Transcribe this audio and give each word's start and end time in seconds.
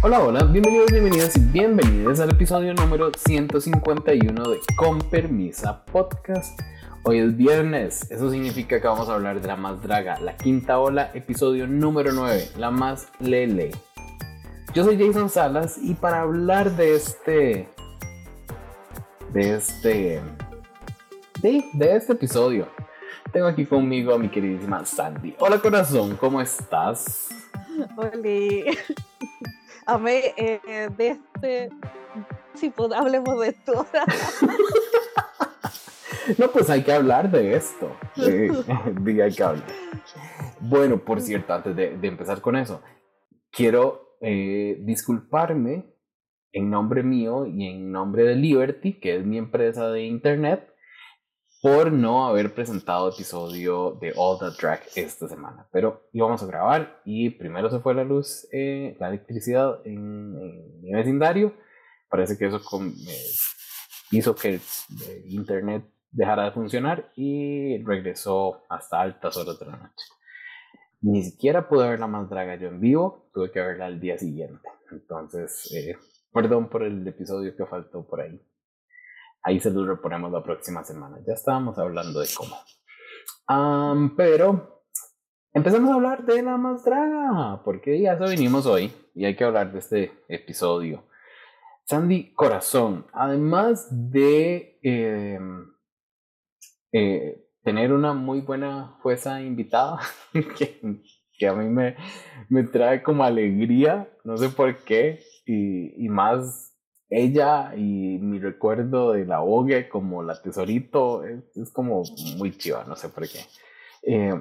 Hola, 0.00 0.20
hola, 0.20 0.44
bienvenidos, 0.44 0.92
bienvenidas 0.92 1.36
y 1.36 1.40
bienvenidos 1.40 2.20
al 2.20 2.30
episodio 2.30 2.72
número 2.72 3.10
151 3.12 4.48
de 4.48 4.60
Con 4.76 5.00
Permisa 5.00 5.84
Podcast. 5.86 6.56
Hoy 7.02 7.18
es 7.18 7.36
viernes, 7.36 8.08
eso 8.08 8.30
significa 8.30 8.80
que 8.80 8.86
vamos 8.86 9.08
a 9.08 9.14
hablar 9.14 9.40
de 9.40 9.48
la 9.48 9.56
más 9.56 9.82
draga, 9.82 10.20
la 10.20 10.36
quinta 10.36 10.78
ola, 10.78 11.10
episodio 11.14 11.66
número 11.66 12.12
9, 12.12 12.50
la 12.58 12.70
más 12.70 13.08
lele. 13.18 13.72
Yo 14.72 14.84
soy 14.84 15.04
Jason 15.04 15.28
Salas 15.28 15.76
y 15.82 15.94
para 15.94 16.20
hablar 16.20 16.76
de 16.76 16.94
este. 16.94 17.68
de 19.32 19.54
este. 19.56 20.20
de, 21.42 21.64
de 21.72 21.96
este 21.96 22.12
episodio, 22.12 22.68
tengo 23.32 23.48
aquí 23.48 23.66
conmigo 23.66 24.14
a 24.14 24.18
mi 24.18 24.28
queridísima 24.28 24.84
Sandy. 24.84 25.34
Hola, 25.40 25.58
corazón, 25.58 26.16
¿cómo 26.20 26.40
estás? 26.40 27.30
Hola. 27.96 28.12
Amé 29.88 30.34
eh, 30.36 30.90
de 30.98 31.08
este. 31.08 31.70
Sí, 32.52 32.68
pues 32.68 32.92
hablemos 32.92 33.40
de 33.40 33.48
esto. 33.48 33.72
no, 36.38 36.50
pues 36.50 36.68
hay 36.68 36.82
que 36.82 36.92
hablar 36.92 37.30
de 37.30 37.56
esto. 37.56 37.90
Sí, 38.14 39.20
hay 39.20 39.34
que 39.34 39.42
hablar. 39.42 39.64
Bueno, 40.60 40.98
por 40.98 41.22
cierto, 41.22 41.54
antes 41.54 41.74
de, 41.74 41.96
de 41.96 42.08
empezar 42.08 42.42
con 42.42 42.56
eso, 42.56 42.82
quiero 43.50 44.18
eh, 44.20 44.76
disculparme 44.82 45.86
en 46.52 46.68
nombre 46.68 47.02
mío 47.02 47.46
y 47.46 47.66
en 47.66 47.90
nombre 47.90 48.24
de 48.24 48.34
Liberty, 48.34 49.00
que 49.00 49.16
es 49.16 49.24
mi 49.24 49.38
empresa 49.38 49.90
de 49.90 50.04
internet, 50.04 50.67
por 51.60 51.90
no 51.90 52.26
haber 52.26 52.54
presentado 52.54 53.10
episodio 53.10 53.98
de 54.00 54.12
All 54.16 54.38
That 54.38 54.54
Drag 54.60 54.80
esta 54.94 55.26
semana. 55.26 55.66
Pero 55.72 56.08
íbamos 56.12 56.42
a 56.42 56.46
grabar 56.46 57.00
y 57.04 57.30
primero 57.30 57.68
se 57.70 57.80
fue 57.80 57.94
la 57.94 58.04
luz, 58.04 58.46
eh, 58.52 58.96
la 59.00 59.08
electricidad 59.08 59.80
en, 59.84 60.80
mi 60.80 60.92
vecindario. 60.92 61.54
Parece 62.08 62.38
que 62.38 62.46
eso 62.46 62.58
eh, 62.58 63.26
hizo 64.12 64.34
que 64.34 64.54
el, 64.54 64.60
internet 65.26 65.84
dejara 66.10 66.44
de 66.44 66.52
funcionar 66.52 67.10
y 67.16 67.82
regresó 67.84 68.64
hasta 68.68 69.00
altas 69.00 69.36
horas 69.36 69.58
de 69.58 69.66
la 69.66 69.76
noche. 69.76 70.06
Ni 71.00 71.22
siquiera 71.24 71.68
pude 71.68 71.88
ver 71.88 72.00
la 72.00 72.06
más 72.06 72.30
draga 72.30 72.56
yo 72.56 72.68
en 72.68 72.80
vivo, 72.80 73.30
tuve 73.34 73.50
que 73.50 73.60
verla 73.60 73.86
al 73.86 74.00
día 74.00 74.16
siguiente. 74.16 74.68
Entonces, 74.90 75.70
eh, 75.74 75.96
perdón 76.32 76.68
por 76.68 76.82
el 76.82 77.06
episodio 77.06 77.54
que 77.56 77.66
faltó 77.66 78.06
por 78.06 78.20
ahí. 78.20 78.40
Ahí 79.48 79.60
se 79.60 79.70
lo 79.70 79.86
reponemos 79.86 80.30
la 80.30 80.42
próxima 80.42 80.84
semana. 80.84 81.20
Ya 81.26 81.32
estábamos 81.32 81.78
hablando 81.78 82.20
de 82.20 82.28
cómo. 82.36 82.54
pero 84.14 84.84
empezamos 85.54 85.88
a 85.88 85.94
hablar 85.94 86.26
de 86.26 86.42
la 86.42 86.58
más 86.58 86.84
draga, 86.84 87.62
porque 87.64 87.98
ya 87.98 88.12
eso 88.12 88.28
vinimos 88.28 88.66
hoy 88.66 88.92
y 89.14 89.24
hay 89.24 89.36
que 89.36 89.44
hablar 89.44 89.72
de 89.72 89.78
este 89.78 90.12
episodio. 90.28 91.04
Sandy 91.86 92.34
Corazón, 92.34 93.06
además 93.14 93.88
de 93.90 94.78
em, 94.82 95.72
eh, 96.92 97.48
tener 97.62 97.94
una 97.94 98.12
muy 98.12 98.42
buena 98.42 98.98
jueza 99.00 99.40
invitada, 99.40 99.98
que, 100.58 101.00
que 101.38 101.48
a 101.48 101.54
mí 101.54 101.70
me, 101.70 101.96
me, 102.50 102.64
trae 102.64 103.02
como 103.02 103.24
alegría, 103.24 104.10
no 104.24 104.36
sé 104.36 104.50
por 104.50 104.76
qué, 104.84 105.20
y, 105.46 106.04
y 106.04 106.10
más 106.10 106.67
ella 107.10 107.74
y 107.74 108.18
mi 108.18 108.38
recuerdo 108.38 109.12
de 109.12 109.24
la 109.24 109.40
Vogue 109.40 109.88
como 109.88 110.22
la 110.22 110.40
tesorito 110.40 111.24
es, 111.24 111.70
como 111.72 112.02
muy 112.36 112.56
chiva, 112.56 112.84
no 112.84 112.96
sé 112.96 113.08
por 113.08 113.28
qué. 113.28 113.40
Eh, 114.02 114.34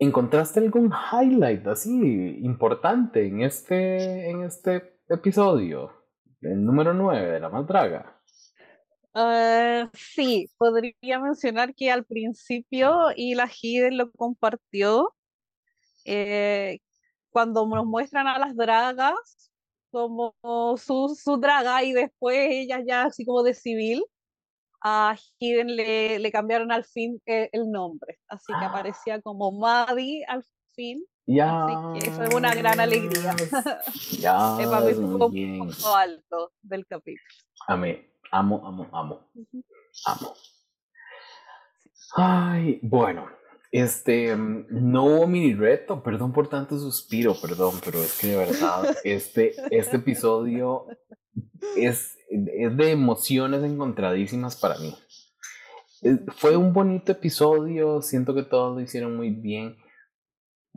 ¿Encontraste 0.00 0.60
algún 0.60 0.92
highlight 0.92 1.66
así 1.66 2.38
importante 2.42 3.26
en 3.26 3.42
este, 3.42 4.30
en 4.30 4.44
este 4.44 5.00
episodio? 5.08 5.92
El 6.40 6.64
número 6.64 6.94
9 6.94 7.32
de 7.32 7.40
La 7.40 7.48
Más 7.48 7.66
Draga. 7.66 8.14
Uh, 9.14 9.88
sí, 9.94 10.48
podría 10.56 11.18
mencionar 11.18 11.74
que 11.74 11.90
al 11.90 12.04
principio 12.04 13.08
y 13.16 13.34
la 13.34 13.48
Hiden 13.48 13.98
lo 13.98 14.12
compartió. 14.12 15.14
Eh, 16.04 16.78
cuando 17.30 17.66
nos 17.66 17.84
muestran 17.84 18.28
a 18.28 18.38
las 18.38 18.54
dragas, 18.56 19.47
como 19.90 20.34
su, 20.76 21.16
su 21.20 21.36
draga 21.38 21.82
y 21.82 21.92
después 21.92 22.36
ella 22.50 22.82
ya 22.86 23.04
así 23.04 23.24
como 23.24 23.42
de 23.42 23.54
civil, 23.54 24.04
a 24.82 25.16
Hiden 25.38 25.74
le, 25.76 26.18
le 26.18 26.32
cambiaron 26.32 26.70
al 26.70 26.84
fin 26.84 27.20
eh, 27.26 27.48
el, 27.52 27.70
nombre, 27.70 28.18
así 28.28 28.52
que 28.58 28.64
aparecía 28.64 29.20
como 29.20 29.52
Maddie 29.52 30.24
al 30.28 30.44
fin. 30.74 31.04
Ya. 31.26 31.66
Así 31.66 32.00
que 32.00 32.10
eso 32.10 32.22
es 32.22 32.34
una 32.34 32.54
gran 32.54 32.80
alegría. 32.80 33.34
Ya. 34.18 34.56
es 34.60 34.68
para 34.68 34.86
mí 34.86 34.92
un 34.94 35.18
poco 35.18 35.94
alto 35.94 36.52
del 36.62 36.86
capítulo. 36.86 37.28
Amé. 37.66 38.08
Amo, 38.30 38.62
amo, 38.64 38.88
amo. 38.92 39.20
Amo. 40.06 40.34
Ay, 42.14 42.78
bueno, 42.82 43.28
este, 43.70 44.34
mm, 44.34 44.66
no 44.70 45.26
mini 45.26 45.54
reto, 45.54 46.02
perdón 46.02 46.32
por 46.32 46.48
tanto 46.48 46.78
suspiro, 46.78 47.34
perdón, 47.40 47.74
pero 47.84 48.02
es 48.02 48.18
que 48.18 48.28
de 48.28 48.36
verdad, 48.36 48.96
este, 49.04 49.54
este 49.70 49.96
episodio 49.96 50.86
es, 51.76 52.16
es 52.30 52.76
de 52.76 52.90
emociones 52.90 53.62
encontradísimas 53.62 54.56
para 54.56 54.78
mí. 54.78 54.94
Fue 56.36 56.56
un 56.56 56.72
bonito 56.72 57.12
episodio, 57.12 58.02
siento 58.02 58.34
que 58.34 58.44
todos 58.44 58.76
lo 58.76 58.80
hicieron 58.80 59.16
muy 59.16 59.30
bien. 59.30 59.76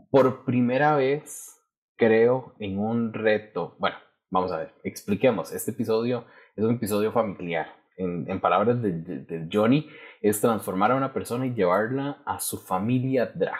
Por 0.09 0.46
primera 0.46 0.96
vez, 0.96 1.57
creo, 1.96 2.56
en 2.59 2.80
un 2.80 3.13
reto. 3.13 3.75
Bueno, 3.78 3.97
vamos 4.31 4.51
a 4.51 4.57
ver, 4.57 4.74
expliquemos. 4.84 5.53
Este 5.53 5.72
episodio 5.72 6.25
es 6.56 6.63
un 6.63 6.75
episodio 6.75 7.12
familiar 7.12 7.81
en, 7.97 8.40
palabras 8.40 8.81
de, 8.81 9.47
Johnny, 9.52 9.88
es 10.22 10.41
transformar 10.41 10.91
a 10.91 10.96
una 10.96 11.13
persona 11.13 11.46
y 11.46 11.53
llevarla 11.53 12.22
a 12.25 12.40
su 12.40 12.57
familia 12.57 13.31
drag. 13.34 13.59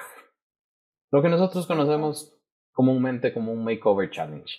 Lo 1.12 1.22
que 1.22 1.30
nosotros 1.30 1.68
conocemos 1.68 2.38
comúnmente 2.72 3.34
como 3.34 3.52
un 3.52 3.64
makeover 3.64 4.09
challenge. 4.09 4.53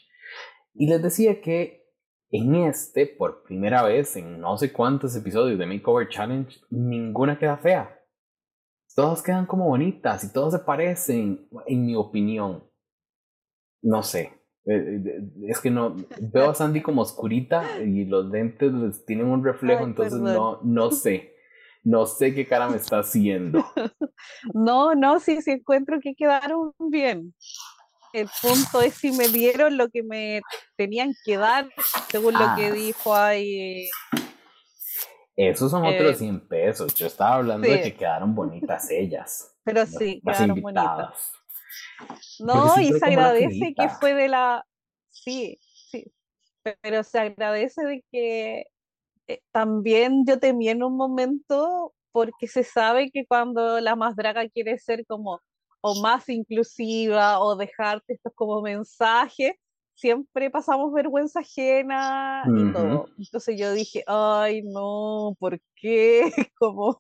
Y 0.75 0.87
les 0.87 1.03
decía 1.03 1.41
que 1.41 1.83
en 2.33 2.55
este, 2.55 3.07
por 3.07 3.43
primera 3.43 3.83
vez 3.83 4.17
en 4.17 4.41
no 4.41 4.57
sé 4.57 4.73
cuántos 4.73 5.15
episodios 5.15 5.59
de 5.59 5.67
Makeover 5.67 6.09
Challenge, 6.09 6.51
ninguna 6.71 7.39
queda 7.39 7.59
fea. 7.59 8.01
Todas 8.95 9.23
quedan 9.23 9.45
como 9.45 9.69
bonitas 9.69 10.25
y 10.25 10.33
todas 10.33 10.55
se 10.55 10.59
parecen, 10.61 11.47
en 11.67 11.87
mi 11.87 11.95
opinión. 11.95 12.65
No 13.83 14.03
sé, 14.03 14.33
eh, 14.65 15.03
eh, 15.05 15.21
es 15.49 15.61
que 15.61 15.71
no 15.71 15.97
veo 16.21 16.51
a 16.51 16.55
Sandy 16.55 16.83
como 16.83 17.03
oscurita 17.03 17.81
y 17.81 18.05
los 18.05 18.27
lentes 18.27 19.05
tienen 19.05 19.27
un 19.27 19.45
reflejo, 19.45 19.85
entonces 19.85 20.19
no, 20.19 20.61
no 20.63 20.91
sé. 20.91 21.33
No 21.85 22.07
sé 22.07 22.33
qué 22.33 22.47
cara 22.47 22.69
me 22.69 22.77
está 22.77 23.01
haciendo. 23.01 23.65
No, 24.55 24.95
no, 24.95 25.19
sí, 25.19 25.43
sí 25.43 25.51
encuentro 25.51 25.99
que 26.01 26.15
quedaron 26.15 26.73
bien. 26.79 27.35
El 28.13 28.29
punto 28.41 28.81
es 28.81 28.95
si 28.95 29.11
me 29.11 29.27
dieron 29.27 29.77
lo 29.77 29.89
que 29.89 30.05
me 30.05 30.43
tenían 30.77 31.13
que 31.25 31.37
dar, 31.37 31.69
según 32.09 32.35
lo 32.35 32.55
que 32.57 32.67
ah. 32.67 32.73
dijo 32.73 33.17
ahí. 33.17 33.89
Esos 35.35 35.73
son 35.73 35.85
otros 35.85 36.19
100 36.19 36.37
eh, 36.37 36.41
pesos. 36.49 36.95
Yo 36.95 37.09
estaba 37.09 37.37
hablando 37.37 37.69
de 37.69 37.83
que 37.83 37.95
quedaron 37.95 38.33
bonitas 38.33 38.89
ellas. 38.91 39.57
Pero 39.65 39.87
sí, 39.87 40.23
quedaron 40.25 40.61
bonitas. 40.61 41.33
No, 42.41 42.81
y 42.81 42.93
se 42.93 43.05
agradece 43.05 43.75
que 43.77 43.89
fue 43.89 44.15
de 44.15 44.29
la... 44.29 44.65
Sí, 45.11 45.59
sí, 45.61 46.13
pero 46.81 47.03
se 47.03 47.19
agradece 47.19 47.85
de 47.85 48.05
que 48.11 48.67
eh, 49.29 49.41
también 49.53 50.25
yo 50.27 50.39
temí 50.39 50.69
en 50.69 50.83
un 50.83 50.97
momento 50.97 51.95
porque 52.13 52.47
se 52.49 52.65
sabe 52.65 53.11
que 53.11 53.27
cuando 53.27 53.81
la 53.81 53.97
más 53.97 54.17
draga 54.17 54.49
quiere 54.49 54.79
ser 54.79 55.05
como 55.07 55.41
o 55.81 56.01
más 56.01 56.29
inclusiva 56.29 57.41
o 57.41 57.57
dejarte 57.57 58.15
estos 58.15 58.33
como 58.35 58.63
mensajes, 58.63 59.55
siempre 59.95 60.51
pasamos 60.51 60.93
vergüenza 60.93 61.41
ajena 61.41 62.45
y 62.47 62.73
todo. 62.73 63.07
Entonces 63.19 63.59
yo 63.59 63.73
dije, 63.73 64.05
ay 64.07 64.63
no, 64.63 65.37
¿por 65.39 65.61
qué? 65.77 66.23
como 66.59 66.99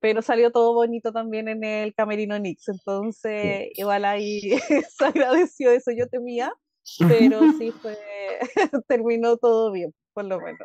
pero 0.00 0.22
salió 0.22 0.50
todo 0.50 0.74
bonito 0.74 1.12
también 1.12 1.48
en 1.48 1.62
el 1.62 1.94
Camerino 1.94 2.38
Nix, 2.38 2.68
entonces 2.68 3.68
igual 3.74 4.04
ahí 4.04 4.40
se 4.88 5.04
agradeció 5.04 5.70
eso, 5.70 5.90
yo 5.92 6.08
temía, 6.08 6.52
pero 7.08 7.40
sí 7.58 7.70
fue, 7.70 7.96
terminó 8.88 9.36
todo 9.36 9.70
bien, 9.70 9.94
por 10.12 10.24
lo 10.24 10.40
menos. 10.40 10.60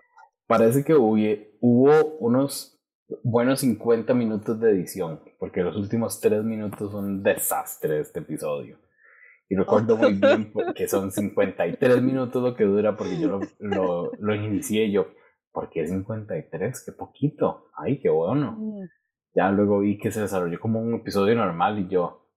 Parece 0.47 0.83
que 0.83 0.93
hubo, 0.93 1.17
hubo 1.59 2.17
unos 2.19 2.79
buenos 3.23 3.59
50 3.59 4.13
minutos 4.13 4.59
de 4.59 4.71
edición, 4.71 5.21
porque 5.39 5.61
los 5.61 5.75
últimos 5.75 6.19
3 6.21 6.43
minutos 6.43 6.91
son 6.91 7.05
un 7.05 7.23
desastre 7.23 7.95
de 7.95 8.01
este 8.01 8.19
episodio. 8.19 8.79
Y 9.47 9.55
recuerdo 9.55 9.95
muy 9.95 10.13
bien 10.13 10.51
que 10.75 10.87
son 10.87 11.11
53 11.11 12.01
minutos 12.01 12.41
lo 12.41 12.55
que 12.55 12.63
dura, 12.63 12.95
porque 12.95 13.19
yo 13.19 13.27
lo, 13.27 13.39
lo, 13.59 14.11
lo 14.17 14.35
inicié 14.35 14.91
yo. 14.91 15.07
¿Por 15.51 15.69
qué 15.69 15.87
53? 15.87 16.83
Qué 16.83 16.91
poquito. 16.91 17.69
Ay, 17.75 17.99
qué 17.99 18.09
bueno. 18.09 18.57
Ya 19.35 19.51
luego 19.51 19.79
vi 19.79 19.97
que 19.97 20.11
se 20.11 20.21
desarrolló 20.21 20.59
como 20.59 20.79
un 20.79 20.95
episodio 20.95 21.35
normal 21.35 21.79
y 21.79 21.87
yo, 21.89 22.29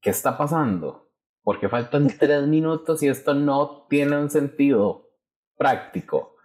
¿qué 0.00 0.10
está 0.10 0.36
pasando? 0.36 1.02
porque 1.42 1.68
faltan 1.68 2.08
tres 2.18 2.46
minutos 2.46 3.02
y 3.02 3.08
esto 3.08 3.34
no 3.34 3.86
tiene 3.88 4.18
un 4.18 4.30
sentido 4.30 5.10
práctico. 5.56 6.36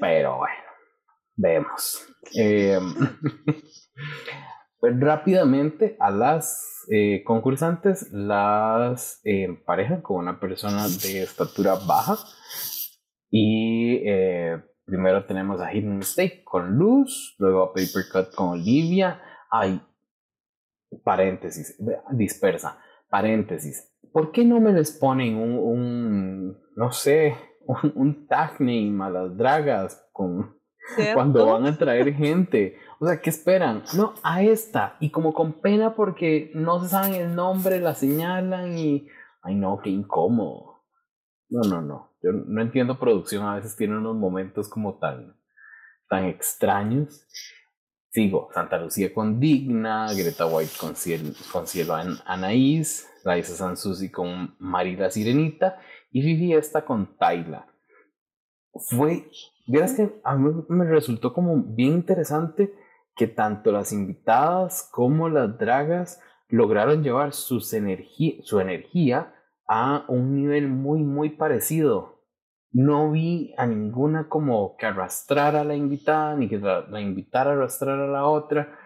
pero 0.00 0.38
bueno, 0.38 0.54
vemos. 1.36 2.06
Em, 2.34 2.94
pues 4.80 5.00
rápidamente 5.00 5.96
a 5.98 6.10
las 6.10 6.86
eh, 6.90 7.22
concursantes 7.24 8.10
las 8.12 9.20
emparejan 9.24 10.02
con 10.02 10.16
una 10.16 10.40
persona 10.40 10.86
de 10.88 11.22
estatura 11.22 11.74
baja 11.86 12.16
y 13.30 13.96
eh, 14.08 14.62
primero 14.88 15.26
tenemos 15.26 15.60
a 15.60 15.72
Hidden 15.72 15.98
Mistake 15.98 16.42
con 16.44 16.76
Luz, 16.76 17.36
luego 17.38 17.62
a 17.62 17.72
Paper 17.74 18.04
Cut 18.10 18.34
con 18.34 18.48
Olivia. 18.48 19.20
Hay 19.50 19.80
paréntesis, 21.04 21.78
dispersa, 22.12 22.78
paréntesis. 23.10 23.94
¿Por 24.12 24.32
qué 24.32 24.44
no 24.44 24.60
me 24.60 24.72
les 24.72 24.90
ponen 24.92 25.36
un, 25.36 26.58
no 26.74 26.90
sé, 26.92 27.36
un, 27.66 28.26
tag 28.26 28.60
name 28.60 29.04
a 29.04 29.10
las 29.10 29.36
dragas 29.36 30.08
con, 30.12 30.56
cuando 31.12 31.46
van 31.46 31.66
a 31.66 31.76
traer 31.76 32.14
gente? 32.14 32.78
O 32.98 33.06
sea, 33.06 33.20
¿qué 33.20 33.28
esperan? 33.28 33.82
No, 33.94 34.14
a 34.22 34.42
esta. 34.42 34.96
Y 35.00 35.10
como 35.10 35.34
con 35.34 35.60
pena 35.60 35.94
porque 35.94 36.50
no 36.54 36.82
se 36.82 36.88
saben 36.88 37.14
el 37.14 37.34
nombre, 37.34 37.78
la 37.78 37.94
señalan 37.94 38.76
y... 38.78 39.06
Ay, 39.42 39.54
no, 39.54 39.78
qué 39.82 39.90
incómodo. 39.90 40.82
No, 41.50 41.60
no, 41.68 41.82
no. 41.82 42.07
Yo 42.22 42.32
no 42.32 42.60
entiendo 42.60 42.98
producción. 42.98 43.46
A 43.46 43.56
veces 43.56 43.76
tiene 43.76 43.96
unos 43.96 44.16
momentos 44.16 44.68
como 44.68 44.98
tan, 44.98 45.36
tan 46.08 46.24
extraños. 46.24 47.26
Sigo, 48.10 48.48
Santa 48.52 48.78
Lucía 48.78 49.12
con 49.12 49.38
Digna, 49.38 50.12
Greta 50.14 50.46
White 50.46 50.72
con 50.80 50.96
Cielo, 50.96 51.30
con 51.52 51.66
Cielo 51.66 51.94
Anaís, 52.24 53.06
Raisa 53.22 53.74
con 54.10 54.56
Marila 54.58 55.10
Sirenita 55.10 55.78
y 56.10 56.22
Vivi 56.22 56.54
esta 56.54 56.84
con 56.84 57.18
Tayla. 57.18 57.66
Fue, 58.72 59.30
verás 59.66 59.92
que 59.92 60.20
a 60.24 60.36
mí 60.36 60.64
me 60.68 60.86
resultó 60.86 61.34
como 61.34 61.62
bien 61.62 61.92
interesante 61.92 62.72
que 63.14 63.26
tanto 63.26 63.72
las 63.72 63.92
invitadas 63.92 64.88
como 64.90 65.28
las 65.28 65.58
dragas 65.58 66.20
lograron 66.48 67.02
llevar 67.02 67.32
su 67.34 67.60
energía 67.76 69.34
a 69.68 70.04
un 70.08 70.34
nivel 70.34 70.68
muy, 70.68 71.02
muy 71.02 71.30
parecido. 71.30 72.24
No 72.72 73.10
vi 73.10 73.54
a 73.56 73.66
ninguna 73.66 74.28
como 74.28 74.76
que 74.76 74.86
arrastrara 74.86 75.60
a 75.60 75.64
la 75.64 75.76
invitada, 75.76 76.34
ni 76.36 76.48
que 76.48 76.58
la, 76.58 77.00
invitara 77.00 77.50
a 77.50 77.52
arrastrar 77.54 78.00
a 78.00 78.08
la 78.08 78.26
otra, 78.26 78.76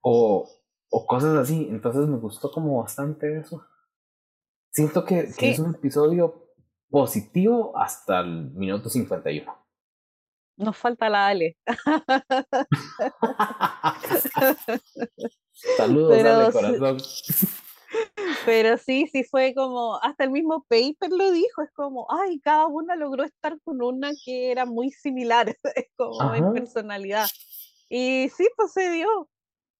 o, 0.00 0.48
o, 0.90 1.06
cosas 1.06 1.36
así. 1.36 1.68
Entonces 1.70 2.08
me 2.08 2.18
gustó 2.18 2.50
como 2.50 2.80
bastante 2.80 3.38
eso. 3.38 3.64
Siento 4.70 5.04
que, 5.04 5.28
que 5.36 5.50
es 5.50 5.58
un 5.58 5.74
episodio 5.74 6.48
positivo 6.88 7.76
hasta 7.76 8.20
el 8.20 8.52
minuto 8.52 8.88
51. 8.88 9.52
Nos 10.56 10.76
falta 10.76 11.08
la 11.08 11.28
Ale. 11.28 11.56
Saludos, 15.76 16.18
Ale, 16.18 16.52
corazón. 16.52 16.98
Pero 18.44 18.76
sí, 18.76 19.06
sí 19.10 19.24
fue 19.24 19.54
como, 19.54 19.96
hasta 20.02 20.24
el 20.24 20.30
mismo 20.30 20.64
paper 20.68 21.10
lo 21.10 21.30
dijo, 21.30 21.62
es 21.62 21.70
como, 21.72 22.06
ay, 22.10 22.40
cada 22.40 22.66
una 22.66 22.96
logró 22.96 23.24
estar 23.24 23.58
con 23.62 23.82
una 23.82 24.10
que 24.24 24.50
era 24.50 24.66
muy 24.66 24.90
similar, 24.90 25.48
es 25.74 25.86
como 25.96 26.34
en 26.34 26.52
personalidad. 26.52 27.26
Y 27.88 28.28
sí, 28.36 28.48
pues 28.56 28.72
se 28.72 28.90
dio. 28.90 29.28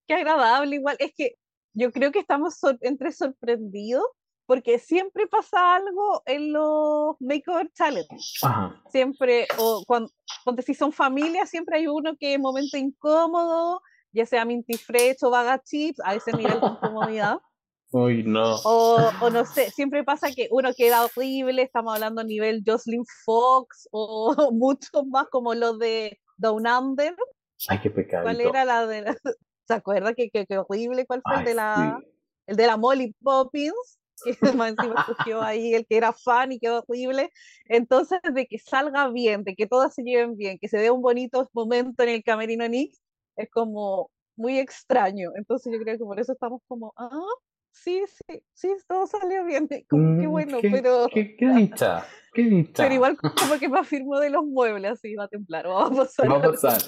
Qué 0.06 0.14
agradable, 0.14 0.76
igual. 0.76 0.96
Es 0.98 1.12
que 1.14 1.36
yo 1.74 1.92
creo 1.92 2.12
que 2.12 2.18
estamos 2.18 2.58
entre 2.80 3.12
sorprendidos 3.12 4.04
porque 4.46 4.78
siempre 4.78 5.26
pasa 5.26 5.76
algo 5.76 6.22
en 6.24 6.54
los 6.54 7.16
makeover 7.20 7.70
challenge. 7.74 8.16
Siempre, 8.90 9.46
o 9.58 9.84
cuando, 9.86 10.10
cuando 10.42 10.62
si 10.62 10.72
son 10.72 10.90
familias, 10.90 11.50
siempre 11.50 11.76
hay 11.76 11.86
uno 11.86 12.16
que 12.18 12.32
es 12.32 12.40
momento 12.40 12.78
incómodo, 12.78 13.82
ya 14.10 14.24
sea 14.24 14.46
minty 14.46 14.78
fresh 14.78 15.18
o 15.22 15.28
vaga 15.28 15.62
chips, 15.62 16.00
a 16.02 16.14
ese 16.14 16.32
nivel 16.32 16.60
de 16.62 16.66
incomodidad. 16.66 17.38
Uy, 17.90 18.22
no. 18.22 18.56
O, 18.64 19.10
o, 19.22 19.30
no 19.30 19.46
sé, 19.46 19.70
siempre 19.70 20.04
pasa 20.04 20.30
que 20.30 20.48
uno 20.50 20.70
queda 20.76 21.04
horrible, 21.04 21.62
estamos 21.62 21.94
hablando 21.94 22.20
a 22.20 22.24
nivel 22.24 22.62
Jocelyn 22.66 23.04
Fox 23.24 23.88
o 23.90 24.34
muchos 24.52 25.06
más 25.06 25.26
como 25.28 25.54
los 25.54 25.78
de 25.78 26.20
Down 26.36 26.66
Under. 26.66 27.14
Ay, 27.68 27.80
qué 27.82 27.90
pecado. 27.90 28.24
¿Cuál 28.24 28.40
era 28.40 28.64
la 28.64 28.86
de 28.86 29.02
la... 29.02 29.16
¿Se 29.66 29.74
acuerda 29.74 30.14
que, 30.14 30.30
que, 30.30 30.46
horrible? 30.58 31.06
¿Cuál 31.06 31.22
fue 31.22 31.40
el 31.40 31.44
de 31.44 31.54
la 31.54 32.00
el 32.46 32.56
de 32.56 32.66
la 32.66 32.78
Molly 32.78 33.14
Poppins? 33.22 33.98
que 34.40 34.52
más 34.52 34.70
encima 34.70 34.94
escogió 35.06 35.42
ahí 35.42 35.74
el 35.74 35.86
que 35.86 35.96
era 35.96 36.12
fan 36.12 36.52
y 36.52 36.58
quedó 36.58 36.84
horrible. 36.86 37.30
Entonces, 37.66 38.20
de 38.22 38.46
que 38.46 38.58
salga 38.58 39.08
bien, 39.08 39.44
de 39.44 39.54
que 39.54 39.66
todas 39.66 39.94
se 39.94 40.02
lleven 40.02 40.36
bien, 40.36 40.58
que 40.58 40.68
se 40.68 40.78
dé 40.78 40.90
un 40.90 41.02
bonito 41.02 41.48
momento 41.52 42.02
en 42.02 42.08
el 42.10 42.24
camerino 42.24 42.66
Nick, 42.68 42.94
es 43.36 43.48
como 43.50 44.10
muy 44.36 44.58
extraño. 44.58 45.30
Entonces, 45.36 45.72
yo 45.72 45.78
creo 45.80 45.98
que 45.98 46.04
por 46.04 46.18
eso 46.20 46.32
estamos 46.32 46.62
como, 46.66 46.92
ah, 46.96 47.10
sí, 47.82 48.04
sí, 48.06 48.42
sí, 48.52 48.68
todo 48.86 49.06
salió 49.06 49.44
bien. 49.44 49.68
Como, 49.88 50.20
qué 50.20 50.26
mm, 50.26 50.30
bueno, 50.30 50.58
pero. 50.62 51.08
Qué, 51.12 51.36
qué, 51.36 51.48
dicha, 51.48 52.04
qué 52.32 52.42
dicha. 52.42 52.82
Pero 52.82 52.94
igual, 52.94 53.16
como 53.38 53.58
que 53.58 53.68
me 53.68 53.78
afirmó 53.78 54.18
de 54.18 54.30
los 54.30 54.44
muebles, 54.44 54.92
así 54.92 55.14
va 55.14 55.24
a 55.24 55.28
templar, 55.28 55.66
vamos 55.68 55.98
a 55.98 56.02
pasar. 56.02 56.30
Va 56.30 56.36
a 56.36 56.42
pasar. 56.42 56.80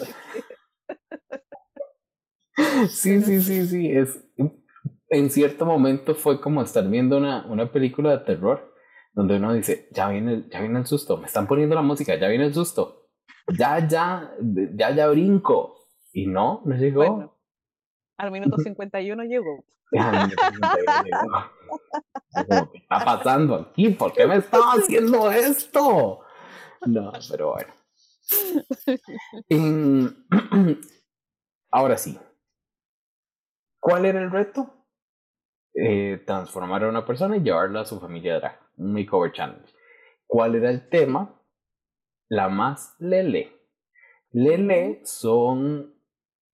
Sí, 2.89 3.23
sí, 3.23 3.41
sí, 3.41 3.67
sí, 3.67 3.91
es 3.91 4.23
en 5.11 5.31
cierto 5.31 5.67
momento 5.67 6.15
fue 6.15 6.41
como 6.41 6.63
estar 6.63 6.89
viendo 6.89 7.19
una, 7.19 7.45
una 7.47 7.71
película 7.71 8.11
de 8.13 8.25
terror 8.25 8.73
donde 9.13 9.37
uno 9.37 9.53
dice, 9.53 9.89
ya 9.91 10.09
viene, 10.09 10.45
ya 10.51 10.61
viene 10.61 10.79
el 10.79 10.87
susto, 10.87 11.17
me 11.17 11.27
están 11.27 11.49
poniendo 11.49 11.75
la 11.75 11.83
música, 11.83 12.15
ya 12.15 12.29
viene 12.29 12.47
el 12.47 12.55
susto, 12.55 13.09
ya, 13.59 13.87
ya, 13.87 14.33
ya, 14.75 14.95
ya 14.95 15.09
brinco. 15.09 15.77
Y 16.13 16.27
no, 16.27 16.63
no 16.65 16.77
llegó. 16.77 17.40
Al 18.21 18.31
minuto 18.31 18.57
51 18.59 19.25
llegó. 19.25 19.65
¿Qué 19.91 19.99
está 22.75 23.05
pasando 23.05 23.55
aquí? 23.57 23.91
¿Por 23.91 24.13
qué 24.13 24.27
me 24.27 24.37
estaba 24.37 24.73
haciendo 24.75 25.31
esto? 25.31 26.21
No, 26.87 27.13
pero 27.31 27.55
bueno. 27.55 27.75
Ahora 31.71 31.99
sí. 31.99 32.19
¿Cuál 33.81 34.07
era 34.07 34.21
el 34.21 34.31
reto? 34.31 34.81
eh, 35.75 36.23
transformar 36.27 36.85
a 36.85 36.89
una 36.89 37.05
persona 37.07 37.37
y 37.37 37.41
llevarla 37.41 37.81
a 37.81 37.85
su 37.85 38.01
familia 38.01 38.37
drag. 38.37 38.59
Un 38.77 38.93
makeover 38.93 39.33
challenge. 39.33 39.73
¿Cuál 40.27 40.55
era 40.57 40.71
el 40.71 40.89
tema? 40.89 41.41
La 42.29 42.49
más 42.49 42.97
lele. 42.99 43.53
Lele 44.33 45.01
son 45.05 45.95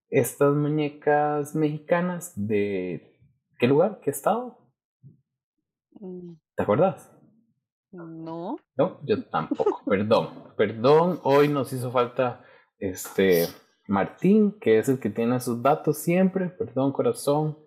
estas 0.09 0.55
muñecas 0.55 1.55
mexicanas 1.55 2.33
de 2.35 3.17
¿qué 3.59 3.67
lugar? 3.67 3.99
¿Qué 4.01 4.09
estado? 4.09 4.57
Mm. 5.99 6.33
¿Te 6.55 6.63
acuerdas? 6.63 7.11
No. 7.91 8.57
No, 8.75 8.99
yo 9.03 9.23
tampoco. 9.25 9.81
perdón, 9.85 10.29
perdón. 10.55 11.19
Hoy 11.23 11.47
nos 11.47 11.71
hizo 11.73 11.91
falta 11.91 12.43
este 12.79 13.47
Martín, 13.87 14.57
que 14.59 14.79
es 14.79 14.89
el 14.89 14.99
que 14.99 15.09
tiene 15.09 15.39
sus 15.39 15.61
datos 15.61 15.97
siempre. 15.97 16.49
Perdón, 16.49 16.91
corazón. 16.91 17.57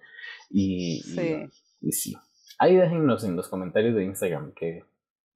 Y 0.51 1.03
sí. 1.03 1.47
Y, 1.81 1.93
sí. 1.93 2.17
Ahí 2.59 2.77
déjennos 2.77 3.25
en 3.25 3.37
los 3.37 3.49
comentarios 3.49 3.95
de 3.95 4.05
Instagram 4.05 4.53
que 4.53 4.85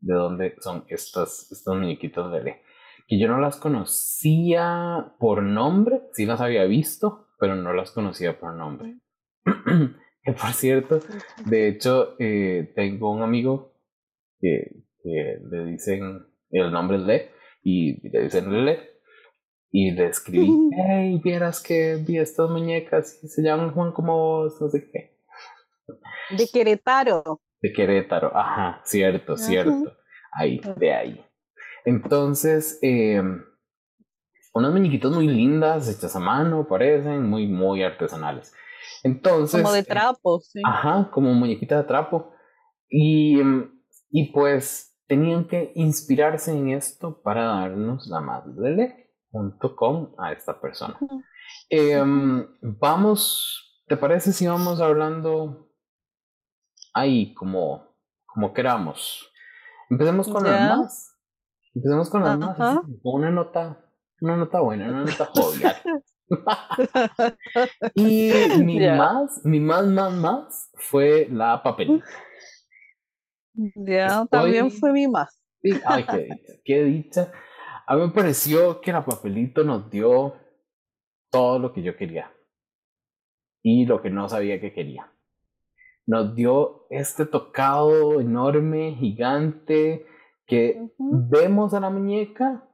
de 0.00 0.14
dónde 0.14 0.56
son 0.60 0.84
estas, 0.88 1.50
estos 1.50 1.76
muñequitos 1.76 2.30
de 2.30 2.60
Que 3.06 3.18
yo 3.18 3.28
no 3.28 3.38
las 3.38 3.56
conocía 3.56 5.14
por 5.18 5.42
nombre, 5.42 6.02
sí 6.12 6.26
las 6.26 6.40
había 6.40 6.64
visto, 6.64 7.28
pero 7.38 7.54
no 7.54 7.72
las 7.72 7.90
conocía 7.90 8.38
por 8.38 8.54
nombre. 8.54 8.98
que 9.44 10.32
por 10.32 10.52
cierto, 10.52 11.00
de 11.44 11.68
hecho, 11.68 12.16
eh, 12.18 12.72
tengo 12.74 13.12
un 13.12 13.22
amigo 13.22 13.74
que, 14.40 14.84
que, 15.02 15.38
le 15.50 15.64
dicen 15.66 16.26
el 16.50 16.72
nombre 16.72 16.98
Le 16.98 17.30
y 17.62 18.08
le 18.08 18.22
dicen 18.24 18.64
Le 18.64 18.94
y 19.76 19.90
le 19.90 20.06
escribí, 20.06 20.48
hey, 20.76 21.20
vieras 21.22 21.60
que 21.60 21.96
vi 21.96 22.18
estas 22.18 22.48
muñecas 22.48 23.18
y 23.24 23.28
se 23.28 23.42
llaman 23.42 23.72
Juan 23.72 23.90
como 23.90 24.16
vos, 24.16 24.60
no 24.60 24.68
sé 24.68 24.88
qué. 24.88 25.18
De 26.36 26.46
Querétaro. 26.46 27.40
De 27.60 27.72
Querétaro, 27.72 28.30
ajá, 28.36 28.80
cierto, 28.84 29.36
cierto. 29.36 29.92
Ahí, 30.32 30.60
de 30.76 30.92
ahí. 30.92 31.24
Entonces, 31.84 32.78
eh, 32.82 33.22
unas 34.54 34.72
muñequitos 34.72 35.12
muy 35.12 35.28
lindas, 35.28 35.88
hechas 35.88 36.16
a 36.16 36.20
mano, 36.20 36.66
parecen, 36.66 37.28
muy, 37.28 37.46
muy 37.46 37.82
artesanales. 37.82 38.52
Entonces. 39.02 39.62
Como 39.62 39.72
de 39.72 39.80
eh, 39.80 39.84
trapo, 39.84 40.40
sí. 40.40 40.60
Ajá, 40.64 41.10
como 41.12 41.32
muñequita 41.34 41.76
de 41.78 41.84
trapo. 41.84 42.32
Y, 42.88 43.38
y 44.10 44.32
pues 44.32 44.96
tenían 45.06 45.46
que 45.46 45.72
inspirarse 45.74 46.52
en 46.52 46.70
esto 46.70 47.20
para 47.22 47.44
darnos 47.44 48.06
la 48.06 48.20
más 48.20 48.46
lele 48.46 49.10
junto 49.30 49.74
con 49.74 50.14
a 50.18 50.32
esta 50.32 50.60
persona. 50.60 50.98
Em, 51.68 52.46
vamos, 52.62 53.82
¿te 53.86 53.96
parece 53.96 54.32
si 54.32 54.46
vamos 54.46 54.80
hablando 54.80 55.64
ahí 56.94 57.34
como, 57.34 57.84
como 58.24 58.54
queramos. 58.54 59.30
Empecemos 59.90 60.28
con 60.28 60.44
las 60.44 60.78
más. 60.78 61.13
Empecemos 61.74 62.08
con 62.08 62.22
las 62.22 62.38
más. 62.38 62.80
Una 63.02 63.30
nota, 63.30 63.84
una 64.20 64.36
nota 64.36 64.60
buena, 64.60 64.88
una 64.88 65.04
nota 65.04 65.26
jovial. 65.26 65.76
y 67.94 68.30
mi 68.62 68.78
más, 68.78 69.44
mi 69.44 69.60
más, 69.60 69.86
más, 69.86 70.12
más 70.12 70.70
fue 70.74 71.28
la 71.30 71.62
papelita. 71.62 72.06
Ya, 73.74 74.26
también 74.30 74.70
fue 74.70 74.92
mi 74.92 75.08
más. 75.08 75.42
Ay, 75.84 76.04
qué, 76.04 76.28
qué 76.64 76.84
dicha. 76.84 77.32
A 77.86 77.96
mí 77.96 78.02
me 78.02 78.12
pareció 78.12 78.80
que 78.80 78.92
la 78.92 79.04
papelito 79.04 79.64
nos 79.64 79.90
dio 79.90 80.34
todo 81.30 81.58
lo 81.58 81.72
que 81.72 81.82
yo 81.82 81.96
quería 81.96 82.32
y 83.62 83.86
lo 83.86 84.00
que 84.00 84.10
no 84.10 84.28
sabía 84.28 84.60
que 84.60 84.72
quería. 84.72 85.10
Nos 86.06 86.34
dio 86.34 86.86
este 86.90 87.26
tocado 87.26 88.20
enorme, 88.20 88.94
gigante, 88.98 90.06
que 90.46 90.90
vemos 90.98 91.74
a 91.74 91.80
la 91.80 91.90
muñeca. 91.90 92.68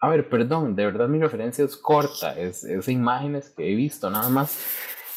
A 0.00 0.08
ver, 0.08 0.28
perdón, 0.28 0.76
de 0.76 0.86
verdad 0.86 1.08
mi 1.08 1.20
referencia 1.20 1.64
es 1.64 1.76
corta, 1.76 2.38
es, 2.38 2.64
es 2.64 2.88
imágenes 2.88 3.50
que 3.50 3.70
he 3.70 3.74
visto 3.74 4.08
nada 4.08 4.28
más, 4.30 4.58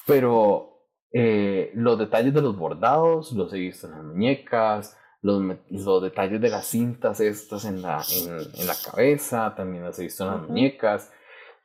pero 0.05 0.73
eh, 1.11 1.71
los 1.75 1.97
detalles 1.97 2.33
de 2.33 2.41
los 2.41 2.57
bordados 2.57 3.31
los 3.31 3.53
he 3.53 3.59
visto 3.59 3.87
en 3.87 3.93
las 3.93 4.03
muñecas, 4.03 4.97
los, 5.21 5.41
los 5.69 6.01
detalles 6.01 6.41
de 6.41 6.49
las 6.49 6.65
cintas 6.65 7.21
estas 7.21 7.63
en 7.63 7.81
la, 7.81 8.03
en, 8.13 8.67
la 8.67 8.73
cabeza, 8.83 9.53
también 9.55 9.85
los 9.85 9.97
he 9.99 10.03
visto 10.03 10.25
en 10.25 10.31
las 10.31 10.49
muñecas 10.49 11.11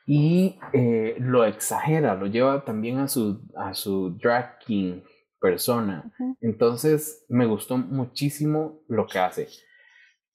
y 0.06 0.58
eh, 0.72 1.16
lo 1.18 1.44
exagera, 1.44 2.14
lo 2.14 2.26
lleva 2.26 2.64
también 2.64 2.98
a 2.98 3.08
su, 3.08 3.42
a 3.56 3.75
su 3.75 4.16
drag 4.22 4.58
king 4.60 5.02
persona. 5.40 6.12
Entonces 6.40 7.26
me 7.28 7.46
gustó 7.46 7.76
muchísimo 7.76 8.82
lo 8.88 9.06
que 9.06 9.18
hace. 9.18 9.48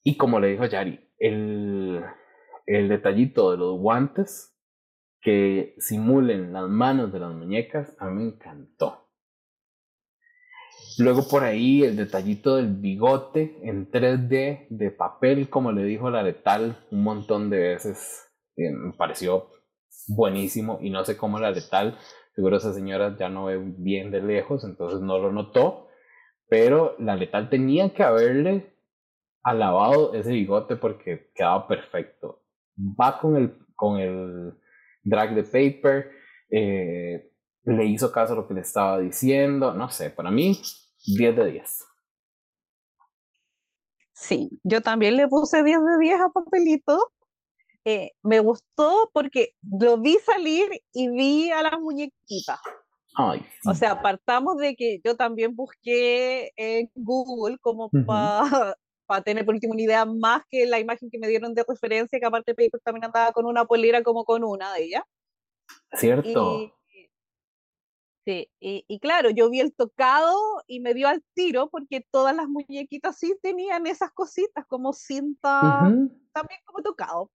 Y 0.04 0.18
como 0.18 0.40
le 0.40 0.50
dijo 0.50 0.66
Yari, 0.66 1.00
el, 1.18 2.04
el 2.66 2.90
detallito 2.90 3.52
de 3.52 3.58
los 3.58 3.80
guantes 3.80 4.54
que 5.22 5.76
simulen 5.78 6.52
las 6.52 6.68
manos 6.68 7.14
de 7.14 7.20
las 7.20 7.34
muñecas, 7.34 7.96
a 8.00 8.10
mí 8.10 8.24
me 8.24 8.30
encantó. 8.32 9.04
Luego 11.00 11.28
por 11.28 11.44
ahí 11.44 11.84
el 11.84 11.96
detallito 11.96 12.58
del 12.58 12.76
bigote 12.76 13.58
en 13.64 13.90
3D 13.90 14.68
de 14.70 14.92
papel, 14.92 15.50
como 15.50 15.72
le 15.72 15.84
dijo 15.86 16.10
la 16.10 16.22
letal 16.22 16.78
un 16.92 17.04
montón 17.04 17.50
de 17.50 17.58
veces, 17.58 18.30
eh, 18.58 18.70
me 18.72 18.94
pareció 18.94 19.50
buenísimo 20.08 20.80
y 20.82 20.90
no 20.90 21.04
sé 21.06 21.18
cómo 21.18 21.40
la 21.40 21.52
letal, 21.52 21.98
seguro 22.36 22.58
esa 22.58 22.74
señora 22.74 23.16
ya 23.18 23.30
no 23.30 23.46
ve 23.46 23.60
bien 23.60 24.12
de 24.12 24.22
lejos, 24.22 24.64
entonces 24.66 25.00
no 25.02 25.18
lo 25.18 25.32
notó, 25.32 25.88
pero 26.48 26.96
la 27.00 27.16
letal 27.16 27.50
tenía 27.50 27.94
que 27.94 28.04
haberle 28.04 28.73
alabado 29.44 30.14
ese 30.14 30.32
bigote 30.32 30.76
porque 30.76 31.32
quedaba 31.36 31.68
perfecto. 31.68 32.44
Va 32.78 33.20
con 33.20 33.36
el, 33.36 33.58
con 33.76 34.00
el 34.00 34.54
drag 35.04 35.36
de 35.36 35.44
paper, 35.44 36.12
eh, 36.50 37.32
le 37.66 37.86
hizo 37.86 38.12
caso 38.12 38.34
a 38.34 38.36
lo 38.36 38.48
que 38.48 38.54
le 38.54 38.62
estaba 38.62 39.00
diciendo, 39.00 39.74
no 39.74 39.90
sé, 39.90 40.10
para 40.10 40.32
mí 40.32 40.60
10 41.06 41.36
de 41.36 41.52
10. 41.52 41.86
Sí, 44.14 44.60
yo 44.64 44.82
también 44.82 45.18
le 45.18 45.28
puse 45.28 45.64
10 45.64 45.80
de 45.80 45.98
10 46.00 46.22
a 46.22 46.30
Papelito. 46.30 47.12
Eh, 47.86 48.12
me 48.22 48.40
gustó 48.40 49.10
porque 49.12 49.56
lo 49.62 49.98
vi 49.98 50.18
salir 50.26 50.70
y 50.94 51.10
vi 51.10 51.52
a 51.52 51.62
las 51.62 51.78
muñequitas. 51.80 52.60
O 53.66 53.74
sea, 53.76 54.02
partamos 54.02 54.58
de 54.58 54.76
que 54.76 55.00
yo 55.04 55.16
también 55.16 55.56
busqué 55.56 56.52
en 56.56 56.90
Google 56.96 57.58
como 57.60 57.90
para 58.08 58.76
tener 59.22 59.46
por 59.46 59.56
último 59.56 59.74
una 59.74 59.82
idea 59.82 60.06
más 60.06 60.44
que 60.50 60.66
la 60.66 60.80
imagen 60.80 61.10
que 61.10 61.20
me 61.20 61.28
dieron 61.28 61.54
de 61.54 61.64
referencia, 61.68 62.20
que 62.20 62.26
aparte 62.26 62.56
Paper 62.56 62.80
también 62.84 63.06
andaba 63.06 63.32
con 63.32 63.46
una 63.46 63.66
polera 63.66 64.04
como 64.04 64.26
con 64.26 64.44
una 64.44 64.74
de 64.74 64.84
ellas. 64.84 65.04
Cierto. 65.94 66.74
sí, 68.26 68.50
y, 68.60 69.00
claro, 69.00 69.30
yo 69.30 69.50
vi 69.50 69.60
el 69.60 69.74
tocado 69.74 70.36
y 70.68 70.80
me 70.80 70.94
dio 70.94 71.08
al 71.08 71.24
tiro 71.34 71.70
porque 71.70 72.06
todas 72.12 72.36
las 72.36 72.48
muñequitas 72.48 73.18
sí 73.18 73.36
tenían 73.42 73.88
esas 73.88 74.12
cositas 74.12 74.66
como 74.68 74.94
cinta, 74.94 75.82
también 76.32 76.60
como 76.66 76.82
tocado. 76.82 77.32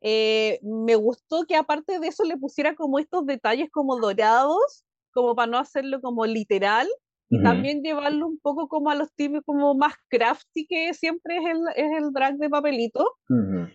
Eh, 0.00 0.58
me 0.62 0.96
gustó 0.96 1.44
que 1.46 1.56
aparte 1.56 1.98
de 2.00 2.08
eso 2.08 2.24
le 2.24 2.36
pusiera 2.36 2.74
como 2.74 2.98
estos 2.98 3.24
detalles 3.26 3.70
como 3.70 3.98
dorados, 3.98 4.84
como 5.12 5.34
para 5.34 5.50
no 5.50 5.58
hacerlo 5.58 6.00
como 6.00 6.26
literal, 6.26 6.88
y 7.30 7.42
también 7.42 7.82
llevarlo 7.82 8.26
un 8.26 8.38
poco 8.38 8.68
como 8.68 8.90
a 8.90 8.94
los 8.94 9.12
tipos 9.14 9.42
como 9.44 9.74
más 9.74 9.94
crafty 10.08 10.66
que 10.66 10.94
siempre 10.94 11.38
es 11.38 11.44
el, 11.44 11.60
es 11.74 12.02
el 12.02 12.12
drag 12.12 12.36
de 12.36 12.50
papelito. 12.50 13.16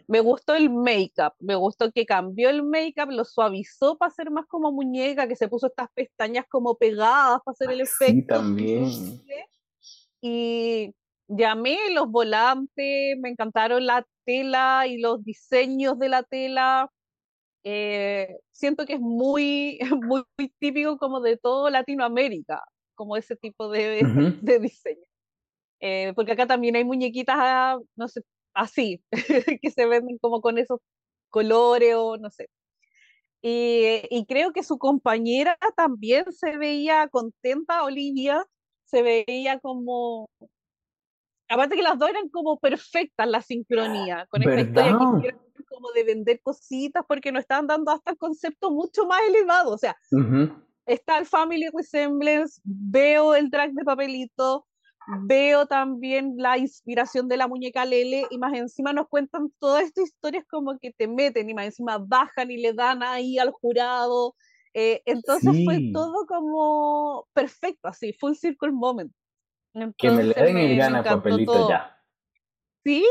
Me 0.08 0.20
gustó 0.20 0.56
el 0.56 0.70
make-up, 0.70 1.34
me 1.40 1.56
gustó 1.56 1.92
que 1.92 2.06
cambió 2.06 2.50
el 2.50 2.64
make-up, 2.64 3.10
lo 3.12 3.26
suavizó 3.26 3.98
para 3.98 4.12
ser 4.12 4.32
más 4.32 4.46
como 4.46 4.72
muñeca, 4.72 5.28
que 5.28 5.36
se 5.36 5.48
puso 5.48 5.68
estas 5.68 5.90
pestañas 5.94 6.46
como 6.50 6.78
pegadas 6.78 7.40
para 7.44 7.54
hacer 7.54 7.72
el 7.72 7.82
efecto. 7.82 8.14
Sí, 8.14 8.22
también. 8.24 9.22
Y 10.22 10.94
llamé 11.28 11.78
los 11.94 12.10
volantes, 12.10 13.18
me 13.20 13.30
encantaron 13.30 13.86
la 13.86 14.06
tela 14.26 14.86
y 14.88 15.00
los 15.00 15.24
diseños 15.24 15.98
de 16.00 16.10
la 16.10 16.24
tela. 16.24 16.92
Eh, 17.64 18.38
siento 18.52 18.86
que 18.86 18.94
es 18.94 19.00
muy, 19.00 19.80
muy, 20.04 20.24
típico 20.60 20.98
como 20.98 21.22
de 21.22 21.38
todo 21.38 21.70
Latinoamérica, 21.70 22.64
como 23.00 23.16
ese 23.16 23.38
tipo 23.38 23.70
de, 23.70 24.02
de 24.44 24.60
diseño. 24.60 25.08
Eh, 25.80 26.12
porque 26.16 26.34
acá 26.34 26.46
también 26.46 26.76
hay 26.76 26.84
muñequitas, 26.84 27.38
ah, 27.40 27.80
no 27.96 28.08
sé, 28.10 28.22
así, 28.54 29.02
que 29.62 29.72
se 29.72 29.86
venden 29.86 30.18
como 30.18 30.42
con 30.42 30.58
esos 30.58 30.82
colores 31.30 31.96
o 31.96 32.18
no 32.18 32.30
sé. 32.30 32.50
Y, 33.42 34.02
y, 34.10 34.26
creo 34.26 34.52
que 34.52 34.64
su 34.64 34.78
compañera 34.78 35.58
también 35.78 36.26
se 36.34 36.58
veía 36.58 37.08
contenta, 37.08 37.86
Olivia, 37.86 38.46
se 38.84 39.02
veía 39.02 39.60
como, 39.60 40.30
aparte 41.48 41.78
que 41.78 41.82
las 41.82 41.98
dos 41.98 42.10
eran 42.10 42.28
como 42.28 42.60
perfectas 42.60 43.30
la 43.30 43.42
sincronía 43.42 44.28
con 44.30 44.42
esta 44.42 44.60
historia 44.60 45.40
que 45.56 45.64
como 45.64 45.90
de 45.94 46.04
vender 46.04 46.42
cositas 46.42 47.06
porque 47.08 47.32
nos 47.32 47.44
estaban 47.44 47.68
dando 47.68 47.92
hasta 47.92 48.12
el 48.12 48.18
concepto 48.18 48.72
mucho 48.72 49.06
más 49.06 49.22
elevado, 49.22 49.72
o 49.72 49.78
sea, 49.78 49.96
está 50.90 51.18
el 51.18 51.26
Family 51.26 51.70
Resemblance, 51.74 52.62
veo 52.64 53.36
el 53.36 53.50
drag 53.50 53.74
de 53.74 53.84
papelito, 53.84 54.66
veo 55.24 55.66
también 55.66 56.34
la 56.38 56.58
inspiración 56.58 57.28
de 57.28 57.38
la 57.38 57.48
muñeca 57.48 57.86
Lele 57.86 58.28
y 58.30 58.38
más 58.38 58.54
encima 58.54 58.94
nos 58.94 59.08
cuentan 59.08 59.52
todas 59.60 59.84
estas 59.84 60.06
historias 60.06 60.46
como 60.50 60.78
que 60.80 60.92
te 60.92 61.08
meten 61.08 61.50
y 61.50 61.54
más 61.54 61.66
encima 61.66 61.98
bajan 61.98 62.52
y 62.52 62.58
le 62.58 62.74
dan 62.74 63.02
ahí 63.04 63.40
al 63.40 63.52
jurado, 63.52 64.36
eh, 64.74 65.02
entonces 65.06 65.64
fue 65.64 65.92
todo 65.94 66.26
como 66.28 67.28
perfecto, 67.34 67.88
así, 67.88 68.14
full 68.14 68.34
circle 68.34 68.72
moment 68.72 69.12
que 69.98 70.12
me 70.12 70.24
le 70.24 70.34
den 70.34 70.58
el 70.58 70.78
gana 70.78 71.04
papelito 71.04 71.70
ya. 71.70 71.96
Sí, 72.84 73.06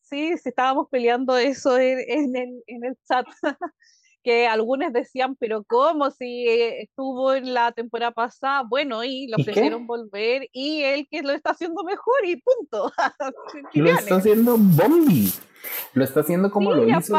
sí, 0.00 0.36
sí, 0.38 0.48
estábamos 0.48 0.88
peleando 0.90 1.36
eso 1.36 1.78
en, 1.78 2.36
el, 2.36 2.62
en 2.66 2.84
el 2.84 2.98
chat. 3.06 3.26
que 4.24 4.48
algunos 4.48 4.92
decían, 4.92 5.36
pero 5.36 5.62
¿cómo? 5.64 6.10
Si 6.10 6.46
estuvo 6.48 7.34
en 7.34 7.52
la 7.52 7.72
temporada 7.72 8.10
pasada, 8.10 8.64
bueno, 8.66 9.04
y 9.04 9.28
lo 9.28 9.36
ofrecieron 9.36 9.86
volver, 9.86 10.48
y 10.50 10.82
él 10.82 11.06
que 11.08 11.22
lo 11.22 11.30
está 11.30 11.50
haciendo 11.50 11.84
mejor, 11.84 12.24
y 12.24 12.36
punto. 12.40 12.90
lo 13.74 13.90
está 13.90 14.16
haciendo 14.16 14.56
Bombi. 14.58 15.28
Lo 15.92 16.04
está 16.04 16.20
haciendo 16.20 16.50
como 16.50 16.72
lo 16.72 16.88
hizo 16.88 17.16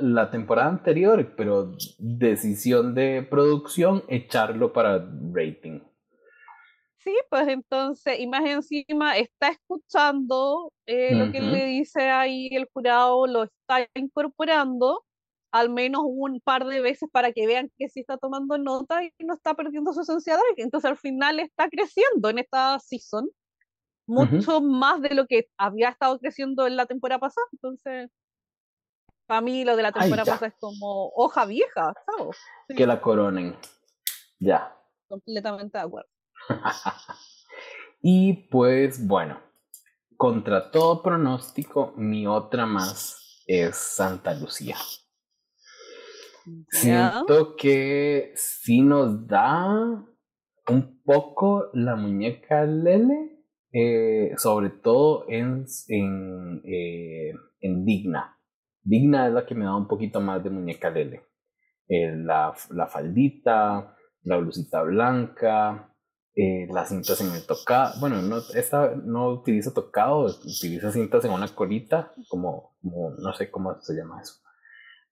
la, 0.00 0.30
temporada 0.30 0.68
anterior, 0.68 1.34
pero 1.36 1.72
decisión 1.98 2.94
de 2.94 3.26
producción, 3.28 4.02
echarlo 4.08 4.72
para 4.72 5.06
rating. 5.32 5.80
Sí, 6.98 7.14
pues 7.30 7.48
entonces, 7.48 8.20
y 8.20 8.26
más 8.26 8.44
encima 8.44 9.16
está 9.16 9.48
escuchando 9.48 10.72
eh, 10.86 11.14
lo 11.14 11.32
que 11.32 11.40
le 11.40 11.64
dice 11.66 12.10
ahí 12.10 12.48
el 12.52 12.68
jurado, 12.72 13.26
lo 13.26 13.44
está 13.44 13.88
incorporando 13.94 15.02
al 15.52 15.68
menos 15.68 16.02
un 16.04 16.40
par 16.40 16.64
de 16.66 16.80
veces 16.80 17.08
para 17.12 17.32
que 17.32 17.46
vean 17.46 17.70
que 17.76 17.88
sí 17.88 18.00
está 18.00 18.16
tomando 18.16 18.56
nota 18.56 19.04
y 19.04 19.12
no 19.20 19.34
está 19.34 19.54
perdiendo 19.54 19.92
su 19.92 20.00
esencia 20.00 20.38
Entonces 20.56 20.90
al 20.90 20.96
final 20.96 21.38
está 21.40 21.68
creciendo 21.68 22.30
en 22.30 22.38
esta 22.38 22.78
season, 22.78 23.28
mucho 24.06 24.62
más 24.62 25.02
de 25.02 25.14
lo 25.14 25.26
que 25.26 25.48
había 25.58 25.90
estado 25.90 26.18
creciendo 26.18 26.66
en 26.66 26.76
la 26.76 26.86
temporada 26.86 27.20
pasada. 27.20 27.46
Entonces, 27.52 28.10
para 29.26 29.42
mí 29.42 29.64
lo 29.64 29.76
de 29.76 29.82
la 29.82 29.92
temporada 29.92 30.24
pasada 30.24 30.48
es 30.48 30.54
como 30.58 31.12
hoja 31.14 31.44
vieja, 31.44 31.94
¿sabes? 32.06 32.38
Que 32.74 32.86
la 32.86 33.00
coronen. 33.00 33.56
Ya. 34.40 34.74
Completamente 35.06 35.76
de 35.76 35.84
acuerdo. 35.84 36.08
y 38.02 38.48
pues 38.48 39.06
bueno, 39.06 39.38
contra 40.16 40.70
todo 40.70 41.02
pronóstico, 41.02 41.92
mi 41.96 42.26
otra 42.26 42.64
más 42.64 43.42
es 43.46 43.76
Santa 43.76 44.32
Lucía. 44.34 44.76
Siento 46.68 47.56
que 47.56 48.32
sí 48.34 48.82
nos 48.82 49.26
da 49.26 50.04
un 50.68 51.02
poco 51.04 51.70
la 51.72 51.96
muñeca 51.96 52.64
Lele, 52.64 53.44
eh, 53.72 54.32
sobre 54.36 54.70
todo 54.70 55.26
en, 55.28 55.64
en, 55.88 56.62
eh, 56.64 57.32
en, 57.60 57.84
Digna. 57.84 58.38
Digna 58.82 59.28
es 59.28 59.32
la 59.32 59.46
que 59.46 59.54
me 59.54 59.64
da 59.64 59.76
un 59.76 59.88
poquito 59.88 60.20
más 60.20 60.42
de 60.42 60.50
muñeca 60.50 60.90
Lele. 60.90 61.22
Eh, 61.88 62.14
la, 62.16 62.54
la, 62.70 62.86
faldita, 62.86 63.96
la 64.22 64.36
blusita 64.36 64.82
blanca, 64.82 65.88
las 66.34 66.88
cintas 66.88 67.20
en 67.20 67.34
el 67.34 67.46
tocado. 67.46 68.00
Bueno, 68.00 68.22
no, 68.22 68.38
esta 68.54 68.94
no 68.96 69.28
utiliza 69.28 69.74
tocado, 69.74 70.24
utiliza 70.24 70.90
cintas 70.90 71.24
en 71.24 71.32
una 71.32 71.48
colita, 71.48 72.12
como, 72.28 72.76
como 72.80 73.10
no 73.18 73.32
sé 73.34 73.50
cómo 73.50 73.80
se 73.80 73.94
llama 73.94 74.20
eso. 74.22 74.42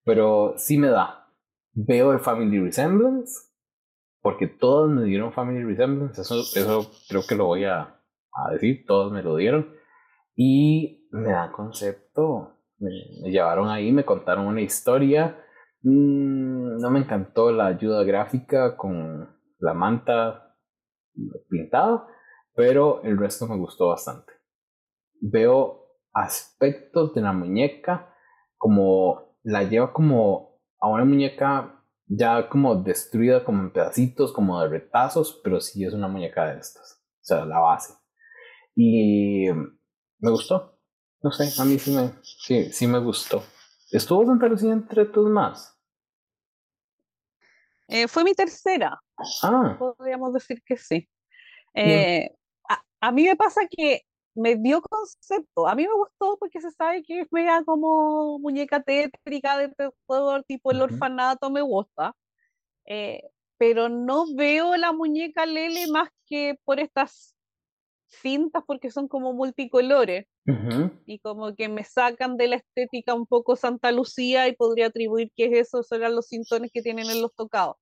Pero 0.04 0.54
sí 0.56 0.78
me 0.78 0.88
da. 0.88 1.19
Veo 1.86 2.12
el 2.12 2.20
Family 2.20 2.60
Resemblance 2.60 3.50
porque 4.22 4.46
todos 4.46 4.90
me 4.90 5.04
dieron 5.04 5.32
Family 5.32 5.64
Resemblance, 5.64 6.20
eso, 6.20 6.90
creo 7.08 7.22
que 7.26 7.34
lo 7.34 7.46
voy 7.46 7.64
a, 7.64 8.00
decir, 8.52 8.84
todos 8.86 9.12
me 9.12 9.22
lo 9.22 9.36
dieron. 9.36 9.74
Y 10.36 11.08
me 11.10 11.30
dan 11.30 11.52
concepto, 11.52 12.58
me, 12.78 12.90
llevaron 13.30 13.68
ahí, 13.68 13.92
me 13.92 14.04
contaron 14.04 14.46
una 14.46 14.60
historia. 14.60 15.42
Mm, 15.82 16.78
no 16.78 16.90
me 16.90 17.00
encantó 17.00 17.50
la 17.50 17.66
ayuda 17.66 18.04
gráfica 18.04 18.76
con 18.76 19.36
la 19.58 19.74
manta 19.74 20.56
pintada, 21.48 22.06
pero 22.54 23.02
el 23.02 23.18
resto 23.18 23.46
me 23.46 23.56
gustó 23.56 23.88
bastante. 23.88 24.32
Veo 25.20 25.86
aspectos 26.12 27.14
de 27.14 27.22
la 27.22 27.32
muñeca 27.32 28.14
como 28.56 29.36
la 29.42 29.62
lleva 29.62 29.92
como 29.92 30.49
a 30.80 30.88
una 30.88 31.04
muñeca 31.04 31.76
ya 32.06 32.48
como 32.48 32.74
destruida 32.74 33.44
como 33.44 33.62
en 33.62 33.72
pedacitos, 33.72 34.32
como 34.32 34.60
de 34.60 34.68
retazos, 34.68 35.40
pero 35.44 35.60
sí 35.60 35.84
es 35.84 35.92
una 35.92 36.08
muñeca 36.08 36.46
de 36.46 36.58
estas, 36.58 37.00
o 37.20 37.24
sea, 37.24 37.44
la 37.44 37.60
base. 37.60 37.94
Y 38.74 39.46
me 40.18 40.30
gustó, 40.30 40.78
no 41.22 41.30
sé, 41.30 41.50
a 41.60 41.64
mí 41.64 41.78
sí 41.78 41.92
me, 41.92 42.12
sí, 42.22 42.72
sí 42.72 42.86
me 42.86 42.98
gustó. 42.98 43.42
¿Estuvo 43.92 44.24
Santa 44.24 44.46
Lucía 44.46 44.72
entre 44.72 45.04
tus 45.06 45.28
más? 45.28 45.76
Eh, 47.88 48.06
fue 48.08 48.24
mi 48.24 48.34
tercera. 48.34 49.00
Ah. 49.42 49.76
Podríamos 49.78 50.32
decir 50.32 50.62
que 50.64 50.76
sí. 50.76 51.08
Eh, 51.74 52.30
a, 52.68 52.82
a, 53.00 53.12
mí 53.12 53.24
me 53.24 53.36
pasa 53.36 53.62
que 53.68 54.02
me 54.40 54.56
dio 54.56 54.80
concepto. 54.82 55.68
A 55.68 55.74
mí 55.74 55.86
me 55.86 55.94
gustó 55.94 56.36
porque 56.38 56.60
se 56.60 56.70
sabe 56.72 57.02
que 57.02 57.20
es 57.20 57.28
media 57.30 57.62
como 57.64 58.38
muñeca 58.38 58.82
tétrica 58.82 59.58
de 59.58 59.72
todo 60.06 60.42
tipo 60.42 60.70
el 60.72 60.82
orfanato, 60.82 61.50
me 61.50 61.62
gusta. 61.62 62.14
Eh, 62.86 63.22
pero 63.58 63.88
no 63.88 64.24
veo 64.34 64.76
la 64.76 64.92
muñeca 64.92 65.44
Lele 65.44 65.86
más 65.88 66.08
que 66.26 66.58
por 66.64 66.80
estas 66.80 67.36
cintas 68.08 68.64
porque 68.66 68.90
son 68.90 69.06
como 69.06 69.32
multicolores 69.32 70.26
y 71.06 71.20
como 71.20 71.54
que 71.54 71.68
me 71.68 71.84
sacan 71.84 72.36
de 72.36 72.48
la 72.48 72.56
estética 72.56 73.14
un 73.14 73.26
poco 73.26 73.54
Santa 73.54 73.92
Lucía 73.92 74.48
y 74.48 74.56
podría 74.56 74.86
atribuir 74.86 75.30
que 75.36 75.44
es 75.44 75.68
eso, 75.68 75.82
son 75.84 76.00
los 76.12 76.26
cintones 76.26 76.70
que 76.72 76.82
tienen 76.82 77.08
en 77.08 77.22
los 77.22 77.32
tocados. 77.34 77.76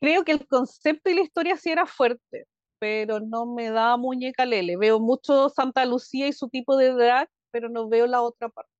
Creo 0.00 0.24
que 0.24 0.32
el 0.32 0.46
concepto 0.48 1.10
y 1.10 1.14
la 1.14 1.20
historia 1.20 1.56
sí 1.56 1.70
era 1.70 1.86
fuerte, 1.86 2.46
pero 2.80 3.20
no 3.20 3.46
me 3.46 3.70
da 3.70 3.96
muñeca 3.96 4.46
Lele. 4.46 4.76
Veo 4.76 4.98
mucho 4.98 5.50
Santa 5.50 5.84
Lucía 5.84 6.26
y 6.26 6.32
su 6.32 6.48
tipo 6.48 6.76
de 6.76 6.92
drag, 6.92 7.28
pero 7.52 7.68
no 7.68 7.88
veo 7.88 8.06
la 8.06 8.22
otra 8.22 8.48
parte. 8.48 8.70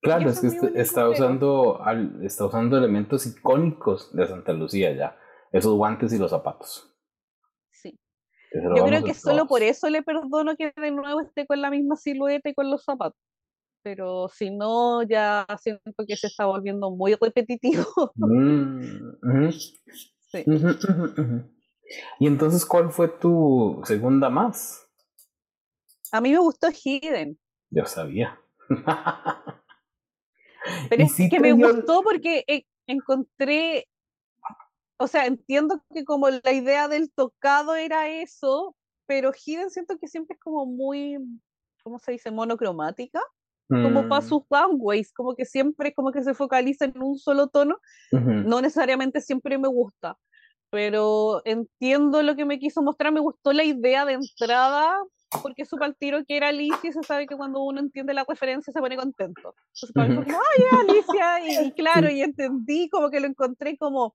Claro, 0.00 0.30
es 0.30 0.40
que 0.40 0.80
está 0.80 1.08
usando, 1.08 1.80
está 2.22 2.46
usando 2.46 2.78
elementos 2.78 3.26
icónicos 3.26 4.14
de 4.14 4.26
Santa 4.26 4.52
Lucía 4.52 4.92
ya, 4.92 5.18
esos 5.52 5.74
guantes 5.74 6.12
y 6.12 6.18
los 6.18 6.30
zapatos. 6.30 6.94
Sí. 7.70 7.98
Yo 8.52 8.84
creo 8.84 9.04
que 9.04 9.14
solo 9.14 9.46
por 9.46 9.62
eso 9.62 9.90
le 9.90 10.02
perdono 10.02 10.56
que 10.56 10.72
de 10.76 10.90
nuevo 10.90 11.20
esté 11.20 11.46
con 11.46 11.60
la 11.60 11.70
misma 11.70 11.96
silueta 11.96 12.48
y 12.48 12.54
con 12.54 12.70
los 12.70 12.84
zapatos. 12.84 13.20
Pero 13.82 14.28
si 14.28 14.50
no, 14.50 15.02
ya 15.02 15.46
siento 15.60 16.04
que 16.06 16.16
se 16.16 16.28
está 16.28 16.46
volviendo 16.46 16.90
muy 16.90 17.14
repetitivo. 17.20 17.84
Mm, 18.16 19.50
sí. 19.50 20.44
Y 22.18 22.26
entonces, 22.26 22.64
¿cuál 22.64 22.90
fue 22.90 23.08
tu 23.08 23.80
segunda 23.84 24.28
más? 24.30 24.86
A 26.12 26.20
mí 26.20 26.32
me 26.32 26.38
gustó 26.38 26.68
Hidden. 26.70 27.38
Yo 27.70 27.84
sabía. 27.86 28.38
Pero 30.90 31.04
es 31.04 31.14
que 31.30 31.40
me 31.40 31.52
gustó 31.52 32.02
porque 32.02 32.44
e, 32.46 32.66
encontré, 32.86 33.86
o 34.98 35.06
sea, 35.06 35.26
entiendo 35.26 35.82
que 35.94 36.04
como 36.04 36.28
la 36.28 36.52
idea 36.52 36.88
del 36.88 37.12
tocado 37.12 37.76
era 37.76 38.08
eso, 38.08 38.74
pero 39.06 39.32
Hidden 39.32 39.70
siento 39.70 39.96
que 39.98 40.08
siempre 40.08 40.34
es 40.34 40.40
como 40.40 40.66
muy, 40.66 41.18
¿cómo 41.84 42.00
se 42.00 42.12
dice? 42.12 42.30
Monocromática. 42.30 43.20
Como 43.68 44.08
para 44.08 44.24
mm. 44.24 44.28
sus 44.28 44.42
downways, 44.48 45.12
como 45.12 45.34
que 45.34 45.44
siempre 45.44 45.92
como 45.92 46.12
que 46.12 46.22
se 46.22 46.34
focaliza 46.34 46.84
en 46.84 47.02
un 47.02 47.18
solo 47.18 47.48
tono, 47.48 47.80
no 48.12 48.60
necesariamente 48.60 49.20
siempre 49.20 49.58
me 49.58 49.66
gusta 49.66 50.16
pero 50.70 51.42
entiendo 51.44 52.22
lo 52.22 52.36
que 52.36 52.44
me 52.44 52.58
quiso 52.58 52.82
mostrar, 52.82 53.12
me 53.12 53.20
gustó 53.20 53.52
la 53.52 53.64
idea 53.64 54.04
de 54.04 54.14
entrada, 54.14 54.96
porque 55.42 55.64
supo 55.64 55.84
al 55.84 55.96
tiro 55.96 56.24
que 56.24 56.36
era 56.36 56.48
Alicia 56.48 56.90
y 56.90 56.92
se 56.92 57.02
sabe 57.02 57.26
que 57.26 57.36
cuando 57.36 57.62
uno 57.62 57.80
entiende 57.80 58.14
la 58.14 58.24
referencia 58.28 58.72
se 58.72 58.80
pone 58.80 58.96
contento. 58.96 59.54
Entonces 59.74 59.92
para 59.92 60.08
mí 60.08 60.14
fue 60.16 60.24
como, 60.24 60.38
¡ay, 60.38 60.80
Alicia! 60.80 61.62
Y, 61.62 61.72
claro, 61.76 62.10
y 62.10 62.22
entendí 62.22 62.88
como 62.88 63.10
que 63.10 63.20
lo 63.20 63.26
encontré 63.26 63.76
como 63.76 64.14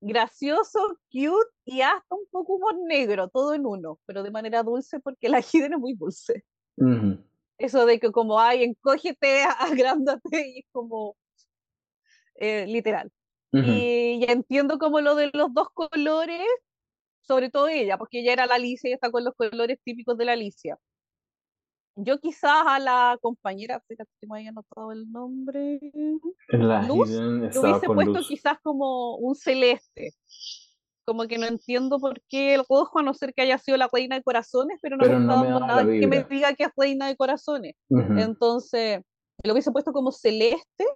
gracioso, 0.00 0.98
cute 1.12 1.50
y 1.64 1.82
hasta 1.82 2.14
un 2.14 2.26
poco 2.30 2.54
humor 2.54 2.76
negro, 2.86 3.28
todo 3.28 3.54
en 3.54 3.66
uno, 3.66 3.98
pero 4.06 4.22
de 4.22 4.30
manera 4.30 4.62
dulce 4.62 4.98
porque 5.00 5.28
la 5.28 5.40
Hidden 5.40 5.74
es 5.74 5.78
muy 5.78 5.94
dulce. 5.94 6.44
Eso 7.58 7.84
de 7.84 8.00
que 8.00 8.10
como, 8.10 8.40
ay, 8.40 8.64
encógete, 8.64 9.42
agrándate, 9.58 10.48
y 10.48 10.58
es 10.60 10.66
como 10.72 11.16
eh, 12.36 12.66
literal. 12.66 13.12
Y 13.52 14.20
ya 14.20 14.32
entiendo 14.32 14.78
como 14.78 15.00
lo 15.00 15.14
de 15.14 15.30
los 15.32 15.52
dos 15.52 15.68
colores, 15.74 16.46
sobre 17.22 17.50
todo 17.50 17.68
ella, 17.68 17.98
porque 17.98 18.20
ella 18.20 18.32
era 18.32 18.46
la 18.46 18.54
Alicia 18.54 18.90
y 18.90 18.92
está 18.92 19.10
con 19.10 19.24
los 19.24 19.34
colores 19.34 19.78
típicos 19.84 20.16
de 20.16 20.24
la 20.24 20.32
Alicia. 20.32 20.78
Yo 21.96 22.18
quizás 22.18 22.64
a 22.66 22.78
la 22.78 23.18
compañera, 23.20 23.82
fíjate 23.86 24.10
que 24.20 24.26
me 24.26 24.38
había 24.38 24.50
anotado 24.50 24.92
el 24.92 25.10
nombre, 25.10 25.80
la 26.48 26.82
Luz, 26.82 27.10
lo 27.10 27.60
hubiese 27.60 27.86
puesto 27.86 28.20
quizás 28.20 28.58
como 28.62 29.16
un 29.16 29.34
celeste. 29.34 30.14
Como 31.04 31.26
que 31.26 31.38
no 31.38 31.46
entiendo 31.46 31.98
por 31.98 32.22
qué 32.28 32.54
el 32.54 32.64
rojo, 32.68 33.00
a 33.00 33.02
no 33.02 33.12
ser 33.14 33.34
que 33.34 33.42
haya 33.42 33.58
sido 33.58 33.76
la 33.76 33.88
reina 33.92 34.14
de 34.16 34.22
corazones, 34.22 34.78
pero 34.80 34.96
no 34.96 35.06
me 35.06 35.12
está 35.12 35.34
dando 35.34 35.60
nada 35.60 35.84
que 35.84 36.06
me 36.06 36.22
diga 36.22 36.54
que 36.54 36.64
es 36.64 36.70
reina 36.76 37.08
de 37.08 37.16
corazones. 37.16 37.74
Entonces, 37.88 39.02
lo 39.42 39.52
hubiese 39.52 39.72
puesto 39.72 39.92
como 39.92 40.12
celeste 40.12 40.86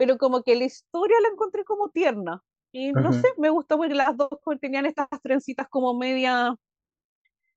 pero 0.00 0.16
como 0.16 0.42
que 0.42 0.56
la 0.56 0.64
historia 0.64 1.20
la 1.20 1.28
encontré 1.28 1.62
como 1.62 1.90
tierna. 1.90 2.42
Y 2.72 2.90
no 2.92 3.12
sé, 3.12 3.28
me 3.36 3.50
gustó 3.50 3.76
porque 3.76 3.92
las 3.92 4.16
dos 4.16 4.30
tenían 4.58 4.86
estas 4.86 5.08
trencitas 5.22 5.68
como 5.68 5.92
media, 5.92 6.56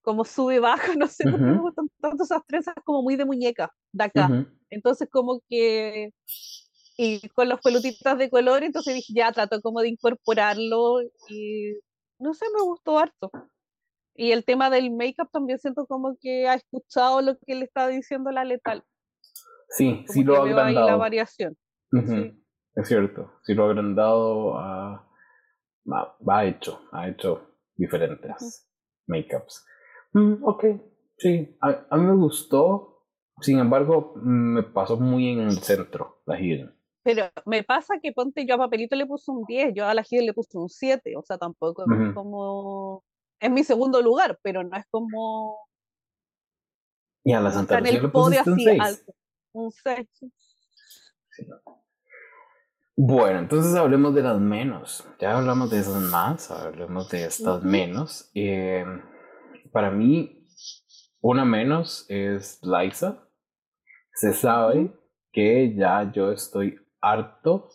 como 0.02 0.26
sube 0.26 0.60
baja, 0.60 0.92
no 1.00 1.08
sé 1.08 1.24
por 1.24 1.40
qué 1.40 1.46
me 1.46 1.62
gustan 1.62 1.88
tanto 2.02 2.26
esas 2.26 2.46
trenzas 2.46 2.76
como 2.84 3.02
muy 3.02 3.16
de 3.16 3.24
muñeca 3.24 3.72
de 3.94 4.04
acá. 4.04 4.46
Entonces 4.70 5.08
como 5.10 5.40
que, 5.48 6.10
y 6.98 7.26
con 7.30 7.48
los 7.48 7.62
pelutitas 7.62 8.18
de 8.18 8.30
color, 8.30 8.62
entonces 8.66 8.94
dije, 8.94 9.14
ya 9.16 9.32
trato 9.32 9.62
como 9.62 9.80
de 9.80 9.88
incorporarlo 9.88 11.02
y 11.30 11.78
no 12.20 12.34
sé, 12.34 12.46
me 12.54 12.62
gustó 12.62 13.00
harto. 13.00 13.32
Y 14.16 14.34
el 14.34 14.44
tema 14.44 14.70
del 14.70 14.92
make-up 14.92 15.30
también 15.32 15.60
siento 15.60 15.86
como 15.86 16.18
que 16.20 16.50
ha 16.50 16.56
escuchado 16.56 17.22
lo 17.22 17.38
que 17.38 17.56
le 17.56 17.64
está 17.64 17.88
diciendo 17.88 18.32
la 18.32 18.44
letal. 18.44 18.84
Sí, 19.70 20.04
sí 20.10 20.26
lo 20.26 20.36
ha 20.36 20.44
agrandado. 20.44 20.88
la 20.88 20.98
variación. 20.98 21.58
Es 22.76 22.88
cierto, 22.88 23.34
si 23.44 23.54
lo 23.54 23.64
ha 23.64 23.68
agrandado, 23.68 24.58
ha, 24.58 25.06
hecho, 26.46 26.82
ha 26.92 27.08
hecho 27.08 27.42
diferentes 27.76 28.68
makeups. 29.08 29.66
Mm, 30.14 30.44
ok, 30.44 30.66
sí, 31.18 31.56
a, 31.62 31.98
mí 31.98 32.06
me 32.06 32.16
gustó, 32.16 33.06
sin 33.42 33.60
embargo, 33.60 34.14
me 34.16 34.64
pasó 34.64 34.98
muy 34.98 35.30
en 35.30 35.42
el 35.42 35.60
centro 35.60 36.22
la 36.26 36.40
Hidden. 36.40 36.76
Pero 37.04 37.30
me 37.46 37.64
pasa 37.64 38.00
que 38.02 38.12
ponte 38.12 38.46
yo 38.46 38.56
a 38.56 38.58
Papelito 38.58 38.96
le 38.96 39.06
puse 39.06 39.30
un 39.30 39.44
10, 39.46 39.74
yo 39.76 39.86
a 39.86 39.94
la 39.94 40.04
Hidden 40.04 40.26
le 40.28 40.34
puse 40.34 40.58
un 40.58 40.70
7, 40.70 41.16
o 41.18 41.22
sea, 41.22 41.38
tampoco 41.38 41.84
es 41.84 42.14
como... 42.14 43.04
Es 43.40 43.52
mi 43.52 43.64
segundo 43.64 44.02
lugar, 44.02 44.40
pero 44.42 44.64
no 44.64 44.76
es 44.78 44.86
como... 44.90 45.68
Y 47.26 47.34
a 47.34 47.42
la 47.42 47.52
Santa 47.52 47.80
Lucía 47.80 48.02
le 48.02 48.08
pusiste 48.08 48.52
un 48.52 48.60
6. 48.60 49.06
un 49.54 49.72
6. 49.72 50.53
Sí. 51.36 51.48
Bueno, 52.96 53.40
entonces 53.40 53.74
hablemos 53.76 54.14
de 54.14 54.22
las 54.22 54.40
menos. 54.40 55.04
Ya 55.20 55.36
hablamos 55.36 55.72
de 55.72 55.80
esas 55.80 56.00
más, 56.02 56.52
hablemos 56.52 57.10
de 57.10 57.26
estas 57.26 57.64
menos. 57.64 58.30
Eh, 58.36 58.86
para 59.72 59.90
mí, 59.90 60.48
una 61.20 61.44
menos 61.44 62.06
es 62.10 62.60
Liza. 62.62 63.28
Se 64.14 64.34
sabe 64.34 64.94
que 65.32 65.74
ya 65.76 66.12
yo 66.12 66.32
estoy 66.32 66.76
harto, 67.02 67.72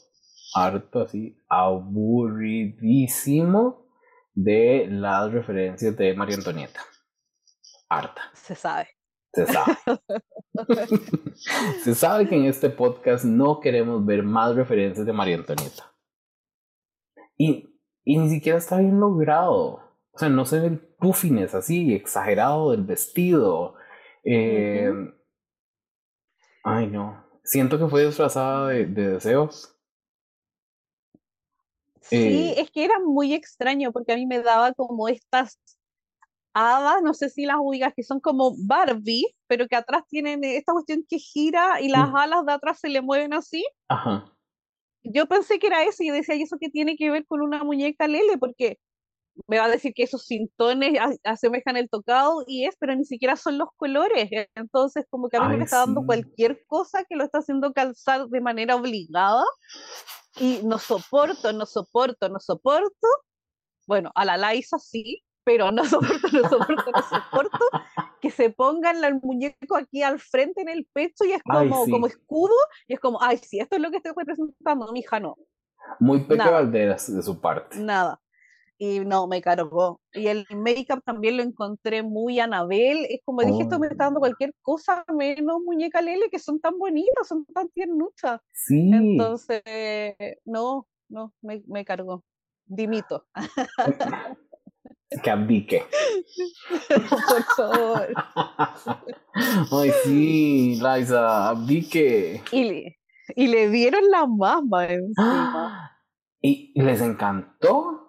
harto 0.55 1.03
así, 1.03 1.37
aburridísimo 1.49 3.89
de 4.35 4.87
las 4.89 5.33
referencias 5.33 5.97
de 5.97 6.15
María 6.15 6.37
Antonieta. 6.37 6.81
Harta. 7.89 8.23
Se 8.35 8.55
sabe. 8.55 8.87
Se 9.33 9.47
sabe. 9.47 9.77
se 11.83 11.95
sabe 11.95 12.29
que 12.29 12.37
en 12.37 12.45
este 12.45 12.71
podcast 12.71 13.25
no 13.25 13.61
queremos 13.61 14.05
ver 14.05 14.23
más 14.23 14.55
referencias 14.55 15.07
de 15.07 15.13
María 15.13 15.37
Antonieta. 15.37 15.93
Y, 17.37 17.69
y 18.05 18.19
ni 18.19 18.29
siquiera 18.29 18.59
está 18.59 18.79
bien 18.79 18.99
logrado. 18.99 19.83
O 20.13 20.19
sea, 20.19 20.29
no 20.29 20.45
se 20.45 20.59
ve 20.59 20.67
el 20.67 20.79
puffiness 20.81 21.55
así, 21.55 21.95
exagerado 21.95 22.73
del 22.73 22.83
vestido. 22.83 23.75
Eh, 24.25 24.93
ay, 26.65 26.89
no. 26.89 27.25
Siento 27.45 27.79
que 27.79 27.87
fue 27.87 28.05
disfrazada 28.05 28.69
de, 28.69 28.87
deseos. 28.87 29.75
Sí, 32.01 32.17
eh, 32.17 32.61
es 32.61 32.71
que 32.71 32.85
era 32.85 32.99
muy 32.99 33.33
extraño 33.33 33.93
porque 33.93 34.13
a 34.13 34.17
mí 34.17 34.27
me 34.27 34.43
daba 34.43 34.73
como 34.73 35.09
estas 35.09 35.59
hadas, 36.55 37.03
no 37.03 37.15
sé 37.15 37.29
si 37.29 37.47
las 37.47 37.57
ubicas, 37.61 37.93
que 37.95 38.03
son 38.03 38.21
como 38.21 38.55
Barbie, 38.59 39.27
pero 39.47 39.69
que 39.69 39.77
atrás 39.77 40.03
tienen 40.09 40.43
esta 40.45 40.73
cuestión 40.73 41.05
que 41.09 41.19
gira 41.19 41.81
y 41.81 41.89
las 41.89 42.11
mm. 42.11 42.17
alas 42.17 42.47
de 42.47 42.53
atrás 42.53 42.81
se 42.81 42.89
le 42.89 43.01
mueven 43.01 43.33
así. 43.33 43.65
Ajá. 43.89 44.33
Yo 45.03 45.27
pensé 45.27 45.59
que 45.59 45.69
era 45.69 45.85
eso 45.85 46.03
y 46.03 46.11
decía, 46.11 46.35
¿y 46.35 46.43
eso 46.43 46.59
qué 46.61 46.69
tiene 46.69 46.97
que 46.97 47.11
ver 47.11 47.27
con 47.27 47.41
una 47.41 47.65
muñeca 47.65 48.09
Lele? 48.09 48.37
Porque 48.39 48.79
me 49.47 49.59
va 49.59 49.67
a 49.67 49.71
decir 49.71 49.93
que 49.95 50.03
esos 50.03 50.27
cintones 50.27 50.99
asemejan 51.25 51.77
el 51.77 51.89
tocado 51.89 52.45
y 52.47 52.65
es, 52.67 52.77
pero 52.79 52.95
ni 52.97 53.05
siquiera 53.05 53.37
son 53.37 53.59
los 53.59 53.69
colores. 53.77 54.29
Entonces, 54.55 55.07
como 55.09 55.29
que 55.29 55.37
a 55.37 55.49
mí 55.49 55.57
me 55.57 55.65
está 55.65 55.79
dando 55.79 56.05
cualquier 56.05 56.65
cosa 56.67 57.05
que 57.05 57.17
lo 57.17 57.25
está 57.25 57.39
haciendo 57.39 57.73
calzar 57.73 58.27
de 58.27 58.41
manera 58.41 58.77
obligada 58.77 59.45
y 60.41 60.61
no 60.65 60.79
soporto, 60.79 61.53
no 61.53 61.67
soporto, 61.67 62.29
no 62.29 62.41
soporto. 62.41 63.09
Bueno, 63.87 64.11
a 64.15 64.25
la 64.25 64.37
Laisa 64.37 64.79
sí, 64.79 65.23
pero 65.49 65.73
no 65.73 65.83
soporto, 65.87 66.29
no 66.31 66.47
soporto, 66.47 66.91
no 66.95 67.03
soporto 67.03 67.59
que 68.21 68.31
se 68.31 68.51
pongan 68.51 69.03
el 69.03 69.19
muñeco 69.23 69.79
aquí 69.79 70.03
al 70.03 70.21
frente 70.21 70.61
en 70.61 70.69
el 70.69 70.87
pecho 70.93 71.25
y 71.25 71.33
es 71.33 71.43
como, 71.43 71.87
como 71.87 72.07
escudo 72.07 72.55
y 72.87 72.93
es 72.93 73.01
como, 73.01 73.23
ay, 73.23 73.39
sí, 73.39 73.59
esto 73.59 73.77
es 73.77 73.81
lo 73.81 73.91
que 73.91 73.97
estoy 73.97 74.13
representando, 74.15 74.93
mi 74.93 75.01
hija 75.01 75.21
no. 75.21 75.39
Muy 76.01 76.21
pequeño 76.21 76.67
de 76.67 76.99
su 76.99 77.41
parte. 77.41 77.79
Nada 77.79 78.21
y 78.81 79.01
no, 79.01 79.27
me 79.27 79.41
cargó. 79.41 80.01
Y 80.13 80.29
el 80.29 80.47
make-up 80.55 81.03
también 81.03 81.39
lo 81.39 81.43
encontré 81.43 82.03
muy 82.03 82.39
Anabel. 82.39 83.07
Es 83.09 83.21
como 83.25 83.43
dije, 83.43 83.63
esto 83.63 83.79
me 83.79 83.89
está 83.89 84.05
dando 84.05 84.19
oh. 84.19 84.21
cualquier 84.21 84.55
cosa 84.63 85.05
menos 85.13 85.61
muñeca 85.65 86.01
Lele, 86.01 86.29
que 86.31 86.39
son 86.39 86.61
tan 86.61 86.79
bonitas, 86.79 87.27
son 87.27 87.45
tan 87.47 87.69
tiernuchas. 87.71 88.41
Sí. 88.53 88.91
Entonces, 88.93 89.63
no, 90.45 90.87
no, 91.09 91.35
me, 91.41 91.63
me 91.67 91.85
cargó. 91.85 92.23
Dimito. 92.67 93.27
que 95.23 95.31
abdique. 95.31 95.87
Por 96.89 97.43
favor. 97.57 98.09
Ay, 99.73 99.93
sí, 100.05 100.81
Liza, 100.83 101.49
abdique. 101.49 102.43
Y 102.53 102.99
y 103.35 103.47
le 103.49 103.69
dieron 103.71 104.11
la 104.11 104.27
mama 104.27 104.87
encima. 104.87 105.93
¿Y 106.41 106.81
les 106.81 107.01
encantó? 107.01 108.05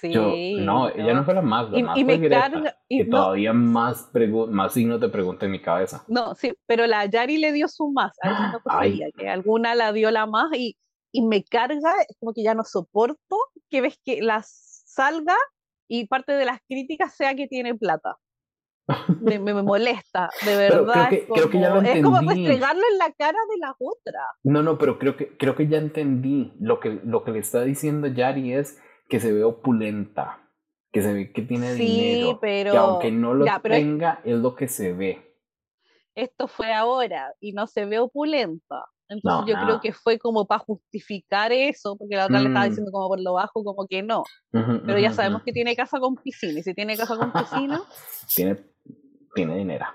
Sí. 0.00 0.56
no, 0.60 0.90
ella 0.90 1.14
no 1.14 1.24
fue 1.24 1.34
la 1.34 1.40
más, 1.40 1.68
y, 1.72 2.00
y 2.00 2.04
me 2.04 2.28
carga, 2.28 2.76
y, 2.88 2.98
que 2.98 3.04
todavía 3.10 3.54
más, 3.54 4.10
más 4.48 4.74
signos 4.74 5.00
de 5.00 5.08
pregunta 5.08 5.46
en 5.46 5.52
mi 5.52 5.62
cabeza. 5.62 6.04
No, 6.08 6.34
sí, 6.34 6.52
pero 6.66 6.86
la 6.86 7.06
Yari 7.06 7.38
le 7.38 7.52
dio 7.52 7.68
su 7.68 7.90
más, 7.90 8.12
a 8.22 8.52
que 9.16 9.28
alguna 9.28 9.74
la 9.74 9.92
dio 9.92 10.10
la 10.10 10.26
más 10.26 10.50
y, 10.52 10.76
y 11.10 11.22
me 11.22 11.42
carga, 11.42 11.94
es 12.06 12.16
como 12.20 12.34
que 12.34 12.42
ya 12.42 12.54
no 12.54 12.64
soporto 12.64 13.38
que 13.70 13.80
ves 13.80 13.98
que 14.04 14.20
la 14.20 14.42
salga 14.44 15.36
y 15.92 16.06
parte 16.06 16.32
de 16.32 16.46
las 16.46 16.58
críticas 16.66 17.14
sea 17.14 17.34
que 17.34 17.46
tiene 17.46 17.74
plata. 17.74 18.16
Me, 19.20 19.38
me, 19.38 19.52
molesta, 19.62 20.30
de 20.42 20.56
verdad. 20.56 21.08
Creo 21.08 21.26
que, 21.26 21.26
creo 21.26 21.50
que 21.50 21.60
ya 21.60 21.68
lo 21.68 21.78
entendí. 21.80 21.98
es 21.98 22.04
como 22.04 22.20
restregarlo 22.20 22.82
en 22.92 22.98
la 22.98 23.12
cara 23.12 23.38
de 23.50 23.58
la 23.58 23.76
otra. 23.78 24.20
No, 24.42 24.62
no, 24.62 24.78
pero 24.78 24.98
creo 24.98 25.18
que, 25.18 25.36
creo 25.36 25.54
que 25.54 25.68
ya 25.68 25.76
entendí. 25.76 26.54
Lo 26.58 26.80
que, 26.80 26.98
lo 27.04 27.24
que 27.24 27.32
le 27.32 27.40
está 27.40 27.62
diciendo 27.62 28.06
Yari 28.06 28.54
es 28.54 28.80
que 29.10 29.20
se 29.20 29.32
ve 29.32 29.44
opulenta, 29.44 30.48
que 30.92 31.02
se 31.02 31.12
ve 31.12 31.32
que 31.32 31.42
tiene 31.42 31.74
sí, 31.74 31.84
dinero, 31.84 32.38
pero, 32.40 32.72
que 32.72 32.78
aunque 32.78 33.10
no 33.10 33.34
lo 33.34 33.44
tenga, 33.60 34.22
es 34.24 34.38
lo 34.38 34.54
que 34.54 34.68
se 34.68 34.94
ve. 34.94 35.36
Esto 36.14 36.48
fue 36.48 36.72
ahora 36.72 37.34
y 37.38 37.52
no 37.52 37.66
se 37.66 37.84
ve 37.84 37.98
opulenta. 37.98 38.86
Entonces 39.12 39.54
yo 39.54 39.60
creo 39.60 39.80
que 39.80 39.92
fue 39.92 40.18
como 40.18 40.46
para 40.46 40.60
justificar 40.60 41.52
eso, 41.52 41.96
porque 41.96 42.16
la 42.16 42.26
otra 42.26 42.40
le 42.40 42.48
estaba 42.48 42.66
mm. 42.66 42.68
diciendo 42.68 42.92
como 42.92 43.08
por 43.08 43.20
lo 43.20 43.34
bajo, 43.34 43.64
como 43.64 43.86
que 43.86 44.02
no. 44.02 44.24
pero 44.50 44.98
ya 44.98 45.12
sabemos 45.12 45.42
que 45.42 45.52
tiene 45.52 45.76
casa 45.76 45.98
con 46.00 46.16
piscina, 46.16 46.60
y 46.60 46.62
si 46.62 46.74
tiene 46.74 46.96
casa 46.96 47.16
con 47.16 47.32
piscina... 47.32 47.82
tiene, 48.34 48.56
tiene 49.34 49.56
dinero. 49.56 49.86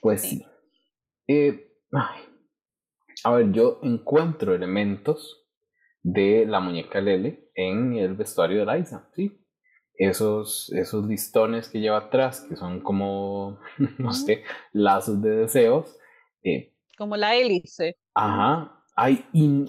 Pues 0.00 0.22
sí. 0.22 0.46
Eh, 1.26 1.72
a 3.24 3.34
ver, 3.34 3.52
yo 3.52 3.80
encuentro 3.82 4.54
elementos 4.54 5.44
de 6.02 6.46
la 6.46 6.60
muñeca 6.60 7.00
Lele 7.00 7.50
en 7.54 7.94
el 7.94 8.14
vestuario 8.14 8.64
de 8.64 8.76
Liza, 8.76 9.08
¿sí? 9.14 9.44
Esos, 9.94 10.72
esos 10.74 11.06
listones 11.06 11.68
que 11.68 11.80
lleva 11.80 11.98
atrás, 11.98 12.46
que 12.48 12.54
son 12.54 12.80
como, 12.80 13.58
no 13.98 14.12
sé, 14.12 14.44
lazos 14.72 15.20
de 15.20 15.30
deseos. 15.30 15.96
Eh, 16.44 16.72
como 16.98 17.16
la 17.16 17.34
hélice. 17.34 17.96
Ajá. 18.14 18.84
Ay, 18.96 19.24
y, 19.32 19.66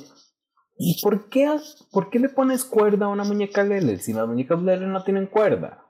¿Y 0.81 1.01
por 1.01 1.27
qué, 1.29 1.53
por 1.91 2.09
qué 2.09 2.19
le 2.19 2.29
pones 2.29 2.63
cuerda 2.63 3.07
a 3.07 3.09
una 3.09 3.25
muñeca 3.25 3.65
Lele 3.65 3.97
si 3.99 4.13
las 4.13 4.25
muñecas 4.25 4.61
Lele 4.61 4.87
no 4.87 5.03
tienen 5.03 5.27
cuerda? 5.27 5.85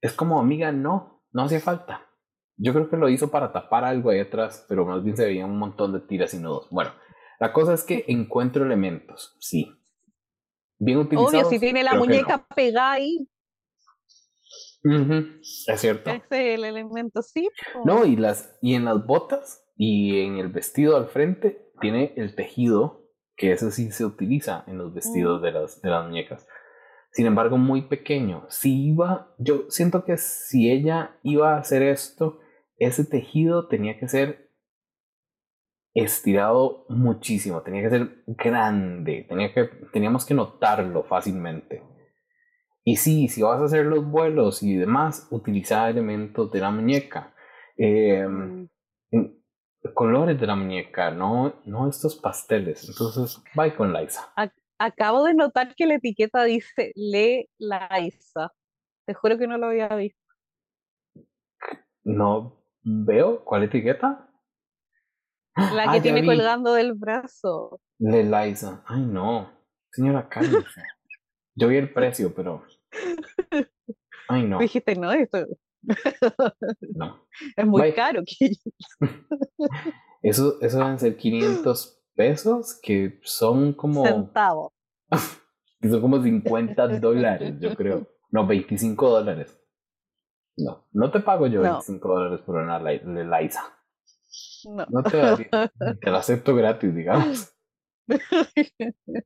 Es 0.00 0.14
como, 0.14 0.40
amiga, 0.40 0.72
no, 0.72 1.22
no 1.32 1.42
hace 1.42 1.60
falta. 1.60 2.06
Yo 2.56 2.72
creo 2.72 2.88
que 2.88 2.96
lo 2.96 3.10
hizo 3.10 3.30
para 3.30 3.52
tapar 3.52 3.84
algo 3.84 4.08
ahí 4.08 4.20
atrás, 4.20 4.64
pero 4.66 4.86
más 4.86 5.04
bien 5.04 5.14
se 5.14 5.26
veían 5.26 5.50
un 5.50 5.58
montón 5.58 5.92
de 5.92 6.00
tiras 6.00 6.32
y 6.32 6.38
nudos. 6.38 6.68
Bueno, 6.70 6.90
la 7.38 7.52
cosa 7.52 7.74
es 7.74 7.84
que 7.84 8.06
encuentro 8.08 8.64
elementos, 8.64 9.36
sí. 9.40 9.74
Bien 10.78 10.96
utilizados. 10.96 11.34
Obvio, 11.34 11.44
si 11.50 11.58
tiene 11.58 11.82
la 11.82 11.94
muñeca 11.96 12.46
pegada 12.56 12.92
ahí. 12.92 13.28
Es 15.66 15.80
cierto. 15.80 16.08
Ese 16.08 16.22
es 16.22 16.58
el 16.58 16.64
elemento, 16.64 17.20
sí. 17.20 17.50
No, 17.84 18.06
y, 18.06 18.16
las, 18.16 18.56
y 18.62 18.74
en 18.74 18.86
las 18.86 19.04
botas 19.04 19.67
y 19.78 20.20
en 20.22 20.38
el 20.38 20.48
vestido 20.48 20.96
al 20.96 21.06
frente 21.06 21.70
tiene 21.80 22.12
el 22.16 22.34
tejido, 22.34 23.06
que 23.36 23.52
ese 23.52 23.70
sí 23.70 23.92
se 23.92 24.04
utiliza 24.04 24.64
en 24.66 24.76
los 24.76 24.92
vestidos 24.92 25.40
mm. 25.40 25.44
de, 25.44 25.52
las, 25.52 25.80
de 25.80 25.88
las 25.88 26.04
muñecas. 26.04 26.46
Sin 27.12 27.26
embargo, 27.26 27.56
muy 27.56 27.82
pequeño. 27.82 28.44
Si 28.48 28.88
iba, 28.88 29.32
yo 29.38 29.70
siento 29.70 30.04
que 30.04 30.16
si 30.16 30.70
ella 30.70 31.16
iba 31.22 31.54
a 31.54 31.58
hacer 31.58 31.82
esto, 31.82 32.40
ese 32.76 33.04
tejido 33.04 33.68
tenía 33.68 33.98
que 33.98 34.08
ser 34.08 34.50
estirado 35.94 36.84
muchísimo, 36.88 37.62
tenía 37.62 37.82
que 37.82 37.90
ser 37.90 38.24
grande, 38.26 39.26
tenía 39.28 39.54
que, 39.54 39.64
teníamos 39.92 40.26
que 40.26 40.34
notarlo 40.34 41.04
fácilmente. 41.04 41.84
Y 42.82 42.96
sí, 42.96 43.28
si 43.28 43.42
vas 43.42 43.60
a 43.60 43.66
hacer 43.66 43.86
los 43.86 44.04
vuelos 44.10 44.62
y 44.64 44.74
demás, 44.76 45.28
utiliza 45.30 45.88
elementos 45.88 46.50
de 46.50 46.60
la 46.60 46.70
muñeca. 46.72 47.32
Em, 47.76 48.68
colores 49.94 50.38
de 50.40 50.46
la 50.46 50.56
muñeca, 50.56 51.10
no, 51.10 51.54
no 51.64 51.88
estos 51.88 52.16
pasteles. 52.16 52.88
Entonces, 52.88 53.42
bye 53.54 53.74
con 53.74 53.92
Liza. 53.92 54.32
Acabo 54.78 55.24
de 55.24 55.34
notar 55.34 55.74
que 55.74 55.86
la 55.86 55.94
etiqueta 55.94 56.44
dice 56.44 56.92
Le 56.94 57.48
Liza. 57.58 58.52
Te 59.06 59.14
juro 59.14 59.38
que 59.38 59.46
no 59.46 59.58
lo 59.58 59.66
había 59.66 59.88
visto. 59.88 60.20
No 62.04 62.62
veo. 62.82 63.44
¿Cuál 63.44 63.64
etiqueta? 63.64 64.28
La 65.56 65.92
que 65.92 66.00
tiene 66.00 66.24
colgando 66.24 66.72
del 66.74 66.94
brazo. 66.94 67.80
Le 67.98 68.22
Liza. 68.24 68.84
Ay, 68.86 69.00
no. 69.00 69.50
Señora, 69.90 70.28
cálmese. 70.28 70.82
Yo 71.54 71.68
vi 71.68 71.76
el 71.76 71.92
precio, 71.92 72.32
pero. 72.34 72.64
Ay, 74.28 74.44
no. 74.44 74.58
Dijiste, 74.58 74.94
no, 74.94 75.10
esto. 75.10 75.46
No. 76.94 77.26
Es 77.56 77.66
muy 77.66 77.92
caro. 77.92 78.22
eso, 80.22 80.60
eso 80.60 80.78
deben 80.78 80.98
ser 80.98 81.16
500 81.16 82.02
pesos, 82.14 82.78
que 82.82 83.20
son 83.22 83.72
como. 83.72 84.04
Centavos. 84.04 84.72
que 85.80 85.88
son 85.88 86.00
como 86.00 86.22
50 86.22 86.88
dólares, 86.98 87.54
yo 87.60 87.74
creo. 87.74 88.06
No, 88.30 88.46
25 88.46 89.10
dólares. 89.10 89.58
No, 90.56 90.86
no 90.92 91.10
te 91.10 91.20
pago 91.20 91.46
yo 91.46 91.62
25 91.62 92.08
dólares 92.08 92.40
por 92.44 92.56
una 92.56 92.78
Liza. 92.80 93.62
No. 94.64 95.02
te, 95.04 95.48
te 96.00 96.10
lo 96.10 96.16
acepto 96.16 96.54
gratis, 96.54 96.94
digamos. 96.94 97.54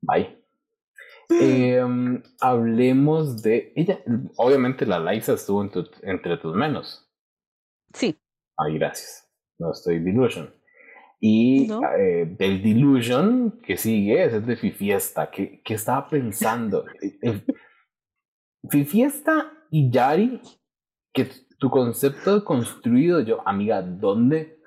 Bye. 0.03 0.41
Em, 1.40 2.23
hablemos 2.40 3.42
de 3.42 3.73
ella. 3.77 4.01
Obviamente 4.37 4.87
la 4.87 4.99
Liza 4.99 5.35
estuvo 5.35 5.62
entre 6.03 6.37
tus 6.38 6.55
manos. 6.55 7.09
Sí. 7.95 8.18
Ay, 8.57 8.79
gracias. 8.79 9.29
No 9.59 9.73
estoy 9.73 9.99
delusion. 10.01 10.53
Y 11.21 11.71
eh, 11.99 12.35
del 12.37 12.61
Delusion 12.62 13.61
que 13.62 13.77
sigue 13.77 14.25
es 14.25 14.45
de 14.45 14.57
Fifiesta. 14.57 15.31
que, 15.31 15.62
que 15.62 15.75
estaba 15.75 16.09
pensando? 16.09 16.85
Fifiesta 18.68 19.53
y 19.71 19.88
Yari, 19.88 20.40
que 21.12 21.29
tu 21.59 21.71
concepto 21.71 22.45
construido, 22.45 23.21
yo, 23.21 23.47
amiga, 23.47 23.83
¿dónde? 23.83 24.61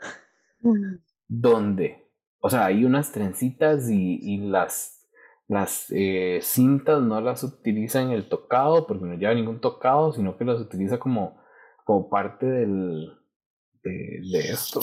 ¿Dónde? 1.28 2.10
O 2.40 2.50
sea, 2.50 2.66
hay 2.66 2.86
unas 2.86 3.12
trencitas 3.12 3.90
y, 3.90 4.20
y 4.22 4.38
las, 4.38 4.95
las 5.48 5.88
eh, 5.92 6.40
cintas 6.42 7.02
no 7.02 7.22
las 7.22 7.44
utiliza 7.44 8.02
en 8.02 8.12
el 8.12 8.28
tocado 8.28 8.88
porque 8.88 9.06
no 9.06 9.16
lleva 9.16 9.34
ningún 9.34 9.62
tocado, 9.62 10.12
sino 10.12 10.38
que 10.38 10.46
las 10.46 10.60
utiliza 10.60 10.98
como, 10.98 11.40
como 11.84 12.10
parte 12.10 12.46
del, 12.46 13.12
de, 13.84 14.40
esto, 14.52 14.82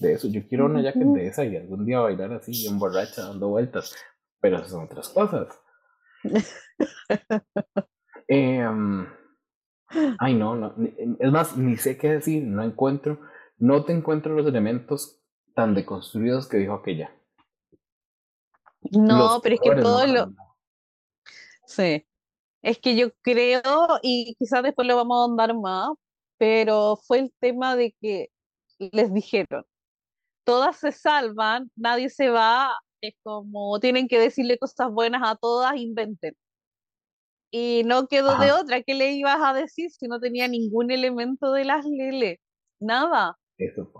de 0.00 0.14
eso. 0.14 0.28
Yo 0.28 0.46
quiero 0.48 0.66
una 0.66 0.82
jacket 0.82 1.06
de 1.06 1.26
esa 1.26 1.44
y 1.44 1.56
algún 1.56 1.84
día 1.86 2.00
bailar 2.00 2.32
así, 2.32 2.66
en 2.66 2.78
borracha, 2.78 3.22
dando 3.22 3.48
vueltas, 3.48 3.94
pero 4.40 4.56
esas 4.56 4.70
son 4.70 4.84
otras 4.84 5.08
cosas. 5.08 5.48
Em, 8.26 9.06
ay, 10.18 10.34
no, 10.34 10.56
no, 10.56 10.74
es 11.18 11.30
más, 11.30 11.58
ni 11.58 11.76
sé 11.76 11.98
qué 11.98 12.08
decir, 12.08 12.42
no 12.42 12.62
encuentro, 12.62 13.20
no 13.58 13.84
te 13.84 13.92
encuentro 13.92 14.34
los 14.34 14.46
elementos 14.46 15.20
tan 15.54 15.74
deconstruidos 15.74 16.48
que 16.48 16.56
dijo 16.56 16.72
aquella. 16.72 17.10
No, 18.92 19.40
pero 19.42 19.54
es 19.56 19.60
que 19.60 19.82
todo 19.82 20.06
lo... 20.06 20.32
Sí. 21.66 22.06
Es 22.62 22.78
que 22.78 22.96
yo 22.96 23.10
creo, 23.20 23.62
y 24.02 24.34
quizás 24.38 24.62
después 24.62 24.88
lo 24.88 24.96
vamos 24.96 25.20
a 25.20 25.30
andar 25.30 25.54
más, 25.54 25.90
pero 26.38 26.96
fue 26.96 27.18
el 27.18 27.34
tema 27.38 27.76
de 27.76 27.94
que 28.00 28.30
les 28.78 29.12
dijeron, 29.12 29.64
todas 30.44 30.78
se 30.78 30.92
salvan, 30.92 31.70
nadie 31.76 32.08
se 32.08 32.30
va, 32.30 32.70
es 33.02 33.14
como 33.22 33.78
tienen 33.80 34.08
que 34.08 34.18
decirle 34.18 34.58
cosas 34.58 34.90
buenas 34.90 35.22
a 35.24 35.36
todas, 35.36 35.76
inventen. 35.76 36.34
Y 37.50 37.82
no 37.84 38.08
quedó 38.08 38.36
de 38.38 38.50
otra, 38.52 38.82
¿qué 38.82 38.94
le 38.94 39.12
ibas 39.12 39.38
a 39.40 39.52
decir 39.54 39.90
si 39.90 40.08
no 40.08 40.18
tenía 40.18 40.48
ningún 40.48 40.90
elemento 40.90 41.52
de 41.52 41.64
las 41.64 41.84
Lele? 41.84 42.40
Nada. 42.80 43.38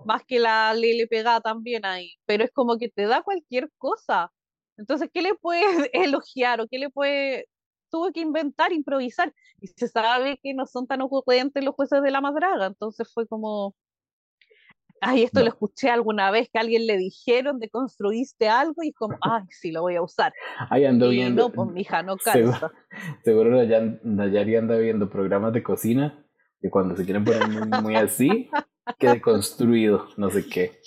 Más 0.06 0.24
que 0.24 0.40
la 0.40 0.74
Lele 0.74 1.06
pegada 1.06 1.40
también 1.40 1.84
ahí. 1.84 2.14
Pero 2.26 2.42
es 2.44 2.50
como 2.52 2.78
que 2.78 2.88
te 2.88 3.06
da 3.06 3.22
cualquier 3.22 3.70
cosa. 3.78 4.32
Entonces, 4.76 5.08
¿qué 5.12 5.22
le 5.22 5.34
puedes 5.34 5.64
elogiar 5.92 6.60
o 6.60 6.66
qué 6.66 6.78
le 6.78 6.90
puede 6.90 7.46
tuvo 7.90 8.10
que 8.10 8.20
inventar, 8.20 8.72
improvisar, 8.72 9.32
y 9.60 9.68
se 9.68 9.86
sabe 9.86 10.40
que 10.42 10.52
no 10.52 10.66
son 10.66 10.88
tan 10.88 11.00
ocurrentes 11.00 11.62
los 11.64 11.76
jueces 11.76 12.02
de 12.02 12.10
la 12.10 12.20
madraga, 12.20 12.66
entonces 12.66 13.08
fue 13.14 13.24
como, 13.28 13.76
ay, 15.00 15.22
esto 15.22 15.42
lo 15.42 15.48
escuché 15.48 15.90
alguna 15.90 16.32
vez 16.32 16.48
que 16.50 16.58
a 16.58 16.62
alguien 16.62 16.88
le 16.88 16.96
dijeron 16.96 17.60
de 17.60 17.68
construiste 17.68 18.48
algo 18.48 18.82
y 18.82 18.92
como, 18.92 19.16
ay, 19.20 19.44
sí, 19.50 19.70
lo 19.70 19.82
voy 19.82 19.94
a 19.94 20.02
usar. 20.02 20.32
Ahí 20.70 20.84
ando 20.84 21.08
viendo. 21.08 21.44
No, 21.44 21.52
pues 21.52 21.68
hija, 21.76 22.02
no 22.02 22.16
calza. 22.24 22.72
Seguro, 23.22 23.50
Nayari 24.02 24.56
anda 24.56 24.76
viendo 24.76 25.08
programas 25.08 25.52
de 25.52 25.62
cocina 25.62 26.26
que 26.60 26.70
cuando 26.70 26.96
se 26.96 27.04
quieren 27.04 27.24
poner 27.24 27.48
muy, 27.48 27.80
muy 27.80 27.94
así, 27.94 28.50
quede 28.98 29.20
construido, 29.22 30.08
no 30.16 30.30
sé 30.30 30.48
qué. 30.48 30.80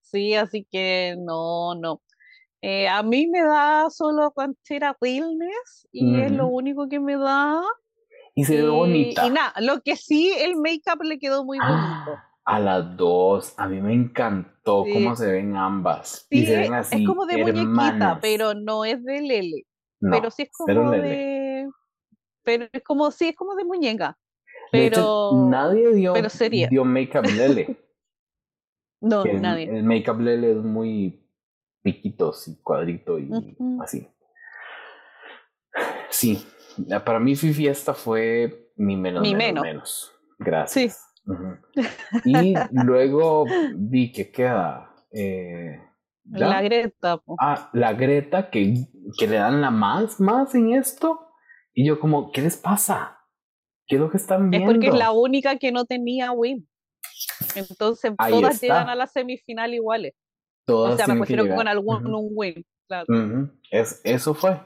Sí, 0.00 0.34
así 0.34 0.66
que 0.70 1.16
no, 1.18 1.74
no. 1.74 2.02
Eh, 2.60 2.88
a 2.88 3.02
mí 3.02 3.28
me 3.28 3.42
da 3.42 3.88
solo 3.90 4.32
era 4.68 4.96
realness 5.00 5.88
y 5.92 6.20
es 6.20 6.32
lo 6.32 6.48
único 6.48 6.88
que 6.88 6.98
me 6.98 7.16
da. 7.16 7.62
Y 8.34 8.44
se 8.44 8.62
ve 8.62 8.68
bonita. 8.68 9.26
Y 9.26 9.30
nada, 9.30 9.52
lo 9.60 9.80
que 9.80 9.96
sí, 9.96 10.32
el 10.38 10.56
make-up 10.56 11.02
le 11.02 11.18
quedó 11.18 11.44
muy 11.44 11.58
bonito. 11.58 11.74
Ah, 11.76 12.24
a 12.44 12.58
las 12.58 12.96
dos, 12.96 13.54
a 13.58 13.68
mí 13.68 13.80
me 13.80 13.92
encantó 13.92 14.84
cómo 14.92 15.14
se 15.14 15.30
ven 15.30 15.56
ambas. 15.56 16.26
y 16.30 16.46
se 16.46 16.56
ven 16.56 16.74
así. 16.74 17.02
Es 17.02 17.06
como 17.06 17.26
de 17.26 17.36
muñequita, 17.38 18.18
pero 18.20 18.54
no 18.54 18.84
es 18.84 19.04
de 19.04 19.20
Lele. 19.20 19.66
pero 20.00 20.30
sí 20.30 20.42
es 20.42 20.50
como 20.52 20.90
de. 20.90 21.68
Pero 22.42 22.66
es 22.72 22.82
como, 22.82 23.10
sí, 23.10 23.28
es 23.28 23.36
como 23.36 23.54
de 23.54 23.64
muñeca. 23.64 24.16
Pero. 24.72 25.46
nadie 25.48 25.94
dio, 25.94 26.14
dio 26.70 26.84
make-up 26.84 27.24
Lele. 27.26 27.76
no, 29.00 29.24
nadie. 29.24 29.64
El 29.64 29.84
make-up 29.84 30.20
Lele 30.20 30.52
es 30.52 30.58
muy 30.58 31.24
piquitos 31.82 32.48
y 32.48 32.60
cuadrito 32.62 33.18
y 33.18 33.30
así. 33.80 34.08
Sí, 36.10 36.44
para 37.04 37.20
mí 37.20 37.36
Fifi 37.36 37.66
esta 37.66 37.94
fue 37.94 38.72
mi 38.76 38.96
menos, 38.96 39.22
menos, 39.32 40.12
Gracias. 40.38 41.04
Y 42.24 42.54
luego 42.72 43.44
vi 43.76 44.12
que 44.12 44.30
queda... 44.30 44.94
Eh, 45.12 45.78
la 46.30 46.62
Greta. 46.62 47.20
Ah, 47.40 47.70
la 47.72 47.92
Greta 47.92 48.50
que, 48.50 48.74
que 49.18 49.26
le 49.26 49.36
dan 49.36 49.60
la 49.60 49.70
más, 49.70 50.20
más 50.20 50.54
en 50.54 50.72
esto. 50.72 51.20
Y 51.74 51.86
yo 51.86 52.00
como, 52.00 52.32
¿qué 52.32 52.42
les 52.42 52.56
pasa? 52.56 53.18
¿Qué 53.86 53.96
es 53.96 54.00
lo 54.00 54.10
que 54.10 54.18
están 54.18 54.50
viendo? 54.50 54.70
Es 54.70 54.74
porque 54.74 54.88
es 54.88 54.98
la 54.98 55.12
única 55.12 55.56
que 55.56 55.72
no 55.72 55.84
tenía 55.84 56.32
win. 56.32 56.68
Entonces 57.54 58.12
todas 58.16 58.60
llegan 58.60 58.88
a 58.88 58.94
la 58.94 59.06
semifinal 59.06 59.74
iguales 59.74 60.14
o 60.74 60.96
sea, 60.96 61.06
me 61.06 61.20
refiero 61.20 61.54
con 61.54 61.68
algún 61.68 62.06
un 62.06 62.30
win, 62.34 62.64
claro. 62.86 63.06
es, 63.70 64.00
eso 64.04 64.34
fue. 64.34 64.60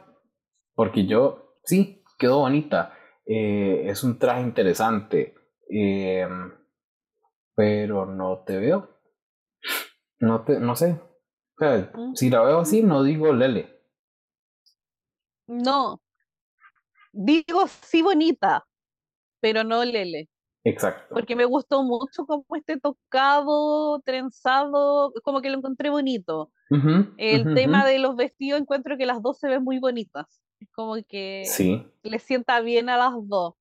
Porque 0.75 1.07
yo, 1.07 1.59
sí, 1.65 2.03
quedó 2.19 2.41
bonita. 2.41 2.97
Eh, 3.27 3.85
es 3.87 4.03
un 4.03 4.19
traje 4.19 4.43
interesante. 4.43 5.35
Eh, 5.71 6.27
pero 7.55 8.07
no 8.07 8.43
te 8.45 8.57
veo. 8.57 8.99
No 10.19 10.45
te, 10.45 10.59
no 10.59 10.75
sé. 10.77 10.93
O 10.93 11.59
sea, 11.59 11.93
si 12.15 12.31
la 12.31 12.43
veo 12.43 12.61
así, 12.61 12.83
no 12.83 13.03
digo 13.03 13.33
Lele. 13.33 13.81
No. 15.47 16.01
Digo 17.13 17.67
sí 17.83 18.03
bonita, 18.03 18.67
pero 19.41 19.63
no 19.65 19.85
Lele. 19.85 20.29
Exacto. 20.65 21.15
Porque 21.15 21.35
me 21.35 21.45
gustó 21.45 21.83
mucho 21.83 22.25
como 22.27 22.45
este 22.55 22.79
tocado, 22.79 24.01
trenzado, 24.01 25.13
como 25.25 25.41
que 25.41 25.51
lo 25.51 25.59
encontré 25.59 25.91
bonito. 25.91 26.51
el 27.19 27.55
tema 27.55 27.85
de 27.85 27.99
los 27.99 28.17
vestidos, 28.17 28.61
encuentro 28.61 28.97
que 28.97 29.07
las 29.07 29.21
dos 29.23 29.39
se 29.39 29.49
ven 29.49 29.65
muy 29.65 29.79
bonitas. 29.79 30.41
Es 30.61 30.69
como 30.73 30.95
que 31.09 31.43
sí. 31.47 31.85
le 32.03 32.19
sienta 32.19 32.61
bien 32.61 32.89
a 32.89 32.97
las 32.97 33.13
dos. 33.25 33.55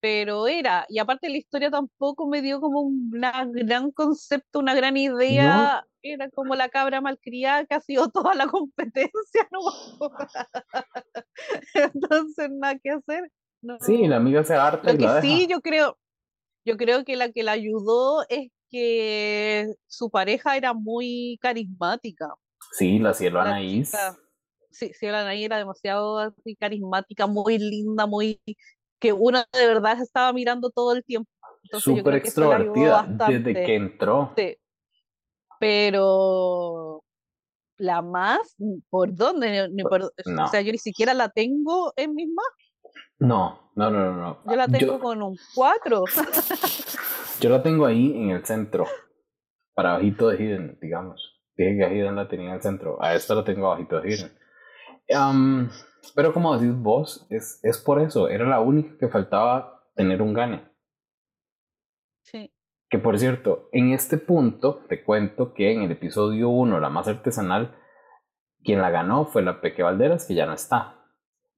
Pero 0.00 0.46
era, 0.46 0.86
y 0.88 0.98
aparte 0.98 1.28
la 1.28 1.36
historia 1.36 1.70
tampoco 1.70 2.26
me 2.26 2.40
dio 2.40 2.60
como 2.60 2.80
un 2.80 3.10
gran 3.10 3.90
concepto, 3.92 4.58
una 4.58 4.74
gran 4.74 4.96
idea. 4.96 5.84
Era 6.02 6.30
como 6.30 6.54
la 6.54 6.70
cabra 6.70 7.02
malcriada 7.02 7.66
que 7.66 7.74
ha 7.74 7.80
sido 7.80 8.08
toda 8.12 8.34
la 8.34 8.46
competencia, 8.46 9.48
¿no? 9.50 9.60
Entonces, 11.74 12.50
nada 12.50 12.78
que 12.78 12.90
hacer. 12.90 13.30
Sí, 13.80 14.06
la 14.06 14.16
amiga 14.16 14.42
se 14.42 14.54
harta. 14.54 14.92
Lo 14.92 14.98
que 14.98 15.20
sí, 15.20 15.46
yo 15.46 15.60
creo, 15.60 15.98
yo 16.64 16.76
creo 16.76 17.04
que 17.04 17.16
la 17.16 17.30
que 17.30 17.42
la 17.42 17.52
ayudó 17.52 18.24
es 18.28 18.50
que 18.70 19.66
su 19.86 20.10
pareja 20.10 20.56
era 20.56 20.72
muy 20.74 21.38
carismática. 21.40 22.28
Sí, 22.72 22.98
la 22.98 23.14
cielo 23.14 23.40
Anaís. 23.40 23.92
Sí, 24.70 24.92
cielo 24.94 25.16
Anaís 25.16 25.44
era 25.44 25.58
demasiado 25.58 26.18
así 26.18 26.54
carismática, 26.56 27.26
muy 27.26 27.58
linda, 27.58 28.06
muy 28.06 28.40
que 29.00 29.12
uno 29.12 29.42
de 29.52 29.66
verdad 29.66 30.00
estaba 30.00 30.32
mirando 30.32 30.70
todo 30.70 30.92
el 30.92 31.02
tiempo. 31.04 31.30
Súper 31.72 32.14
extrovertida 32.16 33.06
desde 33.28 33.52
que 33.52 33.74
entró. 33.74 34.32
Sí. 34.36 34.56
Pero 35.58 37.02
la 37.76 38.02
más, 38.02 38.56
¿por 38.88 39.14
dónde? 39.14 39.68
O 39.84 40.48
sea, 40.48 40.60
yo 40.60 40.72
ni 40.72 40.78
siquiera 40.78 41.14
la 41.14 41.28
tengo 41.28 41.92
en 41.96 42.14
mis 42.14 42.28
manos. 42.28 42.69
No, 43.18 43.70
no, 43.76 43.90
no, 43.90 44.12
no. 44.16 44.42
Yo 44.46 44.56
la 44.56 44.66
tengo 44.68 44.98
con 44.98 45.22
un 45.22 45.36
4. 45.54 46.04
yo 47.40 47.50
la 47.50 47.62
tengo 47.62 47.86
ahí 47.86 48.12
en 48.16 48.30
el 48.30 48.44
centro, 48.44 48.86
para 49.74 49.92
bajito 49.94 50.28
de 50.28 50.42
Hidden, 50.42 50.78
digamos. 50.80 51.40
Dije 51.56 51.76
que 51.78 51.94
Hidden 51.94 52.16
la 52.16 52.28
tenía 52.28 52.48
en 52.48 52.54
el 52.54 52.62
centro, 52.62 53.02
a 53.02 53.14
esta 53.14 53.34
la 53.34 53.44
tengo 53.44 53.68
bajito 53.68 54.00
de 54.00 54.10
Hidden. 54.10 55.70
pero 56.14 56.32
como 56.32 56.56
decís 56.56 56.74
vos, 56.76 57.26
es, 57.30 57.60
es 57.62 57.78
por 57.78 58.00
eso, 58.00 58.28
era 58.28 58.46
la 58.46 58.60
única 58.60 58.96
que 58.98 59.08
faltaba 59.08 59.84
tener 59.94 60.22
un 60.22 60.32
gane. 60.32 60.68
Sí. 62.22 62.52
Que 62.88 62.98
por 62.98 63.18
cierto, 63.18 63.68
en 63.72 63.92
este 63.92 64.18
punto 64.18 64.84
te 64.88 65.04
cuento 65.04 65.52
que 65.54 65.72
en 65.72 65.82
el 65.82 65.92
episodio 65.92 66.48
1, 66.48 66.80
la 66.80 66.88
más 66.88 67.06
artesanal, 67.06 67.76
quien 68.62 68.80
la 68.80 68.90
ganó 68.90 69.26
fue 69.26 69.42
la 69.42 69.60
Peque 69.60 69.82
Valderas, 69.82 70.26
que 70.26 70.34
ya 70.34 70.46
no 70.46 70.54
está. 70.54 70.99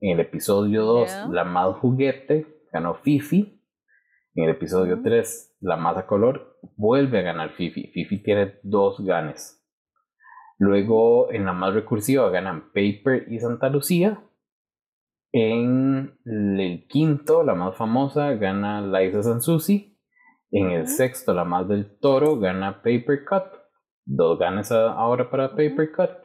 En 0.02 0.18
el 0.18 0.20
episodio 0.20 0.84
2, 0.84 1.28
la 1.30 1.44
más 1.44 1.76
juguete 1.76 2.66
ganó 2.72 2.96
Fifi. 2.96 3.62
En 4.34 4.44
el 4.44 4.50
episodio 4.50 5.00
3, 5.00 5.58
la 5.60 5.76
más 5.76 5.96
a 5.96 6.08
color 6.08 6.58
vuelve 6.74 7.20
a 7.20 7.22
ganar 7.22 7.50
Fifi. 7.50 7.86
Fifi 7.92 8.20
tiene 8.20 8.58
dos 8.64 8.98
ganes. 9.04 9.64
Luego, 10.58 11.30
en 11.30 11.44
la 11.44 11.52
más 11.52 11.74
recursiva, 11.74 12.30
ganan 12.30 12.72
Paper 12.72 13.26
y 13.30 13.38
Santa 13.38 13.68
Lucía. 13.68 14.20
En 15.30 16.18
el 16.24 16.84
quinto, 16.88 17.44
la 17.44 17.54
más 17.54 17.76
famosa, 17.76 18.32
gana 18.32 18.80
Liza 18.80 19.22
Sansusi. 19.22 20.00
En 20.50 20.72
el 20.72 20.88
sexto, 20.88 21.32
la 21.32 21.44
más 21.44 21.68
del 21.68 21.96
toro, 22.00 22.40
gana 22.40 22.82
Paper 22.82 23.24
Cut. 23.24 23.44
Dos 24.04 24.36
ganas 24.36 24.72
ahora 24.72 25.30
para 25.30 25.50
Paper 25.50 25.92
Cut. 25.92 26.21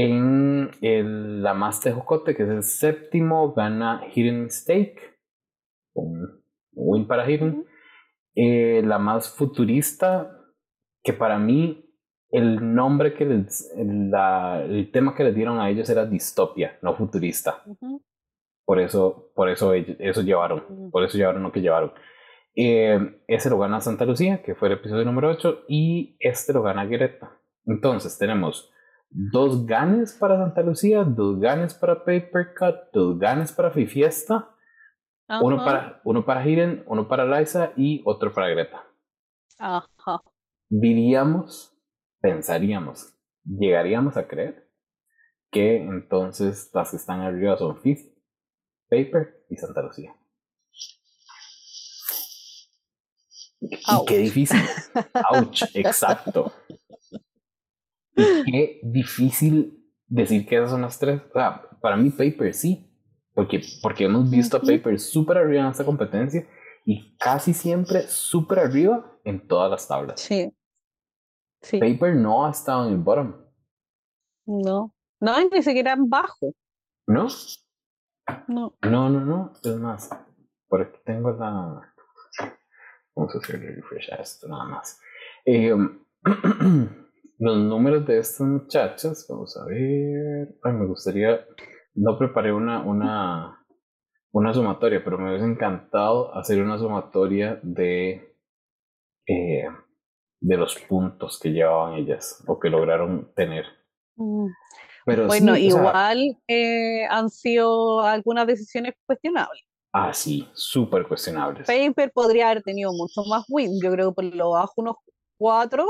En 0.00 0.70
el, 0.80 1.42
la 1.42 1.54
más 1.54 1.80
tejocote, 1.80 2.36
que 2.36 2.44
es 2.44 2.48
el 2.48 2.62
séptimo, 2.62 3.52
gana 3.52 4.00
Hidden 4.14 4.44
Mistake. 4.44 5.18
Un 5.92 6.40
win 6.72 7.08
para 7.08 7.28
Hidden. 7.28 7.66
Eh, 8.36 8.80
la 8.84 9.00
más 9.00 9.28
futurista, 9.28 10.30
que 11.02 11.12
para 11.12 11.40
mí 11.40 11.84
el 12.30 12.76
nombre 12.76 13.12
que 13.14 13.24
les, 13.24 13.74
el 13.76 14.90
tema 14.92 15.16
que 15.16 15.24
les 15.24 15.34
dieron 15.34 15.58
a 15.58 15.68
ellos 15.68 15.90
era 15.90 16.06
distopia, 16.06 16.78
no 16.80 16.94
futurista. 16.94 17.64
Por 18.64 18.78
eso, 18.78 19.32
por 19.34 19.48
eso 19.48 19.74
eso 19.74 20.22
llevaron, 20.22 20.92
por 20.92 21.02
eso 21.02 21.18
llevaron 21.18 21.42
lo 21.42 21.50
que 21.50 21.60
llevaron. 21.60 21.92
Eh, 22.54 23.20
ese 23.26 23.50
lo 23.50 23.58
gana 23.58 23.80
Santa 23.80 24.04
Lucía, 24.04 24.44
que 24.44 24.54
fue 24.54 24.68
el 24.68 24.74
episodio 24.74 25.04
número 25.04 25.28
8, 25.30 25.64
y 25.66 26.16
este 26.20 26.52
lo 26.52 26.62
gana 26.62 26.86
Greta. 26.86 27.36
Entonces 27.66 28.16
tenemos 28.16 28.72
dos 29.10 29.66
ganes 29.66 30.12
para 30.12 30.36
Santa 30.36 30.62
Lucía, 30.62 31.04
dos 31.04 31.40
ganes 31.40 31.74
para 31.74 32.04
Paper 32.04 32.54
Cut, 32.58 32.76
dos 32.92 33.18
ganes 33.18 33.52
para 33.52 33.70
Fiesta, 33.70 34.54
uno 35.40 35.56
para, 35.64 36.00
uno 36.04 36.24
para 36.24 36.46
Hidden, 36.46 36.84
uno 36.86 37.08
para 37.08 37.38
Liza 37.38 37.72
y 37.76 38.02
otro 38.04 38.32
para 38.32 38.48
Greta. 38.48 38.84
Ajá. 39.58 40.20
Diríamos 40.68 41.78
pensaríamos, 42.20 43.14
llegaríamos 43.44 44.16
a 44.16 44.26
creer 44.26 44.68
que 45.50 45.76
entonces 45.76 46.70
las 46.74 46.90
que 46.90 46.96
están 46.96 47.20
arriba 47.20 47.56
son 47.56 47.80
Fifth, 47.80 48.12
Paper 48.88 49.46
y 49.48 49.56
Santa 49.56 49.82
Lucía. 49.82 50.14
Y 53.60 54.04
qué 54.06 54.18
difícil. 54.18 54.60
Ouch, 55.30 55.64
exacto. 55.74 56.52
Qué 58.44 58.80
difícil 58.82 59.78
decir 60.06 60.46
que 60.46 60.56
esas 60.56 60.70
son 60.70 60.82
las 60.82 60.98
tres. 60.98 61.20
O 61.30 61.32
sea, 61.32 61.62
para 61.80 61.96
mí 61.96 62.10
Paper 62.10 62.54
sí. 62.54 62.84
Porque, 63.34 63.60
porque 63.82 64.04
hemos 64.04 64.28
visto 64.28 64.56
a 64.56 64.60
Paper 64.60 64.98
súper 64.98 65.38
arriba 65.38 65.62
en 65.62 65.70
esta 65.70 65.84
competencia 65.84 66.46
y 66.84 67.16
casi 67.18 67.54
siempre 67.54 68.02
súper 68.08 68.58
arriba 68.58 69.20
en 69.24 69.46
todas 69.46 69.70
las 69.70 69.86
tablas. 69.86 70.20
Sí. 70.20 70.52
Paper 71.78 72.16
no 72.16 72.46
ha 72.46 72.50
estado 72.50 72.86
en 72.86 72.94
el 72.94 72.98
bottom. 72.98 73.34
No, 74.46 74.94
no, 75.20 75.48
ni 75.50 75.62
siquiera 75.62 75.92
en 75.92 76.08
bajo. 76.08 76.52
¿No? 77.06 77.28
No. 78.48 78.76
No, 78.82 79.08
no, 79.08 79.20
no. 79.20 79.52
Es 79.62 79.76
más, 79.76 80.10
por 80.66 80.82
aquí 80.82 80.98
tengo 81.04 81.30
la. 81.32 81.94
Vamos 83.14 83.34
a 83.34 83.38
hacer 83.38 83.60
refresh 83.60 84.12
a 84.12 84.16
esto 84.16 84.48
nada 84.48 84.64
más. 84.64 85.00
Eh, 85.44 85.74
los 87.38 87.58
números 87.58 88.06
de 88.06 88.18
estas 88.18 88.46
muchachas, 88.46 89.26
vamos 89.28 89.56
a 89.56 89.64
ver. 89.64 90.54
Ay, 90.62 90.72
me 90.72 90.86
gustaría. 90.86 91.44
No 91.94 92.18
preparé 92.18 92.52
una, 92.52 92.82
una, 92.82 93.64
una 94.32 94.54
sumatoria, 94.54 95.02
pero 95.02 95.18
me 95.18 95.30
hubiese 95.30 95.46
encantado 95.46 96.34
hacer 96.34 96.62
una 96.62 96.78
sumatoria 96.78 97.60
de. 97.62 98.34
Eh, 99.26 99.68
de 100.40 100.56
los 100.56 100.76
puntos 100.76 101.38
que 101.40 101.50
llevaban 101.50 101.94
ellas 101.94 102.42
o 102.46 102.58
que 102.58 102.70
lograron 102.70 103.32
tener. 103.34 103.64
Mm. 104.16 104.46
Pero 105.04 105.26
bueno, 105.26 105.56
igual 105.56 106.36
eh, 106.46 107.06
han 107.08 107.30
sido 107.30 108.00
algunas 108.00 108.46
decisiones 108.46 108.94
cuestionables. 109.06 109.62
Ah, 109.92 110.12
sí, 110.12 110.46
súper 110.52 111.08
cuestionables. 111.08 111.66
Paper 111.66 112.12
podría 112.12 112.50
haber 112.50 112.62
tenido 112.62 112.92
mucho 112.92 113.22
más 113.28 113.44
win, 113.48 113.80
yo 113.82 113.90
creo 113.90 114.10
que 114.10 114.14
por 114.14 114.24
lo 114.24 114.50
bajo 114.50 114.74
unos 114.76 114.96
cuatro. 115.38 115.86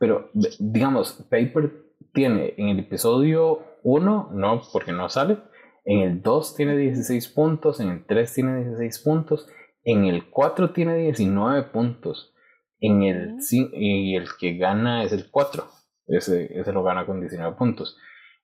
Pero, 0.00 0.30
digamos, 0.58 1.12
Paper 1.28 1.70
tiene 2.14 2.54
en 2.56 2.68
el 2.68 2.78
episodio 2.78 3.62
1, 3.82 4.30
no, 4.32 4.62
porque 4.72 4.92
no 4.92 5.10
sale, 5.10 5.36
en 5.84 5.98
el 5.98 6.22
2 6.22 6.56
tiene 6.56 6.74
16 6.74 7.28
puntos, 7.28 7.80
en 7.80 7.90
el 7.90 8.06
3 8.06 8.34
tiene 8.34 8.64
16 8.64 8.98
puntos, 9.00 9.46
en 9.84 10.06
el 10.06 10.30
4 10.30 10.72
tiene 10.72 10.96
19 10.96 11.64
puntos. 11.64 12.34
En 12.80 13.02
el, 13.02 13.36
y 13.50 14.16
el 14.16 14.26
que 14.38 14.56
gana 14.56 15.04
es 15.04 15.12
el 15.12 15.30
4. 15.30 15.64
Ese, 16.06 16.58
ese 16.58 16.72
lo 16.72 16.82
gana 16.82 17.04
con 17.04 17.20
19 17.20 17.54
puntos. 17.56 17.98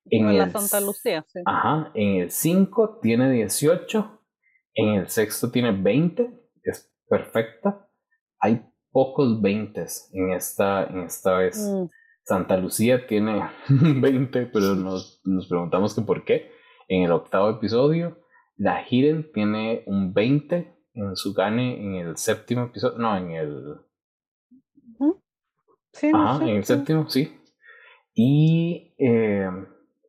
En 0.04 0.28
el, 0.28 0.36
la 0.36 0.50
Santa 0.50 0.78
Lucía, 0.82 1.24
sí. 1.26 1.40
Ajá. 1.46 1.90
En 1.94 2.20
el 2.20 2.30
5 2.30 2.98
tiene 3.00 3.32
18. 3.32 4.20
En 4.74 4.88
el 4.88 5.08
sexto 5.08 5.50
tiene 5.50 5.72
20. 5.72 6.30
Es 6.64 6.94
perfecta. 7.08 7.88
Hay 8.40 8.62
pocos 8.96 9.42
20 9.42 9.84
en 10.14 10.32
esta, 10.32 10.84
en 10.84 11.00
esta 11.00 11.36
vez. 11.36 11.58
Mm. 11.58 11.90
Santa 12.22 12.56
Lucía 12.56 13.06
tiene 13.06 13.42
20, 13.68 14.46
pero 14.46 14.74
nos, 14.74 15.20
nos 15.22 15.46
preguntamos 15.48 15.94
que 15.94 16.00
por 16.00 16.24
qué. 16.24 16.50
En 16.88 17.02
el 17.02 17.12
octavo 17.12 17.50
episodio, 17.50 18.16
la 18.56 18.86
Hidden 18.88 19.32
tiene 19.34 19.82
un 19.84 20.14
20 20.14 20.74
en 20.94 21.14
su 21.14 21.34
gane 21.34 21.78
en 21.78 21.96
el 21.96 22.16
séptimo 22.16 22.62
episodio, 22.62 22.96
no, 22.96 23.14
en 23.18 23.32
el... 23.32 23.76
Sí, 25.92 26.10
Ajá, 26.14 26.42
en 26.42 26.56
el 26.56 26.64
séptimo, 26.64 27.06
sí. 27.10 27.38
Y, 28.14 28.94
eh, 28.96 29.50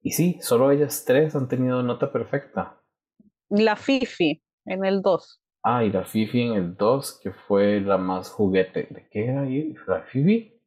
y 0.02 0.12
sí, 0.12 0.38
solo 0.40 0.72
ellas 0.72 1.04
tres 1.06 1.36
han 1.36 1.50
tenido 1.50 1.84
nota 1.84 2.10
perfecta. 2.10 2.82
La 3.50 3.76
Fifi 3.76 4.42
en 4.64 4.86
el 4.86 5.02
2. 5.02 5.42
Ah, 5.70 5.84
y 5.84 5.92
la 5.92 6.06
Fifi 6.06 6.44
en 6.44 6.54
el 6.54 6.78
2, 6.78 7.20
que 7.22 7.34
fue 7.34 7.82
la 7.82 7.98
más 7.98 8.30
juguete. 8.30 8.88
¿De 8.90 9.06
qué 9.10 9.26
era 9.26 9.42
ahí? 9.42 9.76
¿La 9.86 10.02
Fifi? 10.04 10.58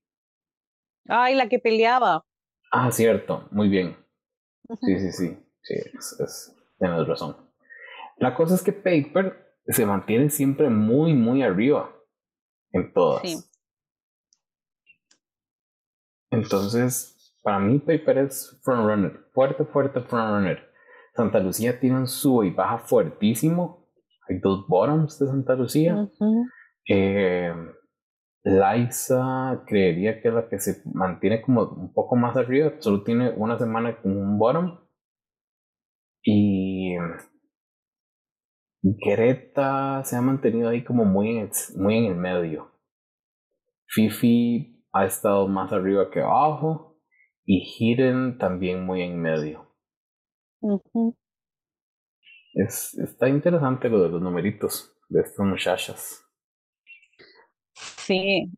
Ay, 1.09 1.35
la 1.37 1.49
que 1.49 1.59
peleaba. 1.59 2.23
Ah, 2.71 2.93
cierto, 2.93 3.49
muy 3.51 3.71
bien. 3.71 3.97
Sí, 4.83 5.01
sí, 5.01 5.13
sí, 5.13 5.39
sí, 5.63 5.75
es, 5.75 6.55
tienes 6.79 7.07
razón. 7.07 7.35
La 8.19 8.35
cosa 8.35 8.55
es 8.55 8.63
que 8.63 8.75
Paper 8.75 9.57
se 9.69 9.87
mantiene 9.87 10.29
siempre 10.29 10.69
muy, 10.69 11.15
muy 11.15 11.43
arriba 11.43 11.91
en 12.73 12.93
todas. 12.93 13.23
Sí. 13.23 13.39
Entonces, 16.31 17.35
para 17.43 17.59
mí 17.59 17.79
Paper 17.79 18.19
es 18.19 18.61
frontrunner, 18.63 19.31
fuerte, 19.33 19.65
fuerte 19.65 20.03
frontrunner. 20.03 20.71
Santa 21.15 21.41
Lucía 21.41 21.81
tiene 21.81 21.97
un 21.97 22.07
sub 22.07 22.45
y 22.45 22.51
baja 22.51 22.77
fuertísimo. 22.77 23.80
Hay 24.31 24.39
dos 24.39 24.67
bottoms 24.69 25.19
de 25.19 25.27
Santa 25.27 25.57
Lucía. 25.57 26.09
Eh, 26.89 27.53
Liza 28.45 29.65
creería 29.67 30.23
que 30.23 30.29
es 30.29 30.35
la 30.35 30.49
que 30.49 30.61
se 30.61 30.83
mantiene 30.95 31.43
como 31.43 31.65
un 31.65 31.93
poco 31.93 32.15
más 32.15 32.37
arriba. 32.37 32.73
Solo 32.79 33.03
tiene 33.03 33.31
una 33.31 33.59
semana 33.59 34.01
con 34.01 34.17
un 34.17 34.39
bottom. 34.39 34.79
Y 36.23 36.95
Greta 38.83 40.05
se 40.05 40.17
ha 40.17 40.21
mantenido 40.21 40.69
ahí 40.69 40.85
como 40.85 41.05
muy 41.05 41.31
en, 41.31 41.39
el, 41.39 41.51
muy 41.77 41.97
en 41.99 42.05
el 42.05 42.17
medio. 42.17 42.71
Fifi 43.87 44.87
ha 44.93 45.07
estado 45.07 45.49
más 45.49 45.73
arriba 45.73 46.11
que 46.11 46.21
abajo 46.21 47.01
y 47.45 47.65
Hidden 47.65 48.39
también 48.39 48.87
muy 48.87 49.03
en 49.03 49.21
medio. 49.21 49.75
Es, 52.55 52.95
está 52.99 53.29
interesante 53.29 53.89
lo 53.89 54.03
de 54.03 54.09
los 54.09 54.21
numeritos 54.21 54.93
de 55.09 55.21
estas 55.21 55.47
muchachas. 55.47 56.25
Sí. 57.75 58.51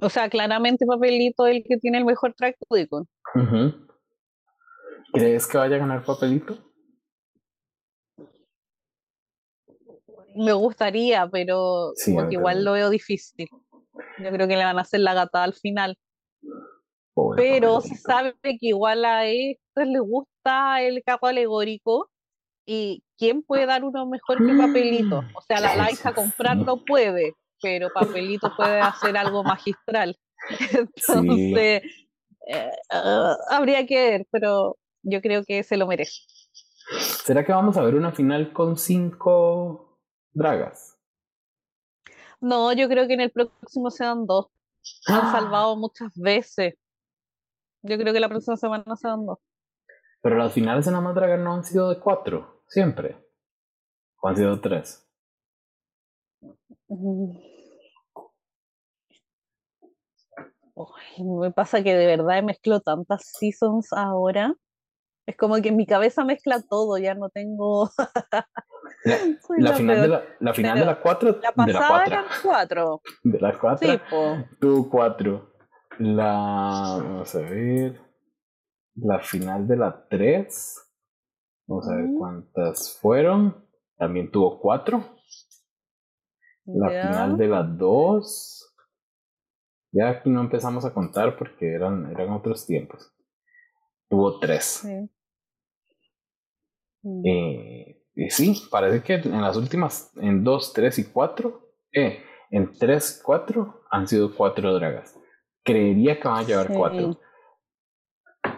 O 0.00 0.08
sea, 0.08 0.28
claramente 0.28 0.86
Papelito 0.86 1.46
es 1.46 1.56
el 1.56 1.64
que 1.64 1.76
tiene 1.78 1.98
el 1.98 2.04
mejor 2.04 2.34
track 2.34 2.56
¿Crees 5.12 5.46
que 5.46 5.58
vaya 5.58 5.76
a 5.76 5.78
ganar 5.78 6.04
Papelito? 6.04 6.58
me 10.34 10.52
gustaría, 10.52 11.28
pero 11.28 11.92
igual 12.30 12.64
lo 12.64 12.72
veo 12.72 12.90
difícil. 12.90 13.48
Yo 14.18 14.30
creo 14.30 14.48
que 14.48 14.56
le 14.56 14.64
van 14.64 14.78
a 14.78 14.82
hacer 14.82 15.00
la 15.00 15.14
gata 15.14 15.42
al 15.42 15.54
final. 15.54 15.96
pero 17.36 17.80
se 17.80 17.96
sabe 17.96 18.34
que 18.42 18.58
igual 18.60 19.04
a 19.04 19.26
estos 19.26 19.86
les 19.86 20.00
gusta 20.00 20.82
el 20.82 21.02
capo 21.04 21.26
alegórico 21.26 22.10
y 22.66 23.02
quién 23.18 23.42
puede 23.42 23.66
dar 23.66 23.84
uno 23.84 24.06
mejor 24.06 24.38
que 24.38 24.54
papelito. 24.54 25.22
O 25.34 25.40
sea, 25.42 25.60
la 25.60 25.76
Laisa 25.76 26.14
comprarlo 26.14 26.84
puede, 26.84 27.34
pero 27.60 27.88
papelito 27.92 28.52
puede 28.56 28.80
hacer 28.80 29.16
algo 29.16 29.42
magistral. 29.42 30.16
Entonces, 30.72 31.82
eh, 32.46 32.70
ah, 32.90 33.36
habría 33.50 33.86
que 33.86 34.10
ver, 34.10 34.26
pero 34.30 34.76
yo 35.02 35.20
creo 35.20 35.44
que 35.44 35.62
se 35.62 35.76
lo 35.76 35.86
merece. 35.86 36.22
¿Será 37.24 37.44
que 37.44 37.52
vamos 37.52 37.76
a 37.76 37.82
ver 37.82 37.94
una 37.94 38.12
final 38.12 38.52
con 38.52 38.76
cinco 38.76 39.98
dragas? 40.32 40.98
No, 42.40 42.72
yo 42.72 42.88
creo 42.88 43.06
que 43.06 43.14
en 43.14 43.22
el 43.22 43.30
próximo 43.30 43.90
se 43.90 44.04
dan 44.04 44.26
dos. 44.26 44.48
Han 45.06 45.20
¡Ah! 45.26 45.32
salvado 45.32 45.76
muchas 45.76 46.12
veces. 46.14 46.74
Yo 47.82 47.98
creo 47.98 48.12
que 48.12 48.20
la 48.20 48.28
próxima 48.28 48.56
semana 48.56 48.96
se 48.96 49.08
dan 49.08 49.26
dos. 49.26 49.38
Pero 50.22 50.38
las 50.38 50.52
finales 50.52 50.86
en 50.86 50.94
la 50.94 51.12
dragas 51.12 51.40
no 51.40 51.52
han 51.52 51.64
sido 51.64 51.90
de 51.90 52.00
cuatro, 52.00 52.53
siempre. 52.66 53.16
¿O 54.20 54.28
han 54.28 54.36
sido 54.36 54.56
de 54.56 54.62
tres? 54.62 55.00
me 61.18 61.50
pasa 61.52 61.82
que 61.82 61.94
de 61.94 62.06
verdad 62.06 62.42
mezclo 62.42 62.80
tantas 62.80 63.22
seasons 63.38 63.92
ahora. 63.92 64.54
Es 65.26 65.36
como 65.36 65.56
que 65.56 65.70
en 65.70 65.76
mi 65.76 65.86
cabeza 65.86 66.24
mezcla 66.24 66.60
todo, 66.60 66.98
ya 66.98 67.14
no 67.14 67.30
tengo. 67.30 67.90
la, 69.04 69.72
final 69.76 70.02
de 70.02 70.08
la, 70.08 70.22
la, 70.38 70.52
final 70.52 70.78
de 70.78 70.84
la 70.84 71.00
4. 71.00 71.38
La 71.42 71.52
pasada 71.52 72.04
eran 72.04 72.24
4. 72.42 73.02
De 73.22 73.40
la 73.40 73.58
4. 73.58 73.88
Sí, 73.88 74.00
Tú 74.60 74.88
4. 74.90 75.52
La. 75.98 76.98
Vamos 77.02 77.34
a 77.34 77.38
ver. 77.38 78.00
La 78.96 79.20
final 79.20 79.66
de 79.66 79.76
la 79.76 80.06
3. 80.08 80.83
Vamos 81.66 81.88
a 81.88 81.96
ver 81.96 82.06
cuántas 82.18 82.98
fueron. 83.00 83.64
También 83.96 84.30
tuvo 84.30 84.60
4. 84.60 85.02
La 86.66 86.88
final 86.88 87.36
de 87.36 87.48
la 87.48 87.62
2. 87.62 88.74
Ya 89.92 90.08
aquí 90.10 90.30
no 90.30 90.40
empezamos 90.40 90.84
a 90.84 90.92
contar 90.92 91.36
porque 91.36 91.72
eran, 91.72 92.10
eran 92.10 92.30
otros 92.30 92.66
tiempos. 92.66 93.12
Tuvo 94.08 94.38
3. 94.40 94.86
Mm. 97.02 97.26
Eh, 97.26 98.02
y 98.14 98.30
sí, 98.30 98.54
parece 98.70 99.02
que 99.02 99.14
en 99.14 99.42
las 99.42 99.56
últimas, 99.56 100.12
en 100.16 100.42
2, 100.42 100.72
3 100.72 100.98
y 100.98 101.04
4, 101.04 101.74
eh, 101.92 102.22
en 102.50 102.72
3, 102.78 103.22
4 103.24 103.82
han 103.90 104.08
sido 104.08 104.34
4 104.34 104.74
dragas. 104.74 105.18
Creería 105.62 106.18
que 106.18 106.28
van 106.28 106.38
a 106.38 106.46
llevar 106.46 106.72
4. 106.72 107.18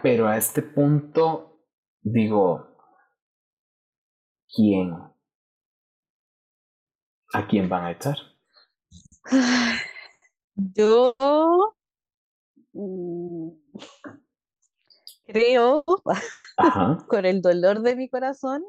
Pero 0.01 0.27
a 0.27 0.37
este 0.37 0.61
punto, 0.61 1.61
digo, 2.01 2.76
¿quién? 4.57 4.91
¿A 7.33 7.47
quién 7.47 7.69
van 7.69 7.85
a 7.85 7.91
echar? 7.91 8.17
Yo 10.55 11.15
mm, 12.73 13.49
creo, 15.27 15.83
con 17.07 17.25
el 17.25 17.41
dolor 17.43 17.81
de 17.81 17.95
mi 17.95 18.09
corazón, 18.09 18.63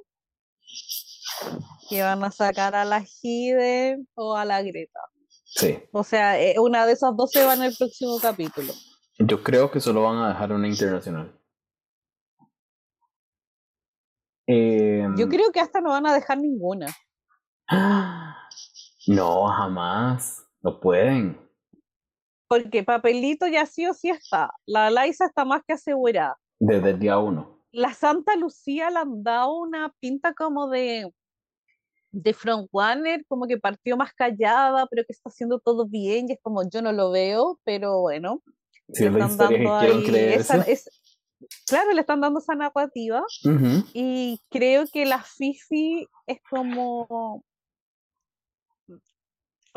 que 1.88 2.02
van 2.02 2.22
a 2.22 2.30
sacar 2.30 2.74
a 2.74 2.84
la 2.84 3.02
Gide 3.02 4.04
o 4.14 4.36
a 4.36 4.44
la 4.44 4.62
Greta. 4.62 5.00
Sí. 5.44 5.78
O 5.92 6.04
sea, 6.04 6.38
eh, 6.38 6.56
una 6.58 6.84
de 6.84 6.92
esas 6.92 7.16
dos 7.16 7.30
se 7.30 7.42
va 7.44 7.54
en 7.54 7.62
el 7.62 7.74
próximo 7.74 8.18
capítulo. 8.20 8.74
Yo 9.18 9.42
creo 9.42 9.70
que 9.70 9.80
solo 9.80 10.02
van 10.02 10.18
a 10.18 10.28
dejar 10.28 10.52
una 10.52 10.68
internacional. 10.68 11.37
Em, 14.50 15.14
Yo 15.16 15.28
creo 15.28 15.52
que 15.52 15.60
hasta 15.60 15.82
no 15.82 15.90
van 15.90 16.06
a 16.06 16.14
dejar 16.14 16.38
ninguna. 16.38 16.86
No, 19.06 19.46
jamás. 19.46 20.44
No 20.60 20.80
pueden. 20.80 21.40
Porque 22.46 22.82
papelito 22.84 23.46
ya 23.46 23.64
sí 23.64 23.86
o 23.86 23.94
sí 23.94 24.10
está. 24.10 24.50
La 24.66 24.90
Laisa 24.90 25.24
está 25.24 25.46
más 25.46 25.62
que 25.66 25.72
asegurada. 25.72 26.36
Desde 26.58 26.90
el 26.90 26.98
día 26.98 27.18
uno. 27.18 27.64
La 27.72 27.94
Santa 27.94 28.36
Lucía 28.36 28.90
le 28.90 28.98
han 28.98 29.22
dado 29.22 29.54
una 29.60 29.94
pinta 29.98 30.34
como 30.34 30.68
de 30.68 31.10
de 32.10 32.32
front 32.32 32.68
runner, 32.72 33.24
como 33.28 33.46
que 33.46 33.58
partió 33.58 33.96
más 33.96 34.12
callada, 34.12 34.86
pero 34.90 35.04
que 35.04 35.12
está 35.12 35.28
haciendo 35.28 35.58
todo 35.58 35.86
bien, 35.86 36.26
y 36.28 36.32
es 36.32 36.38
como 36.42 36.68
yo 36.68 36.82
no 36.82 36.92
lo 36.92 37.10
veo, 37.10 37.60
pero 37.64 38.00
bueno. 38.00 38.42
Sí, 38.92 39.04
están 39.04 39.36
dando 39.36 39.76
ahí 39.76 40.04
esa, 40.14 40.62
es, 40.62 40.88
claro, 41.66 41.92
le 41.92 42.00
están 42.00 42.20
dando 42.20 42.40
esa 42.40 42.54
narrativa, 42.54 43.22
y 43.92 44.40
creo 44.50 44.84
que 44.92 45.06
la 45.06 45.22
Fifi 45.22 46.06
es 46.26 46.38
como 46.48 47.44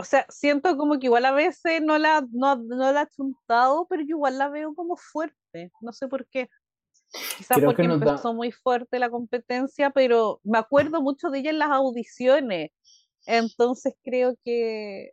o 0.02 0.04
sea, 0.04 0.26
siento 0.30 0.76
como 0.78 1.00
que 1.00 1.06
igual 1.06 1.26
a 1.26 1.32
veces 1.32 1.82
no 1.82 2.00
la, 2.00 2.26
no, 2.32 2.56
no 2.56 2.92
la 2.92 3.02
ha 3.02 3.08
chuntado, 3.08 3.86
pero 3.88 4.02
yo 4.02 4.16
igual 4.16 4.38
la 4.40 4.50
veo 4.50 4.74
como 4.74 4.98
fuerte, 4.98 5.72
no 5.80 5.94
sé 5.94 6.08
por 6.08 6.28
qué. 6.28 6.50
Quizás 7.38 7.60
porque 7.64 7.84
empezó 7.84 8.34
muy 8.34 8.52
fuerte 8.52 8.98
la 8.98 9.12
competencia, 9.12 9.92
pero 9.92 10.40
me 10.44 10.58
acuerdo 10.58 11.02
mucho 11.02 11.30
de 11.30 11.40
ella 11.40 11.52
en 11.52 11.60
las 11.60 11.70
audiciones, 11.70 12.72
entonces 13.28 13.94
creo 14.04 14.36
que 14.44 15.12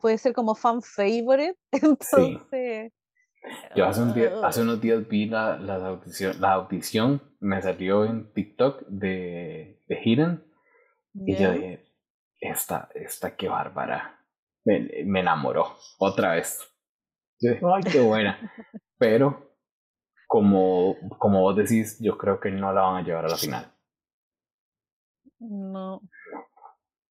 puede 0.00 0.18
ser 0.18 0.34
como 0.34 0.54
fan 0.54 0.82
favorite, 0.82 1.58
entonces... 1.72 2.92
Yo 3.74 3.86
hace, 3.86 4.02
un 4.02 4.12
día, 4.12 4.32
hace 4.44 4.62
unos 4.62 4.80
días 4.80 5.08
vi 5.08 5.26
la, 5.26 5.56
la, 5.56 5.76
audición, 5.76 6.40
la 6.40 6.52
audición, 6.52 7.22
me 7.40 7.60
salió 7.62 8.04
en 8.04 8.32
TikTok 8.32 8.86
de, 8.88 9.82
de 9.88 10.00
Hidden, 10.04 10.44
y 11.14 11.36
yo 11.36 11.52
dije, 11.52 11.90
esta, 12.40 12.88
esta 12.94 13.36
qué 13.36 13.48
bárbara. 13.48 14.18
Me, 14.64 15.04
me 15.06 15.20
enamoró 15.20 15.76
otra 15.98 16.32
vez. 16.32 16.60
Ay, 17.42 17.82
qué 17.90 18.00
buena. 18.00 18.38
Pero, 18.98 19.56
como, 20.26 20.96
como 21.18 21.40
vos 21.40 21.56
decís, 21.56 21.98
yo 22.00 22.18
creo 22.18 22.38
que 22.40 22.50
no 22.50 22.72
la 22.72 22.82
van 22.82 22.96
a 22.96 23.06
llevar 23.06 23.24
a 23.24 23.28
la 23.28 23.36
final. 23.36 23.72
No. 25.38 26.02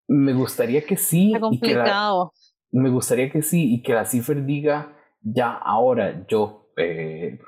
Me 0.07 0.33
gustaría 0.33 0.85
que 0.85 0.95
sí. 0.95 1.33
Está 1.33 1.39
complicado. 1.39 2.33
me 2.71 2.89
gustaría 2.89 3.31
que 3.31 3.41
sí 3.41 3.73
y 3.73 3.81
que 3.81 3.93
la 3.93 4.05
cifra 4.05 4.35
diga, 4.35 4.95
ya 5.21 5.53
ahora 5.53 6.25
yo, 6.27 6.71
eh, 6.77 7.39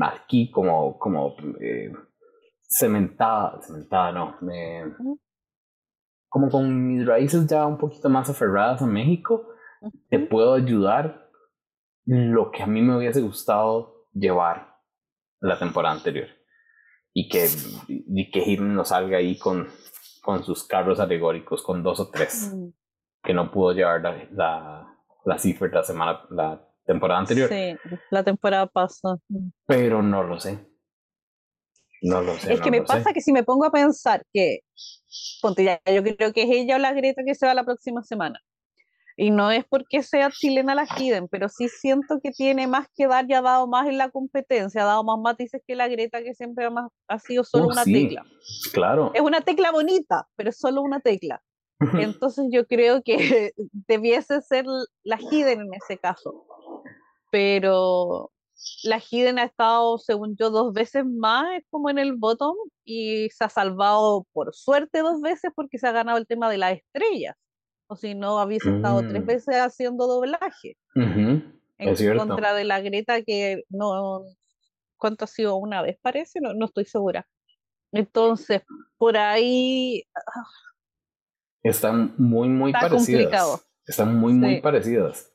aquí 0.00 0.50
como, 0.50 0.98
como 0.98 1.34
eh, 1.60 1.92
cementada, 2.62 3.60
cementada 3.62 4.12
no, 4.12 4.36
me, 4.40 4.84
como 6.28 6.48
con 6.48 6.88
mis 6.88 7.06
raíces 7.06 7.46
ya 7.46 7.66
un 7.66 7.78
poquito 7.78 8.08
más 8.08 8.28
aferradas 8.30 8.82
a 8.82 8.86
México, 8.86 9.48
te 10.08 10.18
puedo 10.18 10.54
ayudar 10.54 11.30
lo 12.04 12.50
que 12.50 12.62
a 12.62 12.66
mí 12.66 12.80
me 12.82 12.96
hubiese 12.96 13.20
gustado 13.20 14.06
llevar 14.12 14.76
la 15.40 15.58
temporada 15.58 15.94
anterior. 15.94 16.28
Y 17.14 17.28
que, 17.28 17.46
y 17.88 18.30
que 18.30 18.56
no 18.56 18.84
salga 18.86 19.18
ahí 19.18 19.38
con, 19.38 19.68
con 20.22 20.42
sus 20.42 20.64
carros 20.64 20.98
alegóricos, 20.98 21.62
con 21.62 21.82
dos 21.82 22.00
o 22.00 22.10
tres, 22.10 22.56
que 23.22 23.34
no 23.34 23.50
pudo 23.50 23.72
llevar 23.72 24.00
la, 24.00 24.28
la, 24.32 24.98
la 25.26 25.38
cifra 25.38 25.68
la 25.68 25.82
semana, 25.82 26.22
la 26.30 26.71
temporada 26.84 27.20
anterior. 27.20 27.48
Sí, 27.48 27.76
la 28.10 28.22
temporada 28.22 28.66
pasada. 28.66 29.18
Pero 29.66 30.02
no 30.02 30.22
lo 30.22 30.40
sé. 30.40 30.58
No 32.02 32.20
lo 32.20 32.34
sé. 32.34 32.52
Es 32.52 32.60
que 32.60 32.70
me 32.70 32.82
pasa 32.82 33.12
que 33.12 33.20
si 33.20 33.32
me 33.32 33.44
pongo 33.44 33.64
a 33.64 33.70
pensar 33.70 34.24
que, 34.32 34.60
ponte 35.40 35.64
ya, 35.64 35.80
yo 35.86 36.02
creo 36.02 36.32
que 36.32 36.42
es 36.42 36.50
ella 36.50 36.76
o 36.76 36.78
la 36.78 36.92
Greta 36.92 37.22
que 37.24 37.34
se 37.34 37.46
va 37.46 37.54
la 37.54 37.64
próxima 37.64 38.02
semana. 38.02 38.40
Y 39.16 39.30
no 39.30 39.50
es 39.50 39.64
porque 39.68 40.02
sea 40.02 40.30
chilena 40.30 40.74
la 40.74 40.86
Hidden, 40.86 41.28
pero 41.28 41.48
sí 41.48 41.68
siento 41.68 42.18
que 42.20 42.30
tiene 42.30 42.66
más 42.66 42.88
que 42.96 43.06
dar 43.06 43.26
y 43.28 43.34
ha 43.34 43.42
dado 43.42 43.66
más 43.66 43.86
en 43.86 43.98
la 43.98 44.10
competencia, 44.10 44.82
ha 44.82 44.86
dado 44.86 45.04
más 45.04 45.18
matices 45.18 45.62
que 45.66 45.76
la 45.76 45.86
Greta, 45.86 46.22
que 46.22 46.34
siempre 46.34 46.64
ha, 46.64 46.88
ha 47.08 47.18
sido 47.18 47.44
solo 47.44 47.66
una 47.66 47.84
tecla. 47.84 48.24
Claro. 48.72 49.12
Es 49.14 49.20
una 49.20 49.42
tecla 49.42 49.70
bonita, 49.70 50.26
pero 50.34 50.50
es 50.50 50.58
solo 50.58 50.82
una 50.82 51.00
tecla. 51.00 51.42
Entonces 52.14 52.46
yo 52.50 52.66
creo 52.66 53.02
que 53.02 53.52
debiese 53.86 54.40
ser 54.42 54.64
la 55.04 55.18
Hidden 55.18 55.60
en 55.60 55.74
ese 55.74 55.98
caso. 55.98 56.46
Pero 57.32 58.30
la 58.84 58.98
Hidden 58.98 59.38
ha 59.38 59.44
estado, 59.44 59.96
según 59.96 60.36
yo, 60.36 60.50
dos 60.50 60.74
veces 60.74 61.06
más 61.06 61.46
como 61.70 61.88
en 61.88 61.98
el 61.98 62.12
bottom 62.12 62.54
y 62.84 63.30
se 63.30 63.44
ha 63.44 63.48
salvado 63.48 64.26
por 64.34 64.54
suerte 64.54 64.98
dos 64.98 65.22
veces 65.22 65.50
porque 65.56 65.78
se 65.78 65.88
ha 65.88 65.92
ganado 65.92 66.18
el 66.18 66.26
tema 66.26 66.50
de 66.50 66.58
las 66.58 66.74
estrellas. 66.76 67.34
O 67.86 67.96
si 67.96 68.14
no, 68.14 68.38
había 68.38 68.58
estado 68.58 69.00
tres 69.00 69.22
mm. 69.22 69.26
veces 69.26 69.56
haciendo 69.56 70.06
doblaje. 70.06 70.76
En 70.94 72.18
contra 72.18 72.52
de 72.52 72.64
la 72.64 72.80
Greta 72.80 73.22
que 73.22 73.64
no... 73.70 74.24
¿Cuánto 74.98 75.24
ha 75.24 75.28
sido? 75.28 75.56
Una 75.56 75.80
vez 75.80 75.98
parece, 76.02 76.38
no, 76.40 76.52
no 76.52 76.66
estoy 76.66 76.84
segura. 76.84 77.26
Entonces, 77.92 78.60
por 78.98 79.16
ahí... 79.16 80.04
Ah, 80.14 80.44
Están 81.62 82.14
muy, 82.18 82.48
muy 82.48 82.72
parecidas. 82.72 83.66
Están 83.86 84.16
muy, 84.16 84.34
muy 84.34 84.60
parecidas. 84.60 85.32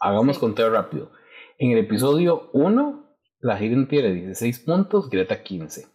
Hagamos 0.00 0.38
conteo 0.38 0.70
rápido. 0.70 1.12
En 1.60 1.72
el 1.72 1.78
episodio 1.78 2.50
1, 2.52 3.16
la 3.40 3.60
Hidden 3.60 3.88
tiene 3.88 4.12
16 4.12 4.60
puntos, 4.60 5.10
Greta 5.10 5.42
15. 5.42 5.86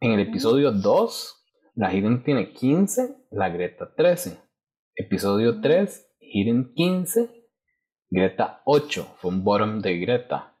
En 0.00 0.12
el 0.12 0.20
episodio 0.20 0.70
2, 0.70 1.46
la 1.74 1.92
Hidden 1.92 2.22
tiene 2.22 2.52
15, 2.52 3.26
la 3.32 3.48
Greta 3.48 3.92
13. 3.96 4.38
Episodio 4.94 5.60
3, 5.60 6.14
Hidden 6.20 6.74
15, 6.74 7.28
Greta 8.08 8.62
8. 8.66 9.16
Fue 9.16 9.32
un 9.32 9.42
bottom 9.42 9.80
de 9.80 9.98
Greta. 9.98 10.56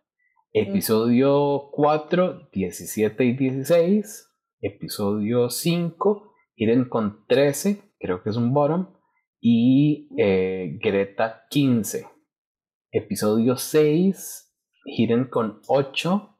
Episodio 0.52 1.70
4, 1.70 2.48
17 2.52 3.24
y 3.24 3.36
16. 3.36 4.34
Episodio 4.60 5.48
5, 5.48 6.32
Hidden 6.56 6.88
con 6.88 7.24
13, 7.28 7.92
creo 8.00 8.24
que 8.24 8.30
es 8.30 8.36
un 8.36 8.52
bottom. 8.52 8.96
Y 9.40 10.08
eh, 10.18 10.76
Greta 10.82 11.44
15. 11.50 12.17
Episodio 12.90 13.56
6, 13.56 14.50
Hidden 14.86 15.28
con 15.28 15.60
8, 15.66 16.38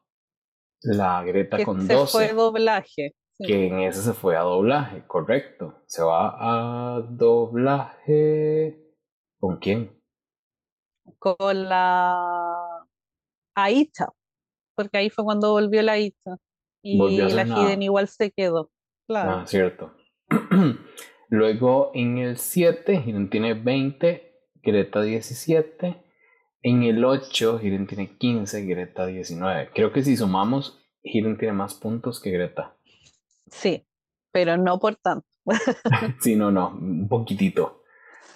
la 0.81 1.23
Greta 1.23 1.63
con 1.63 1.87
12. 1.87 2.11
fue 2.11 2.33
doblaje. 2.33 3.15
Que 3.37 3.67
en 3.67 3.79
ese 3.81 4.01
se 4.01 4.13
fue 4.13 4.35
a 4.35 4.41
doblaje, 4.41 5.05
correcto. 5.05 5.83
Se 5.85 6.01
va 6.01 6.35
a 6.39 7.01
doblaje. 7.01 8.83
¿Con 9.39 9.59
quién? 9.59 10.01
Con 11.19 11.69
la 11.69 12.87
Aisha, 13.55 14.07
porque 14.75 14.97
ahí 14.97 15.11
fue 15.11 15.23
cuando 15.23 15.51
volvió 15.51 15.83
la 15.83 15.93
Aisha. 15.93 16.37
Y 16.81 16.97
la 17.29 17.43
Hiden 17.43 17.83
igual 17.83 18.07
se 18.07 18.31
quedó. 18.31 18.71
Claro. 19.07 19.31
Ah, 19.31 19.45
cierto. 19.45 19.93
Luego 21.29 21.91
en 21.93 22.17
el 22.17 22.37
7, 22.37 23.03
Hiden 23.05 23.29
tiene 23.29 23.53
20, 23.53 24.47
Greta 24.63 25.01
17. 25.03 26.08
En 26.61 26.83
el 26.83 27.05
8, 27.05 27.59
Hiden 27.61 27.87
tiene 27.87 28.17
15, 28.17 28.65
Greta 28.65 29.05
19. 29.05 29.71
Creo 29.73 29.93
que 29.93 30.03
si 30.03 30.17
sumamos, 30.17 30.77
Hiden 31.03 31.37
tiene 31.37 31.53
más 31.53 31.73
puntos 31.73 32.19
que 32.19 32.31
Greta. 32.31 32.75
Sí, 33.47 33.85
pero 34.31 34.57
no 34.57 34.79
por 34.79 34.95
tanto. 34.95 35.25
sí, 36.21 36.35
no, 36.35 36.51
no, 36.51 36.69
un 36.69 37.07
poquitito. 37.07 37.83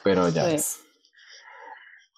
Pero 0.04 0.30
ya 0.30 0.50
es. 0.50 0.82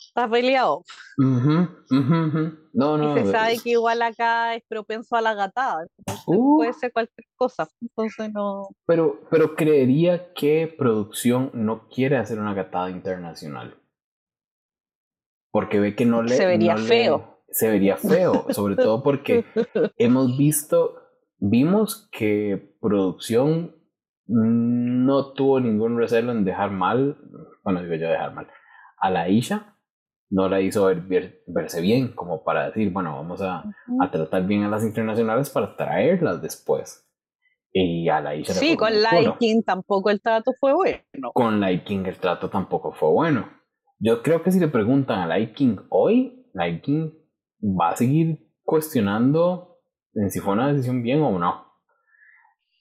Está 0.07 0.29
peleado. 0.29 0.83
No, 1.17 2.97
no. 2.97 3.17
Y 3.17 3.23
se 3.23 3.31
sabe 3.31 3.59
que 3.61 3.71
igual 3.71 4.01
acá 4.01 4.55
es 4.55 4.63
propenso 4.67 5.15
a 5.15 5.21
la 5.21 5.33
gatada. 5.33 5.87
Uh. 6.25 6.57
puede 6.57 6.73
ser 6.73 6.93
cualquier 6.93 7.27
cosa. 7.35 7.67
Entonces 7.81 8.31
no. 8.31 8.69
Pero, 8.85 9.21
pero 9.29 9.55
creería 9.55 10.33
que 10.33 10.73
producción 10.77 11.51
no 11.53 11.89
quiere 11.89 12.17
hacer 12.17 12.39
una 12.39 12.53
gatada 12.53 12.89
internacional. 12.89 13.75
Porque 15.55 15.79
ve 15.79 15.95
que 15.95 16.03
no 16.03 16.21
le. 16.21 16.35
Se 16.35 16.45
vería 16.45 16.75
feo. 16.75 17.39
se 17.49 17.69
vería 17.69 17.95
feo. 17.95 18.45
Sobre 18.49 18.75
todo 18.75 19.01
porque 19.01 19.45
hemos 19.97 20.37
visto. 20.37 20.95
Vimos 21.37 22.09
que 22.11 22.75
producción 22.81 23.73
no 24.27 25.31
tuvo 25.31 25.61
ningún 25.61 25.97
recelo 25.97 26.33
en 26.33 26.43
dejar 26.43 26.71
mal. 26.71 27.17
Bueno, 27.63 27.81
digo 27.81 27.95
yo 27.95 28.09
dejar 28.09 28.33
mal. 28.33 28.49
A 28.97 29.09
la 29.09 29.29
Isha 29.29 29.77
no 30.29 30.49
la 30.49 30.59
hizo 30.59 30.91
verse 31.47 31.79
bien, 31.79 32.09
como 32.09 32.43
para 32.43 32.65
decir, 32.65 32.91
bueno, 32.91 33.15
vamos 33.15 33.41
a, 33.41 33.63
tratar 34.11 34.45
bien 34.45 34.63
a 34.63 34.67
las 34.67 34.83
internacionales 34.83 35.49
para 35.49 35.77
traerlas 35.77 36.41
después. 36.41 37.09
Y 37.71 38.09
a 38.09 38.19
la 38.19 38.33
Sí, 38.43 38.75
con 38.75 39.01
Light 39.01 39.37
King 39.39 39.61
tampoco 39.65 40.09
el 40.09 40.21
trato 40.21 40.51
fue 40.59 40.73
bueno. 40.73 41.31
Con 41.33 41.61
Light 41.61 41.85
King 41.85 42.03
el 42.07 42.17
trato 42.17 42.49
tampoco 42.49 42.91
fue 42.91 43.09
bueno. 43.09 43.55
Yo 43.99 44.21
creo 44.21 44.43
que 44.43 44.51
si 44.51 44.59
le 44.59 44.67
preguntan 44.67 45.19
a 45.19 45.27
Light 45.27 45.53
King 45.53 45.77
hoy, 45.89 46.47
Light 46.53 46.83
King 46.83 47.11
va 47.61 47.91
a 47.91 47.95
seguir 47.95 48.39
cuestionando 48.63 49.79
en 50.13 50.31
si 50.31 50.39
fue 50.39 50.53
una 50.53 50.71
decisión 50.71 51.01
bien 51.01 51.21
o 51.21 51.37
no. 51.37 51.65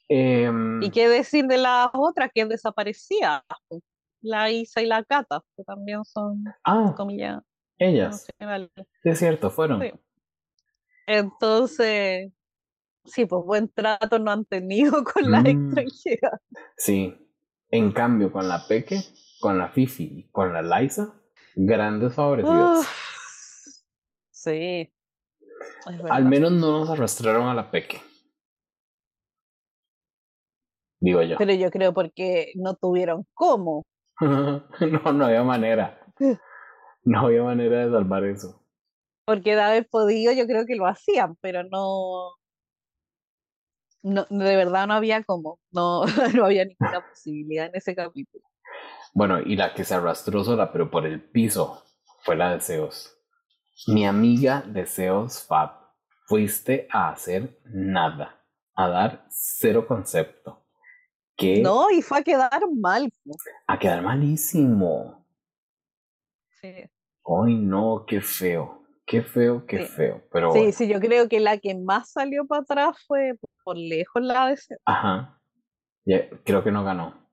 Em, 0.09 0.83
¿Y 0.83 0.91
qué 0.91 1.09
decir 1.09 1.47
de 1.47 1.59
las 1.59 1.89
otras 1.93 2.31
que 2.33 2.45
desaparecía? 2.45 3.45
la 4.25 4.51
Isa 4.51 4.81
y 4.81 4.87
la 4.87 5.05
Cata, 5.05 5.43
que 5.55 5.65
también 5.65 6.03
son, 6.05 6.45
ah, 6.65 6.95
ellas. 7.79 8.27
es 9.05 9.19
cierto, 9.19 9.51
fueron. 9.51 9.83
Entonces, 11.07 12.33
sí, 13.05 13.27
pues 13.27 13.45
buen 13.45 13.69
trato 13.69 14.19
no 14.19 14.31
han 14.31 14.47
tenido 14.47 15.05
con 15.15 15.31
la 15.31 15.43
mm. 15.43 15.47
extranjera. 15.47 16.41
Sí, 16.77 17.15
en 17.71 17.93
cambio 17.93 18.33
con 18.33 18.49
la 18.49 18.67
Peque, 18.67 19.01
con 19.45 19.59
la 19.59 19.69
Fifi 19.69 20.05
y 20.05 20.23
con 20.31 20.55
la 20.55 20.63
Liza, 20.63 21.21
grandes 21.55 22.15
favorecidos. 22.15 22.87
sí. 24.31 24.91
Al 26.09 26.25
menos 26.25 26.51
no 26.51 26.79
nos 26.79 26.89
arrastraron 26.89 27.47
a 27.47 27.53
la 27.53 27.71
Peque. 27.71 28.01
Digo 30.99 31.21
yo. 31.21 31.37
Pero 31.37 31.53
yo 31.53 31.71
creo 31.71 31.93
porque 31.93 32.53
no 32.55 32.75
tuvieron 32.75 33.27
cómo. 33.35 33.83
no, 34.23 35.13
no 35.13 35.27
había 35.27 35.45
manera. 35.45 36.01
No 37.07 37.27
había 37.27 37.43
manera 37.43 37.85
de 37.85 37.93
salvar 37.93 38.25
eso. 38.25 38.65
Porque 39.27 39.55
de 39.55 39.61
haber 39.61 39.87
podido, 39.87 40.33
yo 40.33 40.47
creo 40.47 40.65
que 40.65 40.75
lo 40.75 40.87
hacían, 40.87 41.37
pero 41.43 41.63
no. 41.65 42.31
No, 44.03 44.25
de 44.31 44.57
verdad 44.57 44.87
no 44.87 44.95
había 44.95 45.23
como, 45.23 45.61
no, 45.71 46.07
no 46.35 46.47
había 46.47 46.65
ninguna 46.65 47.07
posibilidad 47.07 47.67
en 47.67 47.75
ese 47.75 47.95
capítulo. 47.95 48.43
Bueno, 49.15 49.41
y 49.41 49.55
la 49.55 49.75
que 49.75 49.85
se 49.85 49.95
arrastró 49.95 50.43
sola, 50.43 50.73
pero 50.73 50.91
por 50.91 51.07
el 51.07 51.23
piso, 51.23 51.85
fue 52.25 52.35
la 52.37 52.53
de 52.53 52.61
Zeus. 52.61 53.17
Mi 53.87 54.07
amiga 54.07 54.63
de 54.67 54.87
Zeus 54.87 55.47
Fab, 55.47 55.71
fuiste 56.27 56.89
a 56.91 57.11
hacer 57.11 57.61
nada, 57.65 58.43
a 58.75 58.89
dar 58.89 59.27
cero 59.31 59.87
concepto. 59.87 60.65
No, 61.63 61.91
y 61.91 62.03
fue 62.03 62.19
a 62.19 62.23
quedar 62.23 62.63
mal. 62.77 63.11
A 63.67 63.79
quedar 63.79 64.03
malísimo. 64.03 65.27
Sí. 66.61 66.73
Ay, 67.25 67.55
no, 67.57 68.05
qué 68.07 68.21
feo. 68.21 68.85
Qué 69.07 69.23
feo, 69.23 69.67
qué 69.67 69.85
feo. 69.85 70.23
Pero 70.33 70.53
sí, 70.53 70.73
sí, 70.73 70.89
yo 70.89 70.99
creo 70.99 71.29
que 71.29 71.39
la 71.39 71.59
que 71.59 71.75
más 71.75 72.13
salió 72.13 72.47
para 72.47 72.63
atrás 72.63 72.97
fue 73.07 73.35
por 73.63 73.77
lejos 73.77 74.23
la 74.23 74.49
de 74.49 74.59
Ajá. 74.87 75.41
creo 76.45 76.65
que 76.65 76.71
no 76.71 76.85
ganó. 76.85 77.24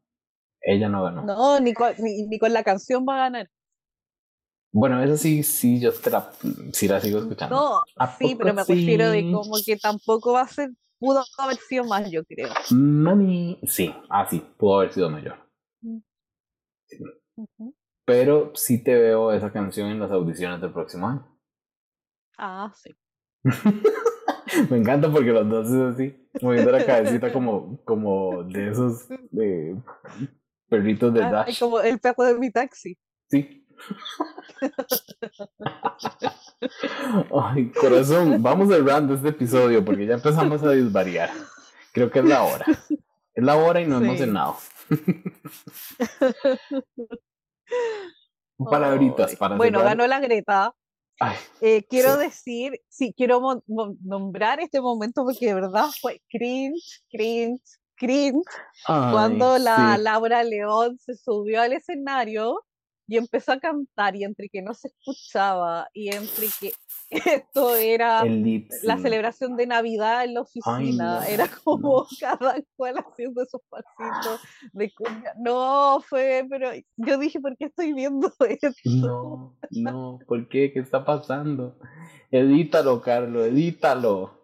Ella 0.61 0.89
no 0.89 1.03
ganó. 1.03 1.23
No, 1.23 1.59
ni 1.59 1.73
con, 1.73 1.93
ni, 1.99 2.37
con 2.39 2.53
la 2.53 2.63
canción 2.63 3.05
va 3.07 3.15
a 3.15 3.29
ganar. 3.29 3.49
Bueno, 4.73 5.03
eso 5.03 5.17
sí, 5.17 5.43
sí, 5.43 5.79
yo 5.81 5.91
te 5.91 6.09
la, 6.09 6.31
sí 6.71 6.87
la 6.87 7.01
sigo 7.01 7.19
escuchando. 7.19 7.55
No, 7.55 8.07
sí, 8.17 8.35
pero 8.35 8.53
me 8.53 8.63
refiero 8.63 9.09
de 9.09 9.31
como 9.31 9.55
que 9.65 9.75
tampoco 9.75 10.33
va 10.33 10.41
a 10.41 10.47
ser 10.47 10.69
pudo 11.01 11.23
haber 11.39 11.57
sido 11.57 11.83
más, 11.83 12.09
yo 12.09 12.23
creo. 12.23 12.47
Mami, 12.69 13.59
sí, 13.63 13.93
ah, 14.09 14.27
sí, 14.29 14.39
pudo 14.57 14.79
haber 14.79 14.93
sido 14.93 15.09
mayor. 15.09 15.35
Mm. 15.81 15.97
Pero 18.05 18.51
sí 18.55 18.83
te 18.83 18.93
veo 18.95 19.33
esa 19.33 19.51
canción 19.51 19.89
en 19.89 19.99
las 19.99 20.11
audiciones 20.11 20.61
del 20.61 20.71
próximo 20.71 21.07
año. 21.07 21.27
Ah, 22.37 22.71
sí. 22.75 22.95
Me 24.69 24.77
encanta 24.77 25.11
porque 25.11 25.31
los 25.31 25.49
dos 25.49 25.67
es 25.67 25.95
así, 25.95 26.29
moviendo 26.41 26.71
la 26.71 26.85
cabecita 26.85 27.33
como, 27.33 27.81
como 27.83 28.43
de 28.43 28.69
esos 28.69 29.07
perritos 30.71 31.13
de 31.13 31.21
ah, 31.21 31.31
Dash. 31.31 31.59
Como 31.59 31.81
el 31.81 31.99
perro 31.99 32.23
de 32.23 32.39
mi 32.39 32.49
taxi. 32.49 32.97
Sí. 33.29 33.67
Ay, 37.35 37.69
corazón, 37.71 38.41
vamos 38.41 38.69
cerrando 38.69 39.15
este 39.15 39.27
episodio 39.29 39.83
porque 39.83 40.05
ya 40.05 40.13
empezamos 40.13 40.63
a 40.63 40.71
disvariar. 40.71 41.29
Creo 41.91 42.09
que 42.09 42.19
es 42.19 42.25
la 42.25 42.43
hora. 42.43 42.65
Es 43.33 43.43
la 43.43 43.57
hora 43.57 43.81
y 43.81 43.87
no 43.87 43.97
hemos 43.97 44.17
cenado. 44.17 44.55
Palabritas 48.69 49.35
para 49.35 49.57
Bueno, 49.57 49.81
ganó 49.81 50.07
la 50.07 50.21
Greta. 50.21 50.73
Eh, 51.59 51.83
quiero 51.89 52.17
decir, 52.17 52.81
sí, 52.87 53.13
quiero 53.15 53.63
nombrar 53.67 54.59
este 54.59 54.79
momento 54.79 55.23
porque 55.23 55.47
de 55.47 55.53
verdad 55.53 55.85
fue 55.99 56.21
cringe, 56.29 57.03
cringe, 57.09 57.61
cringe. 58.01 58.43
cuando 58.87 59.59
la 59.59 59.97
Laura 59.99 60.43
León 60.43 60.97
se 60.97 61.15
subió 61.15 61.61
al 61.61 61.73
escenario 61.73 62.65
y 63.07 63.17
empezó 63.17 63.51
a 63.51 63.59
cantar 63.59 64.15
y 64.15 64.23
entre 64.23 64.49
que 64.49 64.61
no 64.61 64.73
se 64.73 64.87
escuchaba 64.87 65.87
y 65.93 66.15
entre 66.15 66.47
que 66.59 66.71
esto 67.09 67.75
era 67.75 68.23
la 68.83 68.97
celebración 68.97 69.55
de 69.57 69.67
Navidad 69.67 70.23
en 70.23 70.33
la 70.33 70.41
oficina, 70.41 71.27
era 71.27 71.47
como 71.63 72.07
cada 72.19 72.55
cual 72.75 72.95
haciendo 72.97 73.43
esos 73.43 73.61
pasitos 73.69 74.39
de 74.73 74.91
cumbia. 74.93 75.33
No, 75.37 76.01
fue, 76.07 76.47
pero 76.49 76.71
yo 76.95 77.17
dije, 77.17 77.39
¿por 77.39 77.55
qué 77.57 77.65
estoy 77.65 77.93
viendo 77.93 78.33
esto? 78.49 78.69
No, 78.85 79.57
no, 79.69 80.19
¿por 80.25 80.47
qué? 80.47 80.71
¿Qué 80.71 80.79
está 80.79 81.05
pasando? 81.05 81.77
Edítalo, 82.31 83.01
Carlos, 83.01 83.45
edítalo. 83.47 84.40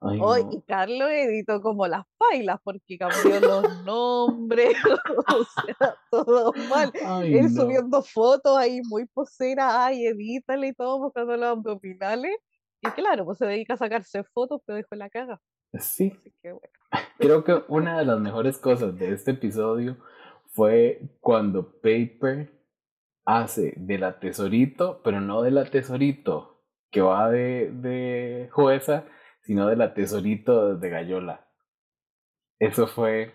Hoy 0.00 0.44
y 0.52 0.62
Carlos 0.62 1.08
editó 1.10 1.62
como 1.62 1.86
las 1.86 2.04
pailas 2.18 2.60
porque 2.62 2.98
cambió 2.98 3.40
los 3.40 3.84
nombres, 3.84 4.74
o 5.28 5.44
sea, 5.44 5.96
todo 6.10 6.52
mal. 6.68 6.92
Él 7.24 7.50
subiendo 7.50 8.02
fotos 8.02 8.56
ahí 8.58 8.80
muy 8.84 9.06
posera, 9.06 9.86
ay, 9.86 10.06
edítale 10.06 10.68
y 10.68 10.72
todo, 10.74 10.98
buscando 10.98 11.36
los 11.36 11.46
abdominales. 11.46 12.36
Y 12.82 12.90
claro, 12.90 13.24
pues 13.24 13.38
se 13.38 13.46
dedica 13.46 13.74
a 13.74 13.78
sacarse 13.78 14.22
fotos, 14.22 14.60
pero 14.66 14.76
dejó 14.76 14.94
la 14.96 15.08
caga. 15.08 15.40
Sí. 15.78 16.12
Creo 17.18 17.44
que 17.44 17.62
una 17.68 17.98
de 17.98 18.04
las 18.04 18.20
mejores 18.20 18.58
cosas 18.58 18.98
de 18.98 19.12
este 19.12 19.32
episodio 19.32 19.96
fue 20.48 21.00
cuando 21.20 21.80
Paper 21.80 22.52
hace 23.24 23.74
de 23.76 23.98
la 23.98 24.20
tesorito, 24.20 25.00
pero 25.02 25.20
no 25.20 25.42
de 25.42 25.50
la 25.50 25.64
tesorito 25.64 26.62
que 26.90 27.00
va 27.00 27.30
de, 27.30 27.70
de 27.72 28.48
jueza, 28.52 29.04
sino 29.46 29.68
de 29.68 29.76
la 29.76 29.94
tesorito 29.94 30.76
de 30.76 30.90
Gallola. 30.90 31.46
Eso 32.58 32.88
fue. 32.88 33.32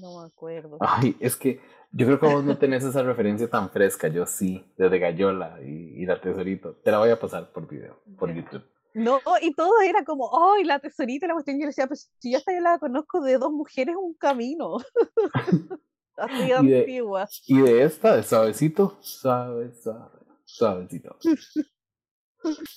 No 0.00 0.20
me 0.20 0.26
acuerdo. 0.26 0.78
Ay, 0.80 1.16
es 1.20 1.36
que 1.36 1.60
yo 1.92 2.06
creo 2.06 2.18
que 2.18 2.26
vos 2.26 2.44
no 2.44 2.58
tenés 2.58 2.82
esa 2.82 3.02
referencia 3.02 3.48
tan 3.48 3.70
fresca. 3.70 4.08
Yo 4.08 4.26
sí, 4.26 4.66
desde 4.76 4.98
Gallola 4.98 5.60
y, 5.62 6.04
la 6.06 6.20
tesorito. 6.20 6.74
Te 6.82 6.90
la 6.90 6.98
voy 6.98 7.10
a 7.10 7.20
pasar 7.20 7.52
por 7.52 7.68
video, 7.68 8.02
por 8.18 8.34
YouTube. 8.34 8.64
No, 8.94 9.20
y 9.40 9.54
todo 9.54 9.80
era 9.80 10.04
como, 10.04 10.30
¡ay, 10.52 10.64
la 10.64 10.78
tesorita! 10.80 11.26
La 11.26 11.34
cuestión, 11.34 11.58
yo 11.60 11.66
decía, 11.66 11.86
pues 11.86 12.10
si 12.18 12.32
yo 12.32 12.38
hasta 12.38 12.52
ya 12.52 12.60
la 12.60 12.78
conozco 12.78 13.20
de 13.20 13.38
dos 13.38 13.52
mujeres, 13.52 13.94
un 13.96 14.14
camino. 14.14 14.78
Así 16.16 16.52
antigua. 16.52 17.28
Y 17.46 17.60
de 17.60 17.84
esta, 17.84 18.16
de 18.16 18.22
suavecito, 18.22 18.98
suave, 19.00 19.72
suave, 19.72 20.18
suavecito. 20.44 21.16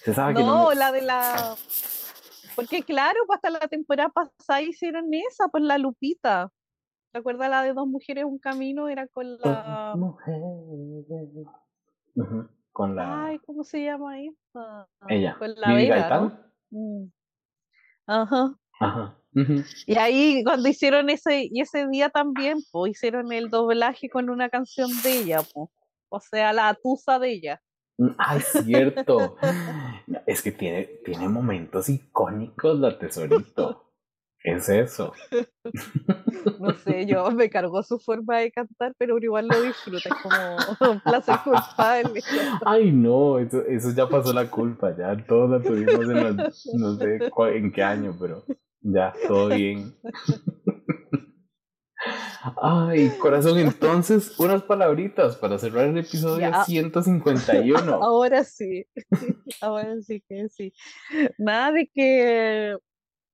Se 0.03 0.13
sabe 0.13 0.33
no, 0.33 0.39
que 0.39 0.45
no 0.45 0.73
la 0.73 0.91
de 0.91 1.01
la. 1.01 1.55
Porque 2.55 2.83
claro, 2.83 3.19
pues 3.27 3.37
hasta 3.37 3.49
la 3.49 3.67
temporada 3.67 4.09
pasada 4.09 4.61
hicieron 4.61 5.13
esa, 5.13 5.47
pues 5.49 5.63
la 5.63 5.77
Lupita. 5.77 6.51
¿Te 7.11 7.19
acuerdas 7.19 7.49
la 7.49 7.63
de 7.63 7.73
dos 7.73 7.87
mujeres, 7.87 8.25
un 8.25 8.39
camino? 8.39 8.89
Era 8.89 9.07
con 9.07 9.37
la. 9.37 9.95
Con 12.71 12.95
la. 12.95 13.25
Ay, 13.27 13.39
¿cómo 13.39 13.63
se 13.63 13.83
llama 13.83 14.19
esa? 14.21 14.87
Ella. 15.07 15.35
Con 15.39 15.55
la 15.55 15.73
Vega. 15.73 16.47
Mm. 16.71 17.05
Ajá. 18.07 18.55
Ajá. 18.79 19.17
Y 19.85 19.97
ahí 19.97 20.43
cuando 20.43 20.69
hicieron 20.69 21.09
ese, 21.09 21.47
y 21.51 21.61
ese 21.61 21.87
día 21.87 22.09
también, 22.09 22.57
pues 22.71 22.91
hicieron 22.91 23.31
el 23.31 23.49
doblaje 23.49 24.09
con 24.09 24.29
una 24.29 24.49
canción 24.49 24.89
de 25.03 25.19
ella, 25.19 25.39
pues. 25.53 25.69
O 26.09 26.19
sea, 26.19 26.53
la 26.53 26.73
tusa 26.81 27.19
de 27.19 27.31
ella. 27.31 27.61
Mm, 27.97 28.09
ay, 28.17 28.41
cierto. 28.41 29.37
es 30.25 30.41
que 30.41 30.51
tiene, 30.51 30.85
tiene 31.03 31.27
momentos 31.29 31.89
icónicos 31.89 32.79
la 32.79 32.97
tesorito. 32.97 33.91
es 34.43 34.69
eso? 34.69 35.13
No 36.59 36.73
sé, 36.75 37.07
yo 37.07 37.29
me 37.31 37.49
cargó 37.49 37.81
su 37.81 37.97
forma 37.97 38.37
de 38.37 38.51
cantar, 38.51 38.93
pero 38.97 39.17
igual 39.17 39.47
lo 39.47 39.61
disfruta, 39.61 40.09
como 40.21 40.91
un 40.91 40.99
placer 40.99 41.37
culpable. 41.43 42.21
Ay, 42.65 42.91
no, 42.91 43.39
eso, 43.39 43.65
eso 43.65 43.91
ya 43.91 44.07
pasó 44.07 44.31
la 44.31 44.49
culpa, 44.49 44.95
ya 44.95 45.17
todos 45.25 45.49
la 45.49 45.59
tuvimos 45.59 46.07
en 46.07 46.37
no 46.79 46.95
sé 46.95 47.31
en 47.55 47.71
qué 47.71 47.83
año, 47.83 48.15
pero 48.19 48.45
ya, 48.81 49.13
todo 49.27 49.49
bien. 49.49 49.95
Ay, 52.61 53.09
corazón, 53.19 53.57
entonces, 53.57 54.39
unas 54.39 54.61
palabritas 54.63 55.35
para 55.35 55.57
cerrar 55.57 55.85
el 55.85 55.97
episodio 55.97 56.51
151. 56.65 57.75
Ahora 58.03 58.43
sí, 58.43 58.85
ahora 59.61 59.95
sí 60.01 60.21
que 60.27 60.47
sí. 60.49 60.73
Nada 61.37 61.71
de 61.71 61.87
que 61.87 62.77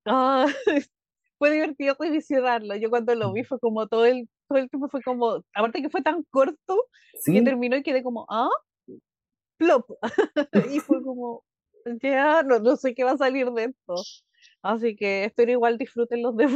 ah, 0.05 0.45
fue 1.37 1.51
divertido 1.51 1.95
revisionarlo. 1.99 2.75
Yo 2.75 2.89
cuando 2.89 3.13
lo 3.15 3.33
vi 3.33 3.43
fue 3.43 3.59
como 3.59 3.87
todo 3.87 4.05
el, 4.05 4.29
todo 4.47 4.59
el 4.59 4.69
tiempo 4.69 4.87
fue 4.87 5.01
como, 5.01 5.43
aparte 5.53 5.81
que 5.81 5.89
fue 5.89 6.01
tan 6.01 6.23
corto, 6.29 6.85
que 7.25 7.41
terminó 7.41 7.75
y 7.75 7.83
quedé 7.83 8.03
como, 8.03 8.25
ah, 8.29 8.49
plop. 9.57 9.89
y 10.71 10.79
fue 10.79 11.03
como, 11.03 11.43
ya, 12.01 12.43
no, 12.43 12.59
no 12.59 12.77
sé 12.77 12.93
qué 12.93 13.03
va 13.03 13.11
a 13.11 13.17
salir 13.17 13.51
de 13.51 13.65
esto. 13.65 13.95
Así 14.61 14.95
que 14.95 15.25
espero 15.25 15.51
igual 15.51 15.77
disfruten 15.77 16.21
los 16.21 16.37
de. 16.37 16.47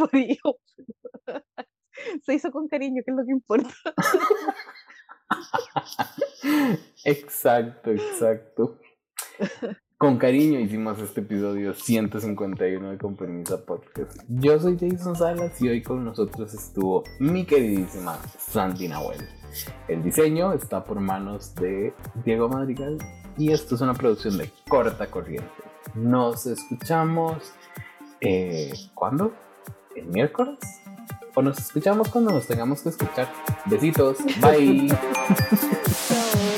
Se 2.26 2.34
hizo 2.34 2.52
con 2.52 2.68
cariño, 2.68 3.02
que 3.06 3.12
es 3.12 3.18
lo 3.18 3.26
que 3.26 3.32
importa. 3.32 3.70
exacto, 7.04 7.92
exacto. 7.92 8.80
Con 9.98 10.18
cariño 10.18 10.60
hicimos 10.60 11.00
este 11.00 11.22
episodio 11.22 11.74
151 11.74 12.92
de 12.92 12.98
Compromiso 12.98 13.66
Podcast. 13.66 14.22
Yo 14.28 14.60
soy 14.60 14.78
Jason 14.78 15.16
Salas 15.16 15.62
y 15.62 15.70
hoy 15.70 15.82
con 15.82 16.04
nosotros 16.04 16.54
estuvo 16.54 17.04
mi 17.20 17.46
queridísima 17.46 18.18
Sandy 18.38 18.90
Nahuel. 18.90 19.28
El 19.88 20.04
diseño 20.04 20.54
está 20.54 20.84
por 20.84 21.00
manos 21.00 21.56
de 21.56 21.94
Diego 22.26 22.50
Madrigal 22.50 22.98
y 23.38 23.52
esto 23.52 23.76
es 23.76 23.82
una 23.82 23.94
producción 23.94 24.38
de 24.38 24.52
corta 24.68 25.08
corriente. 25.08 25.50
Nos 25.94 26.46
escuchamos. 26.46 27.54
Eh, 28.22 28.74
¿Cuándo? 28.94 29.34
¿El 29.96 30.08
miércoles? 30.08 30.58
O 31.36 31.42
nos 31.42 31.58
escuchamos 31.60 32.10
cuando 32.10 32.32
nos 32.32 32.48
tengamos 32.48 32.82
que 32.82 32.90
escuchar. 32.90 33.32
Besitos, 33.66 34.18
bye. 34.42 34.88